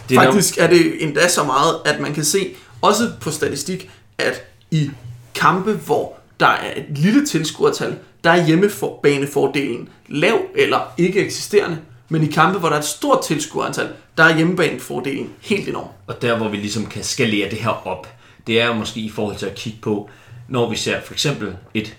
Det 0.10 0.18
er 0.18 0.24
Faktisk 0.24 0.58
er 0.58 0.68
det 0.68 1.04
endda 1.04 1.28
så 1.28 1.44
meget, 1.44 1.76
at 1.86 2.00
man 2.00 2.14
kan 2.14 2.24
se, 2.24 2.56
også 2.82 3.12
på 3.22 3.32
statistik, 3.32 3.90
at 4.18 4.44
i 4.72 4.90
kampe, 5.36 5.74
hvor 5.74 6.14
der 6.40 6.48
er 6.48 6.74
et 6.76 6.98
lille 6.98 7.26
tilskuertal, 7.26 7.98
der 8.24 8.32
er 8.32 8.46
hjemmebanefordelen 8.46 9.90
lav 10.08 10.40
eller 10.56 10.94
ikke 10.98 11.26
eksisterende. 11.26 11.78
Men 12.10 12.24
i 12.24 12.28
kampe, 12.28 12.60
hvor 12.60 12.70
der 12.70 12.76
er 12.76 12.80
et 12.80 12.86
stort 12.86 13.24
tilskuerantal, 13.24 13.90
der 14.18 14.24
er 14.24 14.36
hjemmebanefordelen 14.36 15.30
helt 15.42 15.70
enorm. 15.70 15.88
Og 16.08 16.22
der, 16.22 16.38
hvor 16.38 16.48
vi 16.48 16.58
ligesom 16.58 16.86
kan 16.86 17.04
skalere 17.04 17.50
det 17.50 17.58
her 17.58 17.88
op, 17.88 18.08
det 18.48 18.62
er 18.62 18.76
måske 18.76 19.00
i 19.00 19.10
forhold 19.10 19.36
til 19.36 19.46
at 19.46 19.56
kigge 19.56 19.80
på, 19.82 20.10
når 20.48 20.70
vi 20.70 20.76
ser 20.76 21.02
for 21.02 21.14
eksempel 21.14 21.56
et, 21.74 21.98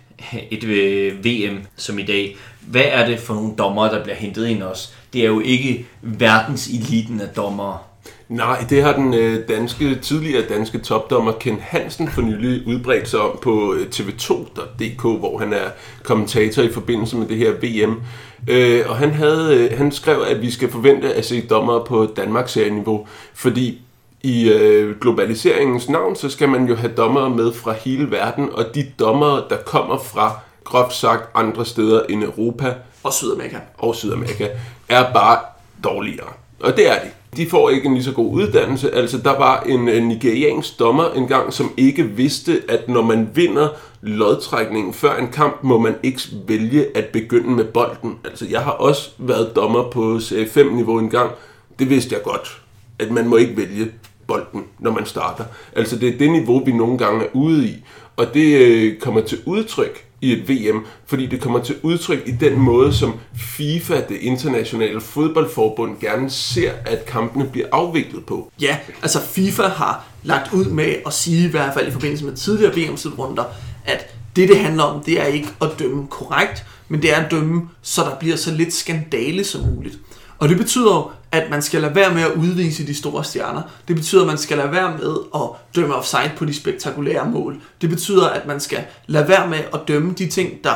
et 0.51 0.65
øh, 0.65 1.25
VM 1.25 1.59
som 1.77 1.99
i 1.99 2.03
dag. 2.03 2.37
Hvad 2.61 2.85
er 2.85 3.07
det 3.07 3.21
for 3.21 3.35
nogle 3.35 3.55
dommer, 3.59 3.91
der 3.91 4.03
bliver 4.03 4.17
hentet 4.17 4.47
ind 4.47 4.63
også? 4.63 4.89
Det 5.13 5.21
er 5.21 5.27
jo 5.27 5.41
ikke 5.41 5.87
verdens 6.03 6.69
eliten 6.69 7.21
af 7.21 7.29
dommere. 7.29 7.79
Nej, 8.29 8.65
det 8.71 8.83
har 8.83 8.93
den 8.93 9.15
øh, 9.15 9.49
danske, 9.49 9.95
tidligere 9.95 10.49
danske 10.49 10.79
topdommer 10.79 11.33
Ken 11.33 11.59
Hansen 11.61 12.09
for 12.09 12.23
nylig 12.23 12.67
udbredt 12.67 13.09
sig 13.09 13.21
om 13.21 13.39
på 13.43 13.75
øh, 13.75 13.87
tv2.dk, 13.95 15.03
hvor 15.03 15.39
han 15.39 15.53
er 15.53 15.71
kommentator 16.03 16.63
i 16.63 16.73
forbindelse 16.73 17.17
med 17.17 17.27
det 17.27 17.37
her 17.37 17.53
VM. 17.53 18.03
Øh, 18.49 18.85
og 18.89 18.97
han, 18.97 19.11
havde, 19.11 19.57
øh, 19.57 19.79
han 19.79 19.93
skrev, 19.93 20.25
at 20.27 20.43
vi 20.43 20.51
skal 20.51 20.71
forvente 20.71 21.15
at 21.15 21.25
se 21.25 21.47
dommer 21.47 21.85
på 21.85 22.07
Danmarks 22.17 22.57
niveau, 22.57 23.07
fordi 23.35 23.81
i 24.23 24.51
øh, 24.51 25.01
globaliseringens 25.01 25.89
navn, 25.89 26.17
så 26.17 26.29
skal 26.29 26.49
man 26.49 26.65
jo 26.65 26.75
have 26.75 26.93
dommere 26.93 27.31
med 27.31 27.53
fra 27.53 27.73
hele 27.73 28.11
verden, 28.11 28.49
og 28.53 28.65
de 28.75 28.87
dommere, 28.99 29.45
der 29.51 29.57
kommer 29.57 29.99
fra 29.99 30.41
groft 30.65 30.95
sagt 30.95 31.29
andre 31.35 31.67
steder 31.67 32.03
end 32.09 32.23
Europa 32.23 32.75
og 33.03 33.13
Sydamerika, 33.13 33.57
og 33.79 33.95
Sydamerika 33.95 34.49
er 34.89 35.13
bare 35.13 35.39
dårligere. 35.85 36.33
Og 36.61 36.77
det 36.77 36.91
er 36.91 36.95
de. 36.95 37.11
De 37.37 37.51
får 37.51 37.71
ikke 37.71 37.87
en 37.87 37.95
lige 37.95 38.05
så 38.05 38.13
god 38.13 38.33
uddannelse. 38.33 38.95
Altså, 38.95 39.19
der 39.19 39.39
var 39.39 39.61
en, 39.61 39.89
en 39.89 40.09
nigeriansk 40.09 40.79
dommer 40.79 41.11
engang, 41.11 41.53
som 41.53 41.73
ikke 41.77 42.05
vidste, 42.05 42.63
at 42.69 42.89
når 42.89 43.03
man 43.03 43.29
vinder 43.35 43.69
lodtrækningen 44.03 44.95
før 44.95 45.17
en 45.17 45.29
kamp, 45.29 45.59
må 45.63 45.79
man 45.79 45.95
ikke 46.03 46.21
vælge 46.47 46.97
at 46.97 47.07
begynde 47.07 47.51
med 47.51 47.65
bolden. 47.65 48.19
Altså, 48.25 48.47
jeg 48.51 48.61
har 48.61 48.71
også 48.71 49.11
været 49.19 49.57
dommer 49.57 49.91
på 49.91 50.17
C5-niveau 50.17 50.99
engang. 50.99 51.31
Det 51.79 51.91
vidste 51.91 52.15
jeg 52.15 52.23
godt, 52.23 52.63
at 52.99 53.11
man 53.11 53.29
må 53.29 53.37
ikke 53.37 53.57
vælge 53.57 53.91
bolden, 54.27 54.65
når 54.79 54.91
man 54.91 55.07
starter. 55.07 55.45
Altså, 55.77 55.99
det 55.99 56.09
er 56.15 56.19
det 56.19 56.31
niveau, 56.31 56.65
vi 56.65 56.73
nogle 56.73 56.99
gange 56.99 57.25
er 57.25 57.29
ude 57.33 57.67
i. 57.67 57.85
Og 58.17 58.35
det 58.35 58.59
øh, 58.59 58.99
kommer 58.99 59.21
til 59.21 59.39
udtryk 59.47 60.12
i 60.23 60.33
et 60.33 60.49
VM, 60.49 60.85
fordi 61.07 61.27
det 61.27 61.41
kommer 61.41 61.63
til 61.63 61.77
udtryk 61.83 62.23
i 62.27 62.31
den 62.31 62.61
måde, 62.61 62.95
som 62.95 63.15
FIFA, 63.35 63.95
det 64.09 64.17
internationale 64.21 65.01
fodboldforbund, 65.01 66.01
gerne 66.01 66.31
ser, 66.31 66.73
at 66.87 67.07
kampene 67.07 67.49
bliver 67.53 67.67
afviklet 67.73 68.25
på. 68.27 68.53
Ja, 68.61 68.77
altså 69.03 69.21
FIFA 69.21 69.63
har 69.63 70.05
lagt 70.23 70.53
ud 70.53 70.65
med 70.65 70.95
at 71.07 71.13
sige, 71.13 71.49
i 71.49 71.51
hvert 71.51 71.75
fald 71.75 71.89
i 71.89 71.91
forbindelse 71.91 72.25
med 72.25 72.37
tidligere 72.37 72.73
VM-slutrunder, 72.77 73.45
at 73.85 74.15
det, 74.37 74.49
det 74.49 74.59
handler 74.59 74.83
om, 74.83 75.05
det 75.05 75.21
er 75.21 75.25
ikke 75.25 75.49
at 75.63 75.69
dømme 75.79 76.07
korrekt, 76.07 76.65
men 76.89 77.03
det 77.03 77.13
er 77.13 77.17
at 77.17 77.31
dømme, 77.31 77.69
så 77.83 78.03
der 78.03 78.19
bliver 78.21 78.37
så 78.37 78.55
lidt 78.55 78.75
skandale 78.75 79.45
som 79.45 79.61
muligt. 79.61 79.99
Og 80.43 80.49
det 80.49 80.57
betyder 80.57 80.95
jo, 80.95 81.11
at 81.33 81.51
man 81.51 81.63
skal 81.63 81.81
lade 81.81 81.95
være 81.95 82.15
med 82.15 82.23
at 82.23 82.33
udvise 82.33 82.87
de 82.87 82.95
store 82.95 83.25
stjerner. 83.25 83.63
Det 83.89 83.97
betyder, 83.97 84.21
at 84.21 84.27
man 84.27 84.39
skal 84.39 84.57
lade 84.57 84.73
være 84.73 84.99
med 84.99 85.17
at 85.35 85.41
dømme 85.77 85.95
offside 85.95 86.33
på 86.37 86.45
de 86.45 86.55
spektakulære 86.55 87.31
mål. 87.31 87.61
Det 87.81 87.91
betyder, 87.91 88.29
at 88.29 88.47
man 88.47 88.61
skal 88.61 88.85
lade 89.07 89.29
være 89.29 89.49
med 89.49 89.59
at 89.75 89.81
dømme 89.89 90.13
de 90.13 90.27
ting, 90.27 90.65
der 90.65 90.75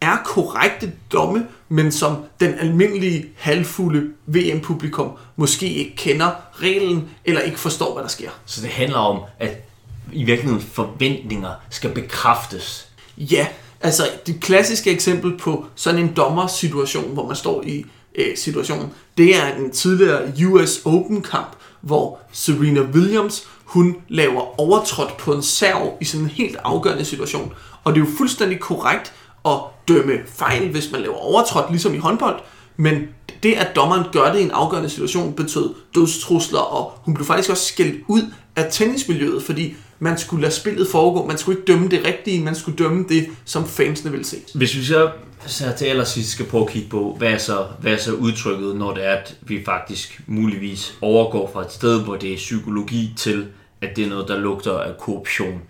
er 0.00 0.16
korrekte 0.24 0.92
domme, 1.12 1.46
men 1.68 1.92
som 1.92 2.16
den 2.40 2.54
almindelige 2.58 3.26
halvfulde 3.36 4.12
VM-publikum 4.26 5.10
måske 5.36 5.68
ikke 5.68 5.96
kender 5.96 6.30
reglen, 6.54 7.08
eller 7.24 7.40
ikke 7.40 7.58
forstår, 7.58 7.92
hvad 7.92 8.02
der 8.02 8.08
sker. 8.08 8.30
Så 8.46 8.62
det 8.62 8.70
handler 8.70 8.98
om, 8.98 9.20
at 9.38 9.68
i 10.12 10.24
virkeligheden 10.24 10.66
forventninger 10.72 11.50
skal 11.70 11.90
bekræftes. 11.90 12.88
Ja, 13.18 13.46
altså 13.80 14.02
det 14.26 14.40
klassiske 14.40 14.90
eksempel 14.90 15.38
på 15.38 15.66
sådan 15.74 16.00
en 16.00 16.12
dommersituation, 16.16 17.14
hvor 17.14 17.26
man 17.26 17.36
står 17.36 17.62
i 17.62 17.86
øh, 18.16 18.36
situation, 18.36 18.92
det 19.18 19.36
er 19.36 19.54
en 19.54 19.70
tidligere 19.70 20.32
US 20.46 20.80
Open 20.84 21.22
kamp, 21.22 21.56
hvor 21.80 22.18
Serena 22.32 22.80
Williams, 22.80 23.48
hun 23.64 23.96
laver 24.08 24.60
overtrådt 24.60 25.16
på 25.16 25.32
en 25.32 25.42
serv 25.42 25.92
i 26.00 26.04
sådan 26.04 26.24
en 26.24 26.30
helt 26.30 26.56
afgørende 26.64 27.04
situation. 27.04 27.52
Og 27.84 27.94
det 27.94 28.00
er 28.00 28.04
jo 28.04 28.10
fuldstændig 28.18 28.60
korrekt 28.60 29.12
at 29.44 29.58
dømme 29.88 30.12
fejl, 30.26 30.70
hvis 30.70 30.92
man 30.92 31.00
laver 31.00 31.16
overtrådt, 31.16 31.70
ligesom 31.70 31.94
i 31.94 31.98
håndbold. 31.98 32.40
Men 32.76 33.02
det, 33.42 33.52
at 33.52 33.76
dommeren 33.76 34.04
gør 34.12 34.32
det 34.32 34.38
i 34.38 34.42
en 34.42 34.50
afgørende 34.50 34.90
situation, 34.90 35.32
betød 35.32 35.74
dødstrusler, 35.94 36.58
og 36.58 36.92
hun 37.04 37.14
blev 37.14 37.26
faktisk 37.26 37.50
også 37.50 37.64
skældt 37.64 38.04
ud 38.08 38.22
af 38.56 38.68
tennismiljøet, 38.72 39.42
fordi 39.42 39.76
man 39.98 40.18
skulle 40.18 40.42
lade 40.42 40.54
spillet 40.54 40.88
foregå. 40.88 41.26
Man 41.26 41.38
skulle 41.38 41.58
ikke 41.58 41.72
dømme 41.72 41.88
det 41.88 42.04
rigtige, 42.04 42.44
man 42.44 42.54
skulle 42.54 42.78
dømme 42.78 43.04
det, 43.08 43.26
som 43.44 43.66
fansene 43.66 44.10
ville 44.10 44.26
se. 44.26 44.36
Hvis 44.54 44.76
vi 44.76 44.84
så, 44.84 45.10
så 45.46 45.64
til 45.78 45.84
allersidst 45.84 46.30
skal 46.30 46.46
prøve 46.46 46.64
at 46.64 46.70
kigge 46.70 46.88
på, 46.88 47.14
hvad 47.18 47.28
er, 47.28 47.38
så, 47.38 47.66
hvad 47.80 47.92
er 47.92 47.96
så 47.96 48.12
udtrykket, 48.12 48.76
når 48.76 48.94
det 48.94 49.06
er, 49.06 49.14
at 49.14 49.36
vi 49.40 49.64
faktisk 49.64 50.20
muligvis 50.26 50.94
overgår 51.00 51.50
fra 51.52 51.62
et 51.62 51.72
sted, 51.72 52.02
hvor 52.04 52.16
det 52.16 52.32
er 52.32 52.36
psykologi 52.36 53.14
til, 53.16 53.46
at 53.80 53.96
det 53.96 54.04
er 54.04 54.08
noget, 54.08 54.28
der 54.28 54.38
lugter 54.38 54.78
af 54.78 54.98
korruption. 54.98 55.60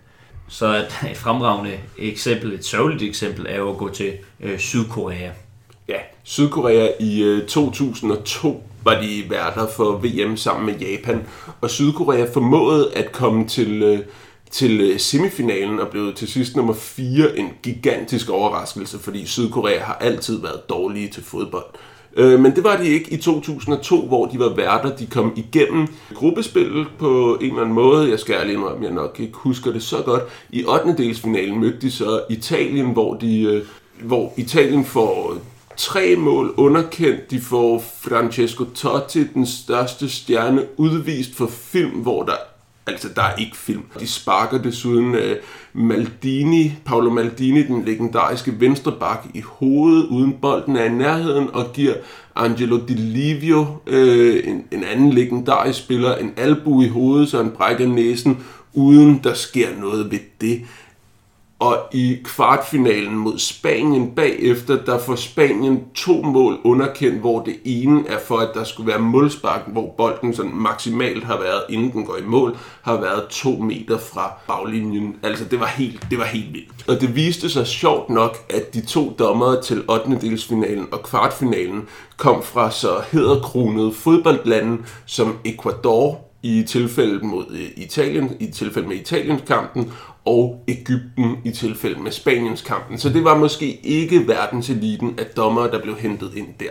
Så 0.47 0.75
et, 0.75 1.09
et 1.11 1.17
fremragende 1.17 1.79
eksempel, 1.97 2.53
et 2.53 2.65
sørgeligt 2.65 3.03
eksempel, 3.03 3.45
er 3.49 3.57
jo 3.57 3.69
at 3.69 3.77
gå 3.77 3.89
til 3.89 4.13
øh, 4.39 4.59
Sydkorea. 4.59 5.29
Ja, 5.87 5.97
Sydkorea 6.23 6.89
i 6.99 7.23
øh, 7.23 7.47
2002 7.47 8.66
var 8.87 9.01
de 9.01 9.23
værter 9.29 9.67
for 9.67 10.01
VM 10.03 10.37
sammen 10.37 10.65
med 10.65 10.79
Japan, 10.79 11.21
og 11.61 11.69
Sydkorea 11.69 12.25
formåede 12.33 12.91
at 12.95 13.11
komme 13.11 13.47
til, 13.47 13.83
øh, 13.83 13.99
til 14.51 14.81
øh, 14.81 14.99
semifinalen 14.99 15.79
og 15.79 15.87
blev 15.87 16.13
til 16.13 16.27
sidst 16.27 16.55
nummer 16.55 16.73
4 16.73 17.37
en 17.37 17.49
gigantisk 17.63 18.29
overraskelse, 18.29 18.99
fordi 18.99 19.25
Sydkorea 19.25 19.79
har 19.79 19.93
altid 19.93 20.41
været 20.41 20.69
dårlige 20.69 21.07
til 21.07 21.23
fodbold. 21.23 21.65
Øh, 22.17 22.39
men 22.39 22.55
det 22.55 22.63
var 22.63 22.77
de 22.77 22.87
ikke 22.87 23.13
i 23.13 23.17
2002, 23.17 24.01
hvor 24.07 24.25
de 24.25 24.39
var 24.39 24.55
værter. 24.55 24.95
De 24.95 25.05
kom 25.05 25.33
igennem 25.35 25.87
gruppespillet 26.13 26.87
på 26.99 27.37
en 27.41 27.47
eller 27.47 27.61
anden 27.61 27.75
måde. 27.75 28.09
Jeg 28.09 28.19
skal 28.19 28.35
ærlig 28.35 28.53
indrømme, 28.53 28.85
jeg 28.85 28.93
nok 28.93 29.19
ikke 29.19 29.37
husker 29.37 29.71
det 29.71 29.83
så 29.83 30.01
godt. 30.05 30.23
I 30.49 30.65
8. 30.65 30.95
delsfinalen 30.97 31.59
mødte 31.59 31.81
de 31.81 31.91
så 31.91 32.21
Italien, 32.29 32.85
hvor, 32.85 33.13
de, 33.13 33.41
øh, 33.41 33.63
hvor 34.03 34.33
Italien 34.37 34.85
får 34.85 35.37
tre 35.77 36.15
mål 36.15 36.53
underkendt. 36.57 37.31
De 37.31 37.41
får 37.41 37.83
Francesco 38.01 38.63
Totti, 38.63 39.23
den 39.23 39.45
største 39.45 40.09
stjerne, 40.09 40.65
udvist 40.77 41.35
for 41.35 41.47
film, 41.47 41.91
hvor 41.91 42.23
der 42.23 42.35
Altså, 42.87 43.07
der 43.15 43.21
er 43.21 43.35
ikke 43.35 43.57
film. 43.57 43.83
De 43.99 44.07
sparker 44.07 44.57
desuden 44.57 45.15
uh, 45.15 45.21
Maldini, 45.73 46.71
Paolo 46.85 47.09
Maldini, 47.09 47.63
den 47.63 47.85
legendariske 47.85 48.59
venstreback, 48.59 49.27
i 49.33 49.41
hovedet, 49.41 50.05
uden 50.05 50.33
bolden 50.41 50.75
er 50.75 50.83
i 50.83 50.89
nærheden, 50.89 51.49
og 51.53 51.73
giver 51.73 51.93
Angelo 52.35 52.79
Di 52.87 52.93
Livio, 52.93 53.59
uh, 53.87 54.49
en, 54.49 54.63
en 54.71 54.83
anden 54.83 55.13
legendarisk 55.13 55.79
spiller, 55.79 56.15
en 56.15 56.33
albu 56.37 56.81
i 56.81 56.87
hovedet, 56.87 57.29
så 57.29 57.37
han 57.37 57.51
brækker 57.51 57.87
næsen, 57.87 58.37
uden 58.73 59.19
der 59.23 59.33
sker 59.33 59.67
noget 59.79 60.11
ved 60.11 60.19
det. 60.41 60.61
Og 61.59 61.77
i 61.91 62.17
kvartfinalen 62.23 63.15
mod 63.15 63.39
Spanien 63.39 64.11
bagefter, 64.15 64.83
der 64.85 64.99
får 64.99 65.15
Spanien 65.15 65.83
to 65.95 66.21
mål 66.21 66.57
underkendt, 66.63 67.19
hvor 67.19 67.43
det 67.43 67.55
ene 67.65 68.07
er 68.07 68.19
for, 68.19 68.37
at 68.37 68.49
der 68.53 68.63
skulle 68.63 68.87
være 68.87 68.99
målspark, 68.99 69.61
hvor 69.67 69.93
bolden 69.97 70.33
sådan 70.33 70.55
maksimalt 70.55 71.23
har 71.23 71.39
været, 71.39 71.61
inden 71.69 71.91
den 71.91 72.05
går 72.05 72.17
i 72.17 72.25
mål, 72.25 72.57
har 72.81 73.01
været 73.01 73.27
to 73.29 73.49
meter 73.49 73.97
fra 73.97 74.31
baglinjen. 74.47 75.15
Altså, 75.23 75.45
det 75.45 75.59
var 75.59 75.65
helt, 75.65 76.07
det 76.09 76.17
var 76.17 76.25
helt 76.25 76.53
vildt. 76.53 76.87
Og 76.87 77.01
det 77.01 77.15
viste 77.15 77.49
sig 77.49 77.67
sjovt 77.67 78.09
nok, 78.09 78.37
at 78.49 78.73
de 78.73 78.85
to 78.85 79.15
dommere 79.19 79.61
til 79.61 79.83
8. 79.89 80.17
delsfinalen 80.21 80.87
og 80.91 81.03
kvartfinalen 81.03 81.87
kom 82.17 82.43
fra 82.43 82.71
så 82.71 82.89
hedderkronede 83.11 83.93
fodboldlande 83.93 84.77
som 85.05 85.37
Ecuador, 85.45 86.27
i 86.43 86.63
tilfælde 86.67 87.25
mod 87.25 87.45
øh, 87.49 87.69
Italien, 87.77 88.37
i 88.39 88.47
tilfælde 88.47 88.87
med 88.87 88.95
Italiens 88.95 89.41
kampen, 89.47 89.91
og 90.27 90.63
Ægypten 90.67 91.37
i 91.45 91.51
tilfælde 91.51 91.99
med 91.99 92.11
Spaniens 92.11 92.61
kampen. 92.61 92.97
Så 92.97 93.09
det 93.09 93.23
var 93.23 93.37
måske 93.37 93.79
ikke 93.83 94.27
verdenseliten 94.27 95.19
af 95.19 95.25
dommere, 95.25 95.71
der 95.71 95.81
blev 95.81 95.95
hentet 95.97 96.31
ind 96.35 96.47
der. 96.59 96.69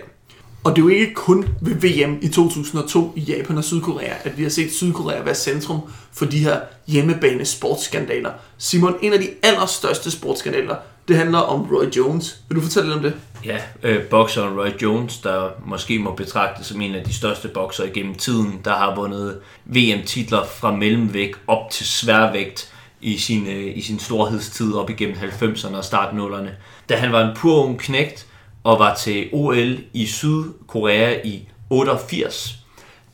Og 0.64 0.76
det 0.76 0.82
er 0.82 0.84
jo 0.84 0.88
ikke 0.88 1.14
kun 1.14 1.48
ved 1.60 1.74
VM 1.74 2.18
i 2.22 2.28
2002 2.28 3.12
i 3.16 3.20
Japan 3.20 3.58
og 3.58 3.64
Sydkorea, 3.64 4.14
at 4.24 4.38
vi 4.38 4.42
har 4.42 4.50
set 4.50 4.72
Sydkorea 4.72 5.22
være 5.22 5.34
centrum 5.34 5.80
for 6.12 6.24
de 6.24 6.38
her 6.38 6.60
hjemmebane 6.86 7.44
sportsskandaler. 7.44 8.30
Simon, 8.58 8.94
en 9.02 9.12
af 9.12 9.18
de 9.18 9.28
allerstørste 9.42 10.10
sportsskandaler, 10.10 10.76
det 11.08 11.16
handler 11.16 11.38
om 11.38 11.68
Roy 11.72 11.84
Jones. 11.96 12.40
Vil 12.48 12.56
du 12.56 12.62
fortælle 12.62 12.88
lidt 12.88 12.96
om 12.96 13.02
det? 13.02 13.14
Ja, 13.44 13.58
øh, 13.82 14.02
bokseren 14.04 14.60
Roy 14.60 14.82
Jones, 14.82 15.18
der 15.18 15.48
måske 15.66 15.98
må 15.98 16.14
betragtes 16.14 16.66
som 16.66 16.80
en 16.80 16.94
af 16.94 17.04
de 17.04 17.14
største 17.14 17.48
bokser 17.48 17.84
igennem 17.84 18.14
tiden, 18.14 18.60
der 18.64 18.74
har 18.74 18.94
vundet 18.94 19.38
VM-titler 19.64 20.44
fra 20.44 20.76
mellemvægt 20.76 21.38
op 21.46 21.70
til 21.70 21.86
sværvægt 21.86 22.72
i 23.00 23.18
sin, 23.18 23.46
øh, 23.46 23.76
i 23.76 23.82
sin 23.82 23.98
storhedstid 23.98 24.74
op 24.74 24.90
igennem 24.90 25.16
90'erne 25.16 25.76
og 25.76 25.84
startnullerne. 25.84 26.56
Da 26.88 26.96
han 26.96 27.12
var 27.12 27.28
en 27.28 27.36
pur 27.36 27.64
ung 27.64 27.78
knægt 27.78 28.26
og 28.64 28.78
var 28.78 28.94
til 28.94 29.28
OL 29.32 29.78
i 29.92 30.06
Sydkorea 30.06 31.20
i 31.24 31.48
88, 31.70 32.56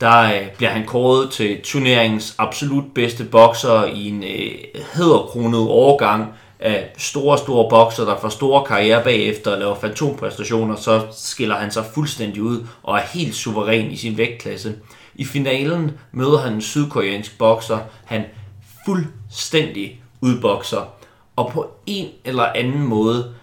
der 0.01 0.21
øh, 0.21 0.47
bliver 0.57 0.71
han 0.71 0.85
kåret 0.85 1.31
til 1.31 1.61
turneringens 1.61 2.35
absolut 2.37 2.83
bedste 2.95 3.23
bokser 3.23 3.83
i 3.85 4.09
en 4.09 4.23
øh, 4.23 4.81
hederkronet 4.93 5.67
overgang 5.67 6.33
af 6.59 6.93
store, 6.97 7.37
store 7.37 7.69
bokser, 7.69 8.05
der 8.05 8.19
får 8.21 8.29
store 8.29 8.65
karriere 8.65 9.03
bagefter 9.03 9.51
og 9.51 9.59
laver 9.59 9.75
fantompræstationer, 9.75 10.75
så 10.75 11.01
skiller 11.11 11.55
han 11.55 11.71
sig 11.71 11.85
fuldstændig 11.93 12.43
ud 12.43 12.67
og 12.83 12.97
er 12.97 13.01
helt 13.01 13.35
suveræn 13.35 13.91
i 13.91 13.95
sin 13.95 14.17
vægtklasse. 14.17 14.75
I 15.15 15.25
finalen 15.25 15.91
møder 16.11 16.37
han 16.37 16.53
en 16.53 16.61
sydkoreansk 16.61 17.37
bokser, 17.37 17.79
han 18.05 18.23
fuldstændig 18.85 20.01
udbokser, 20.21 20.93
og 21.35 21.51
på 21.53 21.71
en 21.85 22.07
eller 22.25 22.45
anden 22.55 22.83
måde 22.83 23.33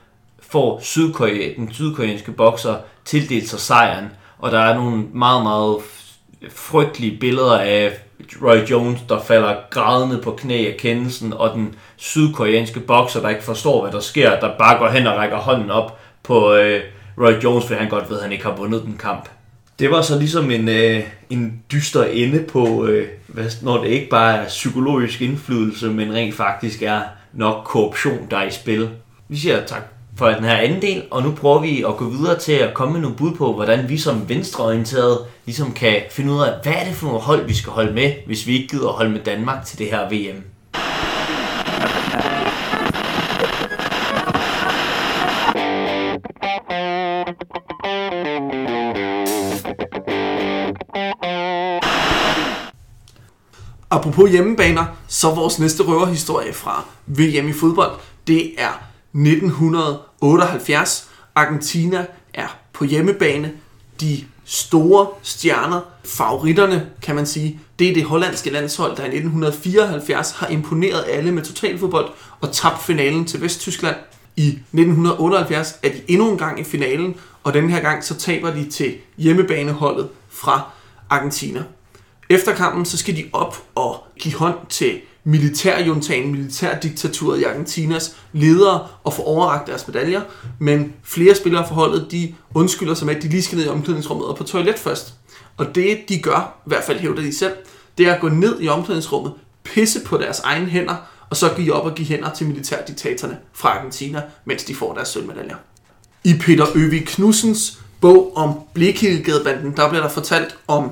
får 0.41 0.80
Sydkorea, 0.82 1.55
den 1.57 1.72
sydkoreanske 1.72 2.32
bokser 2.32 2.76
tildelt 3.05 3.49
sig 3.49 3.61
sejren, 3.61 4.09
og 4.38 4.51
der 4.51 4.59
er 4.59 4.74
nogle 4.74 5.05
meget, 5.12 5.43
meget 5.43 5.76
frygtelige 6.51 7.18
billeder 7.18 7.59
af 7.59 7.93
Roy 8.43 8.57
Jones, 8.70 9.01
der 9.09 9.20
falder 9.20 9.57
grædende 9.70 10.20
på 10.22 10.30
knæ 10.30 10.66
af 10.66 10.76
kendelsen, 10.78 11.32
og 11.32 11.55
den 11.55 11.74
sydkoreanske 11.97 12.80
bokser, 12.80 13.20
der 13.20 13.28
ikke 13.28 13.45
forstår, 13.45 13.82
hvad 13.82 13.93
der 13.93 14.01
sker, 14.01 14.41
der 14.41 14.59
bare 14.59 14.78
går 14.78 14.88
hen 14.88 15.07
og 15.07 15.16
rækker 15.16 15.36
hånden 15.36 15.70
op 15.70 15.99
på 16.22 16.55
øh, 16.55 16.82
Roy 17.18 17.32
Jones, 17.45 17.66
fordi 17.66 17.78
han 17.78 17.88
godt 17.88 18.11
ved, 18.11 18.16
at 18.16 18.22
han 18.22 18.32
ikke 18.32 18.45
har 18.45 18.57
vundet 18.57 18.82
den 18.82 18.97
kamp. 18.99 19.28
Det 19.81 19.91
var 19.91 20.03
så 20.03 20.18
ligesom 20.18 20.51
en, 20.51 20.68
øh, 20.68 21.03
en 21.31 21.62
dyster 21.72 22.05
ende 22.05 22.45
på, 22.49 22.87
øh, 22.87 23.09
hvad, 23.26 23.45
når 23.62 23.83
det 23.83 23.91
ikke 23.91 24.09
bare 24.09 24.37
er 24.37 24.49
psykologisk 24.49 25.22
indflydelse, 25.22 25.89
men 25.89 26.14
rent 26.14 26.35
faktisk 26.35 26.83
er 26.83 27.01
nok 27.33 27.64
korruption, 27.64 28.26
der 28.31 28.37
er 28.37 28.47
i 28.47 28.51
spil. 28.51 28.91
Vi 29.28 29.37
siger 29.37 29.66
tak 29.66 29.83
for 30.16 30.28
den 30.28 30.45
her 30.45 30.57
anden 30.57 30.83
del, 30.83 31.03
og 31.11 31.22
nu 31.22 31.33
prøver 31.33 31.61
vi 31.61 31.85
at 31.89 31.97
gå 31.97 32.09
videre 32.09 32.39
til 32.39 32.53
at 32.53 32.74
komme 32.74 32.93
med 32.93 33.01
nogle 33.01 33.16
bud 33.16 33.35
på, 33.35 33.53
hvordan 33.53 33.89
vi 33.89 33.99
som 33.99 34.28
venstreorienterede 34.28 35.18
ligesom 35.47 35.72
kan 35.72 35.97
finde 36.11 36.33
ud 36.33 36.41
af, 36.41 36.53
hvad 36.62 36.72
er 36.72 36.85
det 36.85 36.95
for 36.95 37.07
nogle 37.07 37.20
hold, 37.20 37.47
vi 37.47 37.55
skal 37.55 37.72
holde 37.72 37.93
med, 37.93 38.12
hvis 38.26 38.47
vi 38.47 38.53
ikke 38.53 38.68
gider 38.68 38.89
at 38.89 38.95
holde 38.95 39.11
med 39.11 39.20
Danmark 39.20 39.64
til 39.64 39.78
det 39.78 39.87
her 39.87 40.09
VM. 40.09 40.45
Apropos 54.01 54.31
hjemmebaner, 54.31 54.85
så 55.09 55.35
vores 55.35 55.59
næste 55.59 55.83
røverhistorie 55.83 56.53
fra 56.53 56.85
VM 57.07 57.49
i 57.49 57.53
fodbold, 57.53 57.91
det 58.27 58.53
er 58.59 58.71
1978. 59.15 61.09
Argentina 61.35 62.07
er 62.35 62.57
på 62.73 62.85
hjemmebane. 62.85 63.53
De 64.01 64.25
store 64.45 65.07
stjerner, 65.23 65.81
favoritterne 66.05 66.87
kan 67.03 67.15
man 67.15 67.27
sige, 67.27 67.61
det 67.79 67.89
er 67.89 67.95
det 67.95 68.05
hollandske 68.05 68.51
landshold, 68.51 68.97
der 68.97 69.03
i 69.03 69.07
1974 69.07 70.31
har 70.31 70.47
imponeret 70.47 71.05
alle 71.09 71.33
med 71.33 71.43
totalfodbold 71.43 72.09
og 72.41 72.53
tabt 72.53 72.83
finalen 72.83 73.25
til 73.25 73.41
Vesttyskland. 73.41 73.97
I 74.37 74.49
1978 74.49 75.79
er 75.83 75.89
de 75.89 76.01
endnu 76.09 76.31
en 76.31 76.39
gang 76.39 76.61
i 76.61 76.65
finalen, 76.65 77.15
og 77.43 77.55
denne 77.55 77.73
her 77.73 77.81
gang 77.81 78.05
så 78.05 78.15
taber 78.15 78.51
de 78.51 78.71
til 78.71 78.95
hjemmebaneholdet 79.19 80.09
fra 80.31 80.71
Argentina. 81.11 81.65
Efter 82.31 82.55
kampen 82.55 82.85
så 82.85 82.97
skal 82.97 83.16
de 83.16 83.24
op 83.33 83.62
og 83.74 84.05
give 84.18 84.35
hånd 84.35 84.55
til 84.68 85.01
militærjuntagen, 85.24 86.33
militærdiktaturet 86.33 87.41
i 87.41 87.45
Argentinas 87.45 88.16
ledere 88.33 88.87
og 89.05 89.14
få 89.14 89.22
overragt 89.22 89.66
deres 89.66 89.87
medaljer, 89.89 90.22
men 90.59 90.93
flere 91.05 91.35
spillere 91.35 91.68
fra 91.68 91.74
holdet, 91.74 92.07
de 92.11 92.35
undskylder 92.55 92.95
sig 92.95 93.07
med, 93.07 93.16
at 93.16 93.22
de 93.22 93.28
lige 93.28 93.43
skal 93.43 93.59
ned 93.59 93.66
i 93.66 93.68
omklædningsrummet 93.68 94.26
og 94.26 94.37
på 94.37 94.45
toilet 94.45 94.78
først. 94.78 95.14
Og 95.57 95.74
det, 95.74 95.99
de 96.09 96.18
gør, 96.18 96.61
i 96.66 96.68
hvert 96.68 96.85
fald 96.85 96.99
hævder 96.99 97.22
de 97.22 97.37
selv, 97.37 97.53
det 97.99 98.07
er 98.09 98.14
at 98.14 98.20
gå 98.20 98.28
ned 98.28 98.61
i 98.61 98.68
omklædningsrummet, 98.68 99.33
pisse 99.64 100.01
på 100.05 100.16
deres 100.16 100.41
egne 100.41 100.66
hænder, 100.66 100.97
og 101.31 101.37
så 101.37 101.55
give 101.57 101.72
op 101.72 101.87
og 101.87 101.95
give 101.95 102.09
hænder 102.09 102.35
til 102.35 102.47
militærdiktatorerne 102.47 103.39
fra 103.53 103.68
Argentina, 103.68 104.22
mens 104.45 104.64
de 104.64 104.74
får 104.74 104.95
deres 104.95 105.09
sølvmedaljer. 105.09 105.57
I 106.24 106.35
Peter 106.41 106.66
Øvig 106.74 107.07
Knudsens 107.07 107.78
bog 108.01 108.37
om 108.37 108.55
Blikhildegadebanden, 108.74 109.76
der 109.76 109.89
bliver 109.89 110.03
der 110.03 110.11
fortalt 110.11 110.57
om 110.68 110.91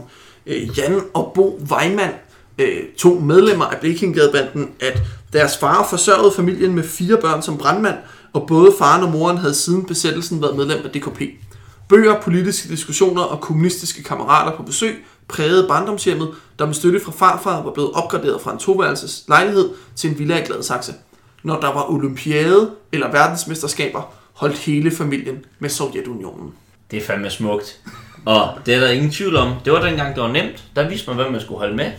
øh, 0.48 0.78
Jan 0.78 1.00
og 1.14 1.32
Bo 1.34 1.60
Weimann, 1.70 2.12
øh, 2.58 2.82
to 2.98 3.20
medlemmer 3.20 3.64
af 3.64 3.80
Blekingadebanden, 3.80 4.70
at 4.80 5.02
deres 5.32 5.56
far 5.56 5.86
forsørgede 5.90 6.32
familien 6.36 6.74
med 6.74 6.84
fire 6.84 7.16
børn 7.16 7.42
som 7.42 7.58
brandmand, 7.58 7.96
og 8.32 8.46
både 8.46 8.74
faren 8.78 9.02
og 9.02 9.10
moren 9.10 9.38
havde 9.38 9.54
siden 9.54 9.84
besættelsen 9.84 10.42
været 10.42 10.56
medlem 10.56 10.84
af 10.84 10.90
DKP. 10.90 11.22
Bøger, 11.88 12.20
politiske 12.20 12.68
diskussioner 12.68 13.22
og 13.22 13.40
kommunistiske 13.40 14.02
kammerater 14.02 14.56
på 14.56 14.62
besøg 14.62 15.04
prægede 15.28 15.68
barndomshjemmet, 15.68 16.28
der 16.58 16.66
med 16.66 16.74
støtte 16.74 17.00
fra 17.00 17.12
farfar 17.12 17.62
var 17.62 17.72
blevet 17.72 17.92
opgraderet 17.92 18.40
fra 18.40 18.52
en 18.52 18.58
toværelses 18.58 19.24
lejlighed 19.28 19.70
til 19.96 20.10
en 20.10 20.18
villa 20.18 20.42
i 20.42 20.46
Gladsaxe. 20.46 20.94
Når 21.42 21.60
der 21.60 21.72
var 21.72 21.90
olympiade 21.90 22.70
eller 22.92 23.10
verdensmesterskaber, 23.10 24.14
holdt 24.32 24.58
hele 24.58 24.90
familien 24.90 25.44
med 25.58 25.70
Sovjetunionen. 25.70 26.52
Det 26.90 26.96
er 26.96 27.06
fandme 27.06 27.30
smukt. 27.30 27.80
Og 28.28 28.58
det 28.66 28.74
er 28.74 28.80
der 28.80 28.90
ingen 28.90 29.10
tvivl 29.10 29.36
om. 29.36 29.54
Det 29.64 29.72
var 29.72 29.82
dengang, 29.82 30.14
det 30.14 30.22
var 30.22 30.32
nemt. 30.32 30.64
Der 30.76 30.88
vidste 30.88 31.10
man, 31.10 31.16
hvem 31.16 31.32
man 31.32 31.40
skulle 31.40 31.58
holde 31.58 31.76
med. 31.76 31.90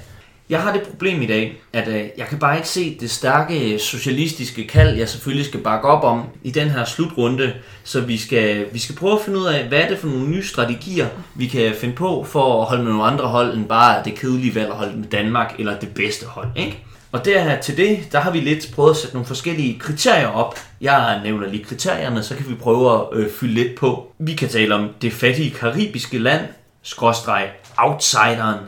Jeg 0.50 0.62
har 0.62 0.74
det 0.74 0.82
problem 0.82 1.22
i 1.22 1.26
dag, 1.26 1.62
at 1.74 1.88
øh, 1.88 2.04
jeg 2.18 2.26
kan 2.30 2.40
bare 2.40 2.56
ikke 2.56 2.68
se 2.68 2.98
det 3.00 3.12
stærke 3.12 3.74
øh, 3.74 3.80
socialistiske 3.80 4.68
kald, 4.68 4.98
jeg 4.98 5.10
selvfølgelig 5.10 5.46
skal 5.46 5.60
bakke 5.60 5.88
op 5.88 6.04
om 6.04 6.24
i 6.44 6.52
den 6.52 6.70
her 6.70 6.86
slutrunde. 6.86 7.54
Så 7.84 8.02
vi 8.02 8.18
skal, 8.18 8.66
vi 8.72 8.80
skal 8.80 8.96
prøve 8.96 9.14
at 9.14 9.22
finde 9.26 9.40
ud 9.40 9.46
af, 9.46 9.68
hvad 9.68 9.80
er 9.80 9.90
det 9.90 9.98
for 9.98 10.08
nogle 10.08 10.30
nye 10.30 10.44
strategier, 10.44 11.08
vi 11.36 11.48
kan 11.48 11.74
finde 11.76 11.96
på 11.96 12.24
for 12.24 12.62
at 12.62 12.68
holde 12.68 12.84
med 12.84 12.92
nogle 12.92 13.08
andre 13.08 13.26
hold, 13.28 13.58
end 13.58 13.66
bare 13.66 14.04
det 14.06 14.16
kedelige 14.16 14.56
valg 14.56 14.68
at 14.68 14.76
holde 14.76 14.98
med 14.98 15.08
Danmark 15.08 15.56
eller 15.60 15.80
det 15.80 15.90
bedste 15.94 16.26
hold. 16.26 16.48
Ikke? 16.56 16.84
Og 17.12 17.26
der, 17.26 17.62
til 17.62 17.78
det, 17.78 18.12
der 18.12 18.20
har 18.20 18.32
vi 18.32 18.40
lidt 18.40 18.72
prøvet 18.76 18.92
at 18.92 18.98
sætte 18.98 19.16
nogle 19.16 19.28
forskellige 19.28 19.80
kriterier 19.80 20.28
op. 20.28 20.60
Jeg 20.82 21.22
nævner 21.24 21.48
lige 21.48 21.64
kriterierne, 21.64 22.24
så 22.24 22.36
kan 22.36 22.50
vi 22.50 22.56
prøve 22.56 22.94
at 22.94 23.08
øh, 23.14 23.32
fylde 23.32 23.54
lidt 23.54 23.76
på. 23.76 24.12
Vi 24.20 24.34
kan 24.34 24.50
tale 24.50 24.76
om 24.76 24.90
det 25.02 25.14
fattige 25.14 25.52
karibiske 25.52 26.18
land, 26.18 26.42
skråstreg 26.82 27.50
outsideren, 27.78 28.60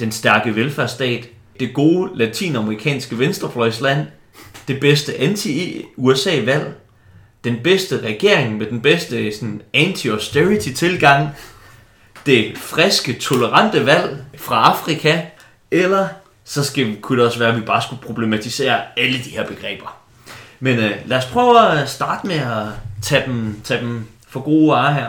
den 0.00 0.12
stærke 0.12 0.56
velfærdsstat, 0.56 1.28
det 1.60 1.74
gode 1.74 2.10
latinamerikanske 2.14 3.18
venstrefløjsland, 3.18 4.06
det 4.68 4.80
bedste 4.80 5.20
anti-USA-valg, 5.20 6.74
den 7.44 7.56
bedste 7.64 8.00
regering 8.00 8.56
med 8.56 8.66
den 8.66 8.80
bedste 8.80 9.32
sådan, 9.32 9.62
anti-austerity-tilgang, 9.74 11.28
det 12.26 12.58
friske, 12.58 13.12
tolerante 13.12 13.86
valg 13.86 14.24
fra 14.36 14.70
Afrika, 14.70 15.20
eller 15.70 16.08
så 16.50 16.64
skal, 16.64 17.00
kunne 17.00 17.18
det 17.18 17.26
også 17.26 17.38
være, 17.38 17.48
at 17.48 17.56
vi 17.56 17.60
bare 17.60 17.82
skulle 17.82 18.02
problematisere 18.02 18.98
alle 18.98 19.18
de 19.18 19.30
her 19.30 19.46
begreber. 19.46 19.96
Men 20.60 20.78
øh, 20.78 20.90
lad 21.06 21.18
os 21.18 21.24
prøve 21.24 21.80
at 21.80 21.90
starte 21.90 22.26
med 22.26 22.36
at 22.36 22.66
tage 23.02 23.26
dem, 23.26 23.60
tage 23.64 23.80
dem 23.80 24.06
for 24.28 24.40
gode 24.40 24.68
varer 24.68 24.92
her. 24.92 25.08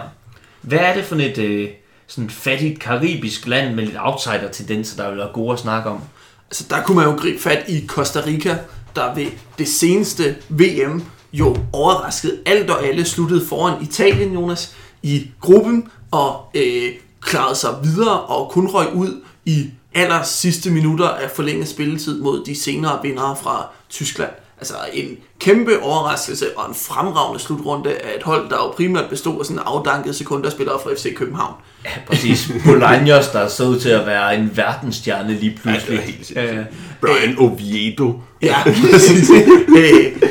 Hvad 0.62 0.80
er 0.80 0.94
det 0.94 1.06
for 1.06 1.16
et 1.16 1.38
øh, 1.38 1.70
sådan 2.08 2.30
fattigt 2.30 2.80
karibisk 2.80 3.48
land 3.48 3.76
med 3.76 3.86
lidt 3.86 3.98
outsider-tendenser, 4.00 5.04
der 5.04 5.10
vil 5.10 5.18
være 5.18 5.30
gode 5.34 5.54
at 5.54 5.60
snakke 5.60 5.89
om? 5.89 6.02
Altså, 6.50 6.66
der 6.70 6.84
kunne 6.84 6.98
man 6.98 7.06
jo 7.06 7.16
gribe 7.16 7.42
fat 7.42 7.70
i 7.70 7.88
Costa 7.88 8.22
Rica, 8.26 8.58
der 8.96 9.16
ved 9.16 9.28
det 9.58 9.68
seneste 9.68 10.36
VM 10.50 11.04
jo 11.34 11.58
overraskede 11.74 12.39
alt 12.46 12.70
og 12.70 12.86
alle, 12.86 13.06
sluttede 13.06 13.46
foran 13.48 13.84
Italien, 13.84 14.34
Jonas, 14.34 14.76
i 15.04 15.32
gruppen, 15.39 15.92
og 16.12 16.52
øh, 16.56 16.92
klarede 17.22 17.56
sig 17.56 17.76
videre 17.84 18.22
og 18.22 18.52
kun 18.52 18.68
røg 18.68 18.94
ud 18.94 19.22
i 19.46 19.70
aller 19.94 20.24
sidste 20.24 20.72
minutter 20.72 21.10
af 21.10 21.32
forlænget 21.32 21.68
spilletid 21.68 22.22
mod 22.22 22.46
de 22.46 22.62
senere 22.62 23.00
vindere 23.04 23.36
fra 23.44 23.68
Tyskland. 23.89 24.32
Altså 24.58 24.74
en 24.94 25.18
kæmpe 25.39 25.80
overraskelse 25.82 26.58
og 26.58 26.70
en 26.70 26.76
fremragende 26.76 27.39
slutrunde 27.39 27.89
af 27.89 28.16
et 28.18 28.24
hold, 28.24 28.50
der 28.50 28.56
jo 28.56 28.72
primært 28.72 29.10
bestod 29.10 29.39
af 29.39 29.46
sådan 29.46 29.62
afdankede 29.66 30.14
sekunderspillere 30.14 30.80
fra 30.84 30.94
FC 30.94 31.16
København. 31.16 31.54
Ja, 31.86 31.89
præcis. 32.08 32.52
Bolaños, 32.66 33.34
der 33.34 33.48
så 33.48 33.64
ud 33.66 33.80
til 33.80 33.89
at 33.89 34.06
være 34.06 34.36
en 34.36 34.52
verdensstjerne 34.58 35.34
lige 35.34 35.60
pludselig. 35.62 35.89
Ja, 35.89 35.96
det 35.96 36.02
er 36.02 36.06
helt 36.06 36.26
sindssygt. 36.26 36.68
Brian 37.02 37.38
Oviedo. 37.39 38.22
Ja, 38.42 38.56
præcis. 38.92 39.30
Øh, 39.78 40.22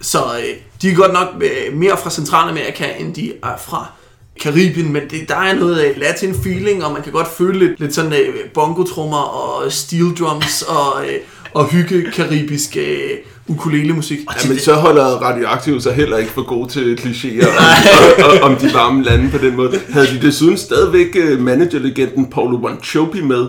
så 0.00 0.18
øh, 0.18 0.56
de 0.82 0.90
er 0.90 0.94
godt 0.94 1.12
nok 1.12 1.28
øh, 1.40 1.76
mere 1.76 1.96
fra 1.96 2.10
Centralamerika, 2.10 2.92
end 2.98 3.14
de 3.14 3.32
er 3.42 3.56
fra 3.58 3.92
Karibien, 4.40 4.92
men 4.92 5.02
det, 5.10 5.28
der 5.28 5.36
er 5.36 5.54
noget 5.54 5.84
øh, 5.84 6.00
latin 6.00 6.34
feeling, 6.42 6.84
og 6.84 6.92
man 6.92 7.02
kan 7.02 7.12
godt 7.12 7.28
føle 7.38 7.58
lidt, 7.58 7.80
lidt 7.80 7.94
sådan 7.94 8.12
øh, 8.12 8.34
bongotrummer 8.54 9.16
og 9.16 9.72
steel 9.72 10.14
drums 10.18 10.62
og, 10.62 11.06
øh, 11.06 11.18
og 11.54 11.66
hygge 11.66 12.10
karibisk 12.10 12.76
øh, 12.76 13.10
ukulele-musik. 13.48 14.18
Ja, 14.18 14.48
men 14.48 14.58
så 14.58 14.74
holder 14.74 15.04
radioaktiv 15.04 15.80
sig 15.80 15.94
heller 15.94 16.16
ikke 16.16 16.30
for 16.30 16.42
god 16.42 16.68
til 16.68 16.98
klichéer 17.00 17.48
om, 18.24 18.42
om, 18.42 18.52
om 18.52 18.56
de 18.56 18.74
varme 18.74 19.02
lande 19.02 19.30
på 19.30 19.38
den 19.38 19.56
måde. 19.56 19.80
Havde 19.88 20.06
de 20.06 20.26
desuden 20.26 20.56
stadigvæk 20.56 21.40
managerlegenden 21.40 22.30
Paulo 22.30 22.58
Wanchope 22.58 23.22
med? 23.22 23.46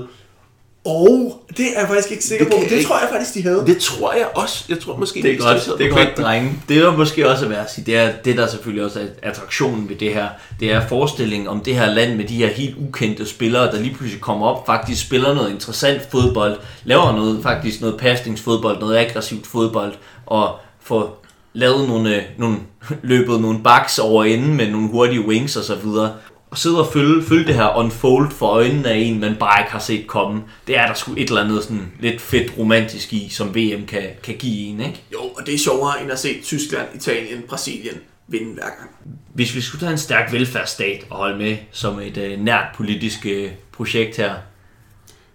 Og 0.87 1.41
det 1.57 1.65
er 1.75 1.79
jeg 1.79 1.87
faktisk 1.87 2.11
ikke 2.11 2.23
sikker 2.23 2.45
Det 2.45 2.53
på. 2.53 2.59
Det 2.63 2.71
ikke- 2.71 2.87
tror 2.87 2.99
jeg 2.99 3.09
faktisk, 3.11 3.33
de 3.33 3.41
havde. 3.43 3.63
Det 3.67 3.77
tror 3.77 4.13
jeg 4.13 4.27
også. 4.35 4.65
Jeg 4.69 4.79
tror 4.79 4.97
måske, 4.97 5.21
Det 5.21 5.31
er 5.33 5.37
godt, 5.37 5.79
det 5.79 5.85
er 5.85 5.89
godt, 5.89 6.17
drenge. 6.17 6.51
Det 6.69 6.77
er 6.77 6.97
måske 6.97 7.29
også 7.29 7.47
værd 7.47 7.59
at 7.65 7.71
sige, 7.73 7.85
det 7.85 7.95
er 7.97 8.11
det, 8.25 8.37
der 8.37 8.47
selvfølgelig 8.47 8.85
også 8.85 8.99
er 8.99 9.29
attraktionen 9.29 9.89
ved 9.89 9.95
det 9.95 10.13
her. 10.13 10.27
Det 10.59 10.71
er 10.71 10.87
forestillingen 10.87 11.47
om 11.47 11.59
det 11.59 11.75
her 11.75 11.93
land 11.93 12.15
med 12.15 12.25
de 12.25 12.35
her 12.35 12.47
helt 12.47 12.75
ukendte 12.77 13.25
spillere, 13.25 13.65
der 13.71 13.79
lige 13.79 13.95
pludselig 13.95 14.21
kommer 14.21 14.47
op, 14.47 14.65
faktisk 14.65 15.05
spiller 15.07 15.33
noget 15.33 15.51
interessant 15.51 16.01
fodbold, 16.11 16.57
laver 16.83 17.11
noget, 17.11 17.39
faktisk 17.43 17.81
noget 17.81 17.97
pasningsfodbold, 17.97 18.79
noget 18.79 18.97
aggressivt 18.97 19.47
fodbold, 19.47 19.93
og 20.25 20.55
får 20.83 21.23
lavet 21.53 21.87
nogle, 21.87 22.15
øh, 22.15 22.21
nogle 22.37 22.57
løbet 23.03 23.41
nogle 23.41 23.59
backs 23.63 23.99
over 23.99 24.23
enden 24.23 24.53
med 24.57 24.71
nogle 24.71 24.87
hurtige 24.89 25.27
wings 25.27 25.55
og 25.55 25.63
så 25.63 25.75
videre. 25.75 26.13
Og 26.49 26.57
sidde 26.57 26.87
og 26.87 26.93
følge, 26.93 27.23
følge 27.23 27.45
det 27.45 27.55
her 27.55 27.77
unfold 27.77 28.31
for 28.31 28.47
øjnene 28.47 28.89
af 28.89 28.97
en, 28.97 29.19
man 29.19 29.35
bare 29.39 29.61
ikke 29.61 29.71
har 29.71 29.79
set 29.79 30.07
komme. 30.07 30.43
Det 30.67 30.77
er 30.77 30.87
der 30.87 30.93
sgu 30.93 31.13
et 31.17 31.29
eller 31.29 31.41
andet 31.41 31.63
sådan 31.63 31.91
lidt 31.99 32.21
fedt 32.21 32.57
romantisk 32.57 33.13
i, 33.13 33.29
som 33.29 33.55
VM 33.55 33.85
kan, 33.85 34.03
kan 34.23 34.35
give 34.35 34.67
en, 34.67 34.79
ikke? 34.79 35.01
Jo, 35.13 35.19
og 35.19 35.45
det 35.45 35.53
er 35.53 35.57
sjovere 35.57 36.01
end 36.01 36.11
at 36.11 36.19
se 36.19 36.41
Tyskland, 36.41 36.87
Italien, 36.95 37.43
Brasilien 37.47 37.95
vinde 38.27 38.53
hver 38.53 38.63
gang. 38.63 38.89
Hvis 39.33 39.55
vi 39.55 39.61
skulle 39.61 39.81
tage 39.81 39.91
en 39.91 39.97
stærk 39.97 40.33
velfærdsstat 40.33 41.07
og 41.09 41.17
holde 41.17 41.37
med 41.37 41.57
som 41.71 41.99
et 41.99 42.17
øh, 42.17 42.39
nært 42.39 42.65
politisk 42.75 43.25
øh, 43.25 43.51
projekt 43.71 44.17
her. 44.17 44.33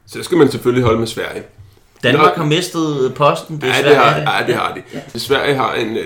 Så 0.06 0.22
skal 0.22 0.38
man 0.38 0.50
selvfølgelig 0.50 0.84
holde 0.84 0.98
med 0.98 1.06
Sverige. 1.06 1.42
Danmark 2.02 2.36
Nå. 2.36 2.42
har 2.42 2.48
mistet 2.48 3.12
posten. 3.14 3.56
Det 3.56 3.64
er 3.68 3.74
Ja, 3.82 3.88
det 3.88 3.96
har, 3.96 4.14
det? 4.18 4.22
ja, 4.22 4.46
det 4.46 4.54
har 4.54 4.78
de. 5.14 5.20
Sverige 5.20 5.54
har 5.54 5.74
en 5.74 5.96
øh, 5.96 6.04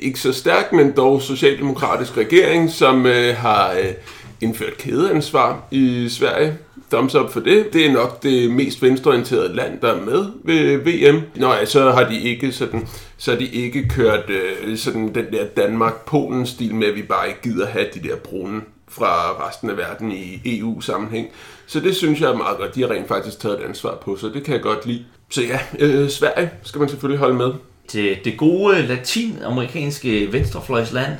ikke 0.00 0.20
så 0.20 0.32
stærk, 0.32 0.72
men 0.72 0.92
dog 0.96 1.22
socialdemokratisk 1.22 2.16
regering, 2.16 2.70
som 2.70 3.06
øh, 3.06 3.36
har 3.36 3.72
øh, 3.72 3.92
indført 4.40 4.76
kædeansvar 4.78 5.62
i 5.70 6.08
Sverige. 6.08 6.58
Thumbs 6.90 7.14
up 7.14 7.32
for 7.32 7.40
det. 7.40 7.72
Det 7.72 7.86
er 7.86 7.92
nok 7.92 8.22
det 8.22 8.50
mest 8.50 8.82
venstreorienterede 8.82 9.56
land, 9.56 9.80
der 9.80 9.92
er 9.92 10.00
med 10.00 10.24
ved 10.44 10.76
VM. 10.76 11.20
Nå 11.36 11.52
ja, 11.52 11.64
så 11.64 11.90
har 11.92 12.04
de 12.08 12.20
ikke 12.20 12.52
sådan, 12.52 12.88
så 13.18 13.30
har 13.30 13.38
de 13.38 13.46
ikke 13.46 13.88
kørt 13.88 14.30
øh, 14.30 14.76
sådan 14.78 15.14
den 15.14 15.24
der 15.32 15.44
Danmark-Polen-stil 15.56 16.74
med, 16.74 16.86
at 16.86 16.94
vi 16.94 17.02
bare 17.02 17.28
ikke 17.28 17.42
gider 17.42 17.66
have 17.66 17.86
de 17.94 18.08
der 18.08 18.16
brune 18.16 18.60
fra 18.96 19.46
resten 19.48 19.70
af 19.70 19.76
verden 19.76 20.12
i 20.12 20.40
EU-sammenhæng. 20.44 21.28
Så 21.66 21.80
det 21.80 21.96
synes 21.96 22.20
jeg 22.20 22.30
er 22.30 22.36
meget 22.36 22.58
godt. 22.58 22.74
De 22.74 22.80
har 22.80 22.90
rent 22.90 23.08
faktisk 23.08 23.40
taget 23.40 23.60
et 23.60 23.64
ansvar 23.64 23.98
på, 24.04 24.16
så 24.16 24.28
det 24.28 24.44
kan 24.44 24.54
jeg 24.54 24.62
godt 24.62 24.86
lide. 24.86 25.04
Så 25.30 25.42
ja, 25.42 25.58
øh, 25.78 26.10
Sverige 26.10 26.50
skal 26.62 26.78
man 26.78 26.88
selvfølgelig 26.88 27.18
holde 27.18 27.34
med. 27.34 27.52
Til 27.88 28.18
det 28.24 28.36
gode 28.36 28.82
latinamerikanske 28.82 30.32
venstrefløjsland. 30.32 31.12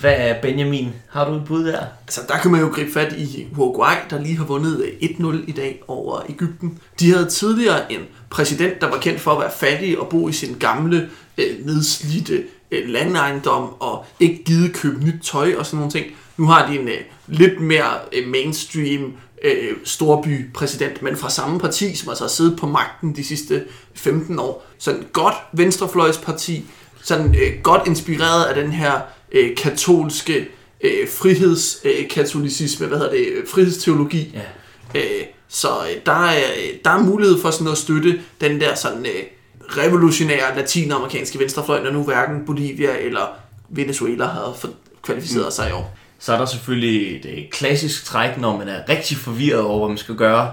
Hvad 0.00 0.14
er 0.16 0.40
Benjamin? 0.42 0.88
Har 1.10 1.28
du 1.30 1.34
et 1.34 1.44
bud 1.46 1.64
der? 1.64 1.80
Altså, 2.02 2.20
der 2.28 2.38
kan 2.38 2.50
man 2.50 2.60
jo 2.60 2.66
gribe 2.66 2.92
fat 2.92 3.12
i 3.12 3.46
Uruguay, 3.56 3.94
der 4.10 4.20
lige 4.20 4.36
har 4.36 4.44
vundet 4.44 4.84
øh, 5.02 5.08
1-0 5.10 5.36
i 5.46 5.52
dag 5.52 5.82
over 5.88 6.20
Ægypten. 6.28 6.78
De 7.00 7.12
havde 7.12 7.28
tidligere 7.28 7.92
en 7.92 8.00
præsident, 8.30 8.80
der 8.80 8.90
var 8.90 8.98
kendt 8.98 9.20
for 9.20 9.30
at 9.30 9.40
være 9.40 9.50
fattig 9.50 9.98
og 9.98 10.08
bo 10.08 10.28
i 10.28 10.32
sin 10.32 10.56
gamle, 10.60 11.10
øh, 11.38 11.66
nedslidte 11.66 12.34
øh, 12.34 12.44
landejendom 12.70 13.74
og 13.80 14.04
ikke 14.20 14.44
givet 14.44 14.74
købe 14.74 15.04
nyt 15.04 15.22
tøj 15.22 15.54
og 15.58 15.66
sådan 15.66 15.76
nogle 15.76 15.92
ting. 15.92 16.06
Nu 16.36 16.46
har 16.46 16.70
de 16.70 16.78
en 16.78 16.88
øh, 16.88 17.00
lidt 17.26 17.60
mere 17.60 17.94
øh, 18.12 18.28
mainstream 18.28 19.12
øh, 19.44 19.76
storby-præsident, 19.84 21.02
men 21.02 21.16
fra 21.16 21.30
samme 21.30 21.60
parti, 21.60 21.96
som 21.96 22.08
altså 22.08 22.24
har 22.24 22.28
siddet 22.28 22.58
på 22.58 22.66
magten 22.66 23.16
de 23.16 23.24
sidste 23.24 23.64
15 23.94 24.38
år. 24.38 24.66
Sådan 24.78 25.00
et 25.00 25.12
godt 25.12 25.34
venstrefløjsparti, 25.52 26.64
sådan 27.02 27.34
øh, 27.34 27.62
godt 27.62 27.82
inspireret 27.86 28.44
af 28.44 28.62
den 28.62 28.72
her 28.72 29.00
øh, 29.32 29.56
katolske 29.56 30.48
øh, 30.80 31.08
frihedskatolicisme, 31.08 32.86
hvad 32.86 32.98
hedder 32.98 33.12
det, 33.12 33.26
øh, 33.26 33.48
frihedsteologi. 33.48 34.38
Ja. 34.94 35.00
Øh, 35.00 35.26
så 35.48 35.68
øh, 35.68 35.96
der, 36.06 36.26
er, 36.26 36.36
øh, 36.36 36.74
der 36.84 36.90
er 36.90 37.02
mulighed 37.02 37.40
for 37.40 37.50
sådan 37.50 37.72
at 37.72 37.78
støtte 37.78 38.20
den 38.40 38.60
der 38.60 38.74
sådan 38.74 39.06
øh, 39.06 39.22
revolutionære 39.76 40.56
latinamerikanske 40.56 41.38
venstrefløj, 41.38 41.82
når 41.82 41.90
nu 41.90 42.04
hverken 42.04 42.46
Bolivia 42.46 42.98
eller 42.98 43.26
Venezuela 43.68 44.24
har 44.24 44.52
fået 44.58 44.74
kvalificeret 45.02 45.46
mm. 45.46 45.50
sig 45.50 45.68
i 45.68 45.72
år. 45.72 45.96
Så 46.18 46.32
er 46.32 46.38
der 46.38 46.46
selvfølgelig 46.46 47.16
et 47.16 47.26
øh, 47.26 47.50
klassisk 47.50 48.04
træk, 48.04 48.38
når 48.38 48.56
man 48.56 48.68
er 48.68 48.88
rigtig 48.88 49.16
forvirret 49.16 49.60
over, 49.60 49.78
hvad 49.78 49.88
man 49.88 49.98
skal 49.98 50.14
gøre. 50.14 50.52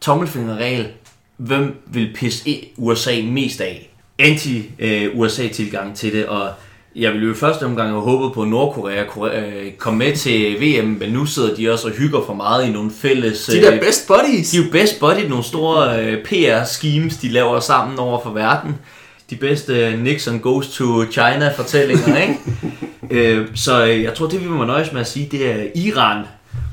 Tommelfingerregel. 0.00 0.88
Hvem 1.36 1.82
vil 1.86 2.12
pisse 2.14 2.48
i 2.48 2.72
USA 2.76 3.22
mest 3.22 3.60
af? 3.60 3.90
Anti-USA-tilgang 4.18 5.96
til 5.96 6.12
det, 6.12 6.26
og 6.26 6.52
jeg 6.96 7.12
ville 7.12 7.26
jo 7.26 7.32
i 7.32 7.36
første 7.36 7.62
omgang 7.64 7.90
have 7.90 8.02
håbet 8.02 8.32
på, 8.32 8.42
at 8.42 8.48
Nordkorea 8.48 9.04
kunne 9.04 9.46
øh, 9.46 9.72
komme 9.72 9.98
med 9.98 10.16
til 10.16 10.56
VM, 10.60 10.86
men 10.86 11.12
nu 11.12 11.26
sidder 11.26 11.54
de 11.54 11.72
også 11.72 11.88
og 11.88 11.94
hygger 11.94 12.22
for 12.26 12.34
meget 12.34 12.68
i 12.68 12.72
nogle 12.72 12.90
fælles... 12.90 13.44
De 13.44 13.60
der 13.60 13.80
best 13.80 14.06
buddies. 14.06 14.50
De 14.50 14.58
er 14.58 14.62
jo 14.64 14.70
best 14.72 15.00
buddy, 15.00 15.28
nogle 15.28 15.44
store 15.44 16.04
øh, 16.04 16.24
PR-schemes, 16.24 17.20
de 17.22 17.28
laver 17.28 17.60
sammen 17.60 17.98
over 17.98 18.22
for 18.22 18.30
verden. 18.30 18.74
De 19.30 19.36
bedste 19.36 19.86
øh, 19.86 20.02
Nixon 20.02 20.38
goes 20.40 20.68
to 20.68 21.04
China 21.10 21.52
fortællinger, 21.56 22.16
ikke? 22.22 22.38
øh, 23.38 23.46
så 23.54 23.86
øh, 23.86 24.02
jeg 24.02 24.14
tror, 24.14 24.26
det 24.26 24.44
vi 24.44 24.48
må 24.48 24.64
nøjes 24.64 24.92
med 24.92 25.00
at 25.00 25.08
sige, 25.08 25.28
det 25.30 25.50
er 25.50 25.66
Iran. 25.74 26.24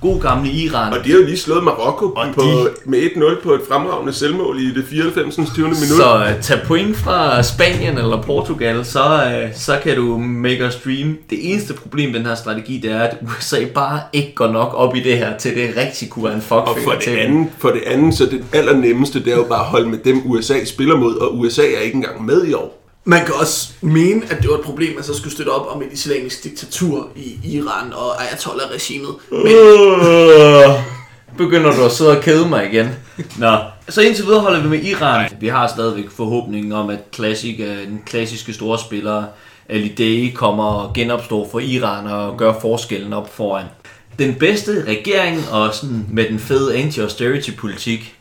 God 0.01 0.21
gamle 0.21 0.49
Iran. 0.51 0.93
Og 0.93 0.99
de 1.05 1.11
har 1.11 1.17
jo 1.19 1.25
lige 1.25 1.37
slået 1.37 1.63
Marokko 1.63 2.05
Og 2.05 2.25
på, 2.35 2.41
de- 2.41 2.69
med 2.85 2.99
1-0 2.99 3.43
på 3.43 3.53
et 3.53 3.61
fremragende 3.69 4.13
selvmål 4.13 4.59
i 4.59 4.73
det 4.73 4.85
94. 4.89 5.35
20. 5.35 5.65
minut. 5.65 5.77
Så 5.77 6.25
øh, 6.29 6.41
tag 6.41 6.59
point 6.65 6.97
fra 6.97 7.43
Spanien 7.43 7.97
eller 7.97 8.21
Portugal, 8.21 8.85
så, 8.85 8.99
øh, 9.25 9.49
så 9.55 9.79
kan 9.83 9.95
du 9.95 10.17
make 10.17 10.63
a 10.65 10.69
stream. 10.69 11.17
Det 11.29 11.51
eneste 11.51 11.73
problem 11.73 12.11
med 12.11 12.19
den 12.19 12.27
her 12.27 12.35
strategi, 12.35 12.77
det 12.83 12.91
er, 12.91 12.99
at 12.99 13.17
USA 13.37 13.65
bare 13.75 13.99
ikke 14.13 14.35
går 14.35 14.47
nok 14.47 14.73
op 14.73 14.95
i 14.95 14.99
det 14.99 15.17
her, 15.17 15.37
til 15.37 15.55
det 15.55 15.69
rigtig 15.77 16.09
kunne 16.09 16.25
være 16.25 16.33
en 16.35 16.43
Og 16.49 16.77
fuckfinger 16.77 16.83
for 16.83 16.91
det, 16.91 17.03
til 17.03 17.17
andet, 17.17 17.47
for 17.57 17.69
det 17.69 17.81
andet, 17.85 18.13
så 18.17 18.25
det 18.25 18.43
allernemmeste, 18.53 19.23
det 19.23 19.33
er 19.33 19.37
jo 19.37 19.43
bare 19.49 19.59
at 19.59 19.65
holde 19.65 19.89
med 19.89 19.97
dem, 19.97 20.21
USA 20.25 20.65
spiller 20.65 20.95
mod, 20.97 21.15
og 21.15 21.39
USA 21.39 21.61
er 21.61 21.79
ikke 21.79 21.95
engang 21.95 22.25
med 22.25 22.45
i 22.45 22.53
år. 22.53 22.86
Man 23.09 23.25
kan 23.25 23.33
også 23.33 23.69
mene, 23.81 24.21
at 24.29 24.41
det 24.41 24.49
var 24.49 24.55
et 24.55 24.63
problem, 24.63 24.97
at 24.99 25.05
så 25.05 25.13
skulle 25.17 25.33
støtte 25.33 25.49
op 25.49 25.75
om 25.75 25.81
et 25.81 25.87
islamisk 25.91 26.43
diktatur 26.43 27.09
i 27.15 27.39
Iran 27.43 27.93
og 27.93 28.21
Ayatollah-regimet. 28.23 29.15
Men 29.31 29.47
Øh, 29.47 30.83
begynder 31.37 31.75
du 31.75 31.83
at 31.85 31.91
sidde 31.91 32.17
og 32.17 32.23
kede 32.23 32.49
mig 32.49 32.73
igen. 32.73 32.89
Nå, 33.37 33.57
så 33.89 34.01
indtil 34.01 34.25
videre 34.25 34.39
holder 34.39 34.61
vi 34.61 34.69
med 34.69 34.83
Iran. 34.83 35.29
Vi 35.39 35.47
har 35.47 35.67
stadigvæk 35.67 36.09
forhåbningen 36.09 36.71
om, 36.71 36.89
at 36.89 36.99
klassik, 37.11 37.59
øh, 37.59 37.77
den 37.87 38.01
klassiske 38.05 38.53
store 38.53 38.79
spiller 38.79 39.23
Ali 39.69 39.87
Day 39.97 40.33
kommer 40.33 40.63
og 40.63 40.93
genopstår 40.93 41.47
for 41.51 41.59
Iran 41.59 42.07
og 42.07 42.37
gør 42.37 42.53
forskellen 42.61 43.13
op 43.13 43.35
foran. 43.35 43.65
Den 44.19 44.35
bedste 44.35 44.83
regering 44.87 45.49
og 45.51 45.73
sådan 45.73 46.05
med 46.11 46.29
den 46.29 46.39
fede 46.39 46.75
anti-austerity-politik, 46.75 48.15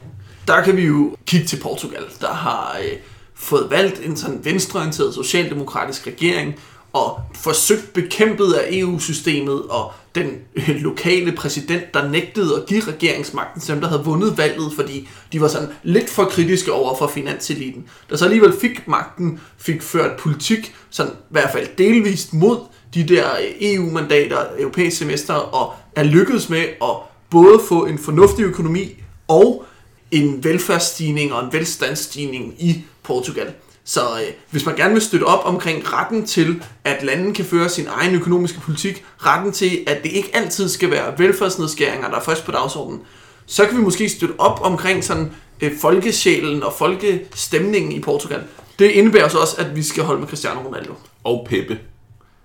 Der 0.47 0.61
kan 0.63 0.77
vi 0.77 0.83
jo 0.83 1.17
kigge 1.27 1.47
til 1.47 1.61
Portugal, 1.63 2.03
der 2.21 2.33
har 2.33 2.77
øh, 2.85 2.93
fået 3.37 3.71
valgt 3.71 4.01
en 4.05 4.17
sådan 4.17 4.45
venstreorienteret 4.45 5.15
socialdemokratisk 5.15 6.07
regering, 6.07 6.55
og 6.97 7.21
forsøgt 7.35 7.93
bekæmpet 7.93 8.53
af 8.53 8.69
EU-systemet 8.73 9.63
og 9.63 9.93
den 10.15 10.31
øh, 10.55 10.69
lokale 10.69 11.33
præsident, 11.33 11.95
der 11.95 12.09
nægtede 12.09 12.57
at 12.57 12.67
give 12.67 12.83
regeringsmagten 12.83 13.61
til 13.61 13.75
dem, 13.75 13.81
der 13.81 13.89
havde 13.89 14.05
vundet 14.05 14.39
valget, 14.39 14.73
fordi 14.77 15.09
de 15.33 15.41
var 15.41 15.49
sådan 15.49 15.69
lidt 15.83 16.11
for 16.11 16.25
kritiske 16.25 16.73
over 16.73 16.97
for 16.97 17.07
finanseliten. 17.07 17.85
Der 18.11 18.17
så 18.17 18.25
alligevel 18.25 18.55
fik 18.61 18.89
magten, 18.89 19.41
fik 19.59 19.83
ført 19.83 20.17
politik, 20.17 20.75
sådan 20.91 21.13
i 21.13 21.17
hvert 21.31 21.53
fald 21.53 21.69
delvist 21.79 22.35
mod 22.35 22.59
de 22.95 23.09
der 23.09 23.25
øh, 23.25 23.73
EU-mandater, 23.73 24.39
europæiske 24.59 24.99
semester, 24.99 25.35
og 25.35 25.75
er 25.97 26.03
lykkedes 26.03 26.49
med 26.49 26.65
at 26.83 26.97
både 27.31 27.61
få 27.69 27.87
en 27.87 27.99
fornuftig 27.99 28.43
økonomi 28.43 29.03
og 29.29 29.65
en 30.11 30.45
velfærdsstigning 30.45 31.33
og 31.33 31.45
en 31.45 31.53
velstandsstigning 31.53 32.55
i 32.59 32.85
Portugal. 33.07 33.47
Så 33.85 34.01
øh, 34.01 34.33
hvis 34.51 34.67
man 34.67 34.77
gerne 34.77 34.93
vil 34.93 35.03
støtte 35.03 35.25
op 35.25 35.41
omkring 35.45 35.93
retten 35.93 36.27
til, 36.27 36.63
at 36.85 37.03
landet 37.03 37.35
kan 37.37 37.45
føre 37.45 37.69
sin 37.69 37.87
egen 38.01 38.15
økonomiske 38.15 38.61
politik, 38.61 39.05
retten 39.19 39.53
til, 39.53 39.79
at 39.87 40.03
det 40.03 40.13
ikke 40.13 40.31
altid 40.35 40.69
skal 40.69 40.91
være 40.91 41.19
velfærdsnedskæringer, 41.19 42.09
der 42.11 42.17
er 42.17 42.23
først 42.23 42.45
på 42.45 42.53
dagsordenen, 42.53 43.01
så 43.47 43.67
kan 43.67 43.77
vi 43.79 43.83
måske 43.83 44.09
støtte 44.09 44.35
op 44.39 44.59
omkring 44.63 45.05
sådan 45.05 45.33
øh, 45.61 45.73
folkesjælen 45.81 46.63
og 46.63 46.73
folkestemningen 46.79 47.93
i 47.93 48.01
Portugal. 48.01 48.41
Det 48.79 48.91
indebærer 48.91 49.29
så 49.29 49.39
også, 49.39 49.57
at 49.59 49.77
vi 49.77 49.83
skal 49.83 50.05
holde 50.05 50.21
med 50.21 50.29
Cristiano 50.29 50.61
Ronaldo. 50.61 50.93
Og 51.25 51.47
Peppe. 51.51 51.79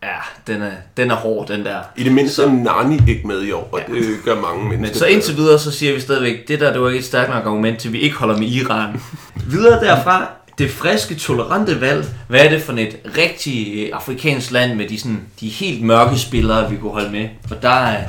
ja, 0.04 0.16
den 0.54 0.62
er, 0.62 0.72
den 0.98 1.12
er 1.12 1.16
hård, 1.16 1.48
den 1.48 1.66
der. 1.66 1.80
I 1.98 2.04
det 2.04 2.12
mindste 2.12 2.44
er 2.44 2.52
Nani 2.52 3.00
ikke 3.08 3.28
med 3.28 3.42
i 3.44 3.52
år, 3.52 3.70
og 3.72 3.80
Ja. 3.90 3.94
det 3.94 4.18
gør 4.26 4.42
mange 4.42 4.70
mennesker. 4.70 4.88
Men 4.94 5.00
så 5.00 5.06
indtil 5.06 5.38
videre, 5.38 5.60
så 5.60 5.72
siger 5.72 5.94
vi 5.94 6.00
stadigvæk, 6.00 6.48
det 6.48 6.60
der 6.60 6.72
det 6.74 6.82
var 6.82 6.88
ikke 6.90 7.00
et 7.00 7.06
stærkt 7.06 7.30
nok 7.30 7.46
argument 7.46 7.80
til, 7.80 7.90
at 7.90 7.94
vi 7.94 8.00
ikke 8.00 8.16
holder 8.16 8.38
med 8.38 8.48
Iran. 8.48 9.02
videre 9.52 9.80
derfra, 9.86 10.28
det 10.58 10.72
friske, 10.72 11.16
tolerante 11.16 11.82
valg. 11.82 12.06
Hvad 12.28 12.46
er 12.46 12.50
det 12.50 12.62
for 12.62 12.74
et 12.74 12.98
rigtig 13.18 13.74
øh, 13.76 13.90
afrikansk 13.94 14.52
land 14.52 14.76
med 14.78 14.88
de, 14.88 15.00
sådan, 15.00 15.22
de 15.40 15.50
helt 15.50 15.84
mørke 15.84 16.18
spillere, 16.20 16.70
vi 16.70 16.78
kunne 16.78 16.92
holde 16.92 17.12
med? 17.12 17.30
Og 17.52 17.62
der 17.62 17.70
er... 17.70 18.04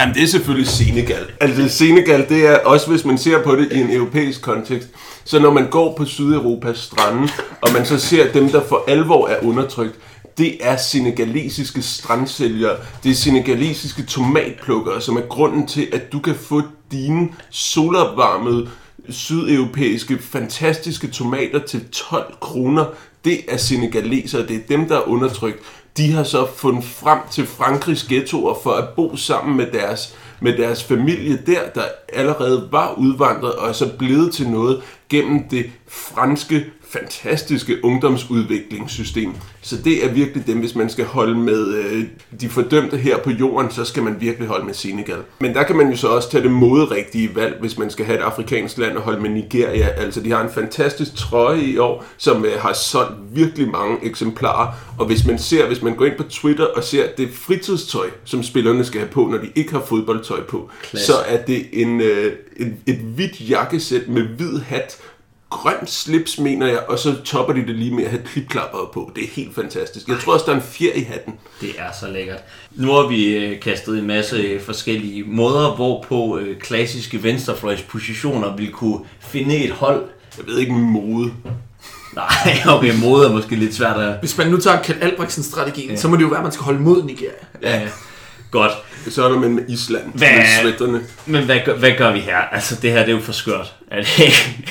Jamen, 0.00 0.14
det 0.14 0.22
er 0.22 0.26
selvfølgelig 0.26 0.68
Senegal. 0.68 1.26
Altså, 1.40 1.68
Senegal, 1.68 2.28
det 2.28 2.46
er 2.46 2.58
også, 2.58 2.90
hvis 2.90 3.04
man 3.04 3.18
ser 3.18 3.42
på 3.42 3.56
det 3.56 3.72
i 3.72 3.80
en 3.80 3.90
europæisk 3.90 4.42
kontekst, 4.42 4.88
så 5.24 5.38
når 5.38 5.52
man 5.52 5.70
går 5.70 5.94
på 5.96 6.04
Sydeuropas 6.04 6.78
strande, 6.78 7.28
og 7.60 7.72
man 7.72 7.86
så 7.86 7.98
ser 7.98 8.32
dem, 8.32 8.48
der 8.48 8.60
for 8.68 8.84
alvor 8.88 9.28
er 9.28 9.36
undertrykt, 9.42 9.94
det 10.38 10.56
er 10.60 10.76
senegalesiske 10.76 11.82
strandsælgere, 11.82 12.76
det 13.02 13.10
er 13.10 13.14
senegalesiske 13.14 14.02
tomatplukkere, 14.02 15.00
som 15.00 15.16
er 15.16 15.20
grunden 15.28 15.66
til, 15.66 15.88
at 15.92 16.12
du 16.12 16.18
kan 16.18 16.34
få 16.34 16.62
dine 16.92 17.28
solopvarmede 17.50 18.68
sydeuropæiske 19.08 20.18
fantastiske 20.18 21.08
tomater 21.08 21.58
til 21.58 21.88
12 21.88 22.34
kroner. 22.40 22.84
Det 23.24 23.40
er 23.48 23.56
senegalesere, 23.56 24.46
det 24.46 24.56
er 24.56 24.66
dem, 24.68 24.88
der 24.88 24.96
er 24.96 25.08
undertrykt. 25.08 25.58
De 25.96 26.12
har 26.12 26.24
så 26.24 26.46
fundet 26.56 26.84
frem 26.84 27.18
til 27.30 27.46
Frankrigs 27.46 28.04
ghettoer 28.04 28.54
for 28.62 28.70
at 28.70 28.88
bo 28.88 29.16
sammen 29.16 29.56
med 29.56 29.66
deres, 29.66 30.16
med 30.40 30.56
deres 30.56 30.84
familie 30.84 31.42
der, 31.46 31.60
der 31.74 31.84
allerede 32.12 32.68
var 32.70 32.94
udvandret 32.94 33.52
og 33.52 33.68
er 33.68 33.72
så 33.72 33.92
blevet 33.98 34.32
til 34.32 34.48
noget 34.48 34.82
gennem 35.08 35.48
det 35.48 35.70
franske 35.88 36.66
fantastiske 36.92 37.84
ungdomsudviklingssystem. 37.84 39.34
Så 39.60 39.76
det 39.84 40.04
er 40.04 40.12
virkelig 40.12 40.46
dem, 40.46 40.58
hvis 40.58 40.74
man 40.74 40.90
skal 40.90 41.04
holde 41.04 41.38
med 41.38 41.74
øh, 41.74 42.04
de 42.40 42.48
fordømte 42.48 42.96
her 42.96 43.18
på 43.18 43.30
jorden, 43.30 43.70
så 43.70 43.84
skal 43.84 44.02
man 44.02 44.16
virkelig 44.20 44.48
holde 44.48 44.66
med 44.66 44.74
Senegal. 44.74 45.18
Men 45.40 45.54
der 45.54 45.62
kan 45.62 45.76
man 45.76 45.90
jo 45.90 45.96
så 45.96 46.08
også 46.08 46.30
tage 46.30 46.42
det 46.42 46.50
moderigtige 46.50 47.34
valg, 47.34 47.56
hvis 47.60 47.78
man 47.78 47.90
skal 47.90 48.04
have 48.04 48.18
et 48.18 48.22
afrikansk 48.22 48.78
land 48.78 48.96
og 48.96 49.02
holde 49.02 49.20
med 49.20 49.30
Nigeria. 49.30 49.86
Altså, 49.86 50.20
de 50.20 50.30
har 50.30 50.42
en 50.42 50.50
fantastisk 50.54 51.14
trøje 51.14 51.60
i 51.60 51.78
år, 51.78 52.04
som 52.16 52.44
øh, 52.44 52.60
har 52.60 52.72
solgt 52.72 53.14
virkelig 53.30 53.68
mange 53.68 53.96
eksemplarer. 54.02 54.72
Og 54.98 55.06
hvis 55.06 55.26
man 55.26 55.38
ser, 55.38 55.66
hvis 55.66 55.82
man 55.82 55.94
går 55.94 56.04
ind 56.04 56.16
på 56.16 56.22
Twitter 56.22 56.64
og 56.64 56.84
ser 56.84 57.06
det 57.16 57.28
fritidstøj, 57.34 58.06
som 58.24 58.42
spillerne 58.42 58.84
skal 58.84 59.00
have 59.00 59.10
på, 59.10 59.26
når 59.30 59.38
de 59.38 59.48
ikke 59.54 59.72
har 59.72 59.84
fodboldtøj 59.88 60.42
på, 60.42 60.70
Klasse. 60.82 61.06
så 61.06 61.12
er 61.26 61.42
det 61.44 61.66
en, 61.72 62.00
øh, 62.00 62.32
en, 62.56 62.78
et 62.86 62.98
hvidt 62.98 63.50
jakkesæt 63.50 64.08
med 64.08 64.22
hvid 64.22 64.58
hat, 64.58 64.98
grønt 65.52 65.90
slips, 65.90 66.38
mener 66.38 66.66
jeg, 66.66 66.78
og 66.88 66.98
så 66.98 67.14
topper 67.24 67.54
de 67.54 67.66
det 67.66 67.74
lige 67.74 67.94
med 67.94 68.04
at 68.04 68.10
have 68.10 68.22
klipklapper 68.22 68.90
på. 68.94 69.12
Det 69.16 69.24
er 69.24 69.28
helt 69.32 69.54
fantastisk. 69.54 70.08
Jeg 70.08 70.16
tror 70.24 70.32
også, 70.32 70.44
der 70.46 70.52
er 70.52 70.56
en 70.56 70.62
fjer 70.62 70.92
i 70.94 71.00
hatten. 71.02 71.34
Det 71.60 71.70
er 71.78 71.92
så 72.00 72.08
lækkert. 72.10 72.38
Nu 72.70 72.92
har 72.92 73.06
vi 73.08 73.24
øh, 73.36 73.60
kastet 73.60 73.98
en 73.98 74.06
masse 74.06 74.36
øh, 74.36 74.60
forskellige 74.60 75.24
måder, 75.26 75.74
hvorpå 75.74 76.38
øh, 76.38 76.58
klassiske 76.58 77.22
venstrefløjspositioner 77.22 78.56
vil 78.56 78.70
kunne 78.72 78.98
finde 79.20 79.56
et 79.64 79.70
hold. 79.70 80.04
Jeg 80.38 80.46
ved 80.46 80.58
ikke 80.58 80.72
mode. 80.72 81.32
Nej, 82.14 82.26
okay, 82.76 82.94
mode 83.00 83.26
er 83.26 83.32
måske 83.32 83.56
lidt 83.56 83.74
svært 83.74 84.00
at... 84.00 84.14
Hvis 84.20 84.38
man 84.38 84.46
nu 84.46 84.56
tager 84.60 84.82
Kjeld 84.82 85.02
Albrechtsen-strategien, 85.02 85.90
ja. 85.90 85.96
så 85.96 86.08
må 86.08 86.16
det 86.16 86.22
jo 86.22 86.28
være, 86.28 86.38
at 86.38 86.42
man 86.42 86.52
skal 86.52 86.64
holde 86.64 86.80
mod 86.80 87.02
Nigeria. 87.02 87.32
Ja, 87.62 87.80
ja. 87.80 87.88
Godt. 88.50 88.72
Så 89.08 89.24
er 89.24 89.28
der 89.28 89.38
med 89.38 89.64
Island. 89.68 90.02
Hvad? 90.14 90.28
Med 90.36 90.44
sweaterne. 90.60 91.00
Men 91.26 91.44
hvad, 91.44 91.58
gør- 91.64 91.76
hvad 91.76 91.92
gør 91.98 92.12
vi 92.12 92.18
her? 92.20 92.36
Altså, 92.36 92.76
det 92.82 92.92
her 92.92 92.98
det 92.98 93.08
er 93.08 93.16
jo 93.16 93.22
for 93.22 93.32
skørt. 93.32 93.74
Er, 93.90 93.96
det 94.02 94.18
ikke? 94.18 94.66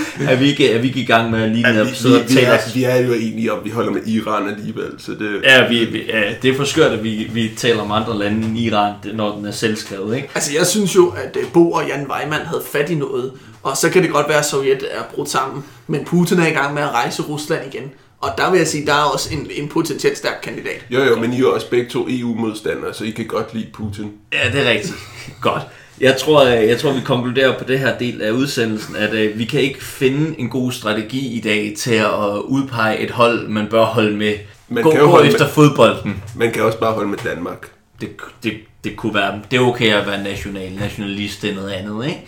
er, 0.28 0.36
vi 0.36 0.48
ikke, 0.48 0.72
er 0.72 0.78
vi 0.78 0.88
ikke 0.88 1.00
i 1.00 1.04
gang 1.04 1.30
med 1.30 1.42
at 1.42 1.50
lige 1.50 1.84
vi, 1.84 1.94
sidde 1.94 2.14
og 2.14 2.28
vi, 2.28 2.34
vi, 2.34 2.34
tale 2.34 2.46
er, 2.46 2.58
os? 2.58 2.74
vi 2.74 2.84
er 2.84 2.96
jo 2.96 3.12
enige 3.12 3.52
om, 3.52 3.58
at 3.58 3.64
vi 3.64 3.70
holder 3.70 3.92
med 3.92 4.06
Iran 4.06 4.48
alligevel. 4.48 4.90
Så 4.98 5.12
det, 5.12 5.40
Ja, 5.44 5.68
vi, 5.68 5.84
vi, 5.84 6.02
ja, 6.08 6.34
det 6.42 6.50
er 6.50 6.56
for 6.56 6.64
skørt, 6.64 6.92
at 6.92 7.04
vi, 7.04 7.30
vi 7.32 7.50
taler 7.56 7.82
om 7.82 7.92
andre 7.92 8.18
lande 8.18 8.46
end 8.46 8.58
Iran, 8.58 8.94
når 9.14 9.36
den 9.36 9.46
er 9.46 9.50
selvskrevet, 9.50 10.16
ikke? 10.16 10.28
Altså, 10.34 10.52
jeg 10.58 10.66
synes 10.66 10.94
jo, 10.94 11.08
at 11.08 11.36
øh, 11.36 11.44
Bo 11.52 11.72
og 11.72 11.86
Jan 11.86 12.06
Weimann 12.10 12.46
havde 12.46 12.62
fat 12.72 12.90
i 12.90 12.94
noget, 12.94 13.32
og 13.62 13.76
så 13.76 13.90
kan 13.90 14.02
det 14.02 14.10
godt 14.10 14.28
være, 14.28 14.38
at 14.38 14.46
Sovjet 14.46 14.84
er 14.90 15.02
brudt 15.14 15.28
sammen, 15.30 15.64
men 15.86 16.04
Putin 16.04 16.38
er 16.38 16.46
i 16.46 16.50
gang 16.50 16.74
med 16.74 16.82
at 16.82 16.90
rejse 16.90 17.22
Rusland 17.22 17.74
igen. 17.74 17.90
Og 18.20 18.30
der 18.38 18.50
vil 18.50 18.58
jeg 18.58 18.66
sige, 18.68 18.86
der 18.86 18.92
er 18.92 19.02
også 19.02 19.28
en, 19.32 19.50
en 19.54 19.68
potentielt 19.68 20.18
stærk 20.18 20.40
kandidat. 20.42 20.84
jo, 20.90 21.02
jo, 21.02 21.16
men 21.16 21.32
I 21.32 21.40
er 21.40 21.46
også 21.46 21.70
begge 21.70 21.90
to 21.90 22.06
EU-modstandere, 22.10 22.94
så 22.94 23.04
I 23.04 23.10
kan 23.10 23.26
godt 23.26 23.54
lide 23.54 23.66
Putin. 23.72 24.12
Ja, 24.32 24.50
det 24.52 24.66
er 24.66 24.70
rigtigt. 24.70 24.94
Godt. 25.40 25.62
Jeg 26.00 26.16
tror, 26.20 26.44
øh, 26.44 26.68
jeg 26.68 26.78
tror, 26.78 26.92
vi 26.92 27.00
konkluderer 27.04 27.58
på 27.58 27.64
det 27.64 27.78
her 27.78 27.98
del 27.98 28.22
af 28.22 28.30
udsendelsen, 28.30 28.96
at 28.96 29.14
øh, 29.14 29.38
vi 29.38 29.44
kan 29.44 29.60
ikke 29.60 29.84
finde 29.84 30.40
en 30.40 30.48
god 30.48 30.72
strategi 30.72 31.28
i 31.36 31.40
dag 31.40 31.74
til 31.78 31.94
at 31.94 32.40
udpege 32.44 32.98
et 32.98 33.10
hold, 33.10 33.48
man 33.48 33.66
bør 33.70 33.84
holde 33.84 34.16
med. 34.16 34.34
Man 34.68 34.82
gå 34.84 34.90
kan 34.90 35.00
jo 35.00 35.04
gå 35.06 35.10
holde 35.10 35.26
efter 35.28 35.44
med- 35.44 35.50
fodbolden. 35.52 36.22
Man 36.36 36.52
kan 36.52 36.62
også 36.62 36.78
bare 36.80 36.92
holde 36.92 37.08
med 37.10 37.18
Danmark. 37.24 37.70
Det, 38.00 38.08
det, 38.42 38.52
det 38.84 38.96
kunne 38.96 39.14
være, 39.14 39.40
det 39.50 39.56
er 39.56 39.60
okay 39.60 39.92
at 39.92 40.06
være 40.06 40.22
national. 40.22 40.72
Nationalist 40.72 41.42
det 41.42 41.50
er 41.50 41.54
noget 41.54 41.70
andet, 41.70 42.06
ikke? 42.06 42.26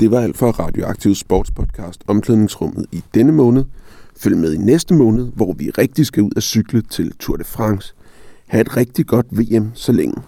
Det 0.00 0.10
var 0.10 0.20
alt 0.20 0.36
for 0.36 0.50
Radioaktiv 0.50 1.14
Sportspodcast 1.14 2.00
Omklædningsrummet 2.06 2.86
i 2.92 3.02
denne 3.14 3.32
måned. 3.32 3.64
Følg 4.20 4.36
med 4.36 4.52
i 4.54 4.56
næste 4.56 4.94
måned, 4.94 5.28
hvor 5.34 5.52
vi 5.52 5.70
rigtig 5.78 6.06
skal 6.06 6.22
ud 6.22 6.30
og 6.36 6.42
cykle 6.42 6.82
til 6.82 7.12
Tour 7.20 7.36
de 7.36 7.44
France. 7.44 7.94
Ha' 8.46 8.60
et 8.60 8.76
rigtig 8.76 9.06
godt 9.06 9.26
VM 9.30 9.70
så 9.74 9.92
længe. 9.92 10.22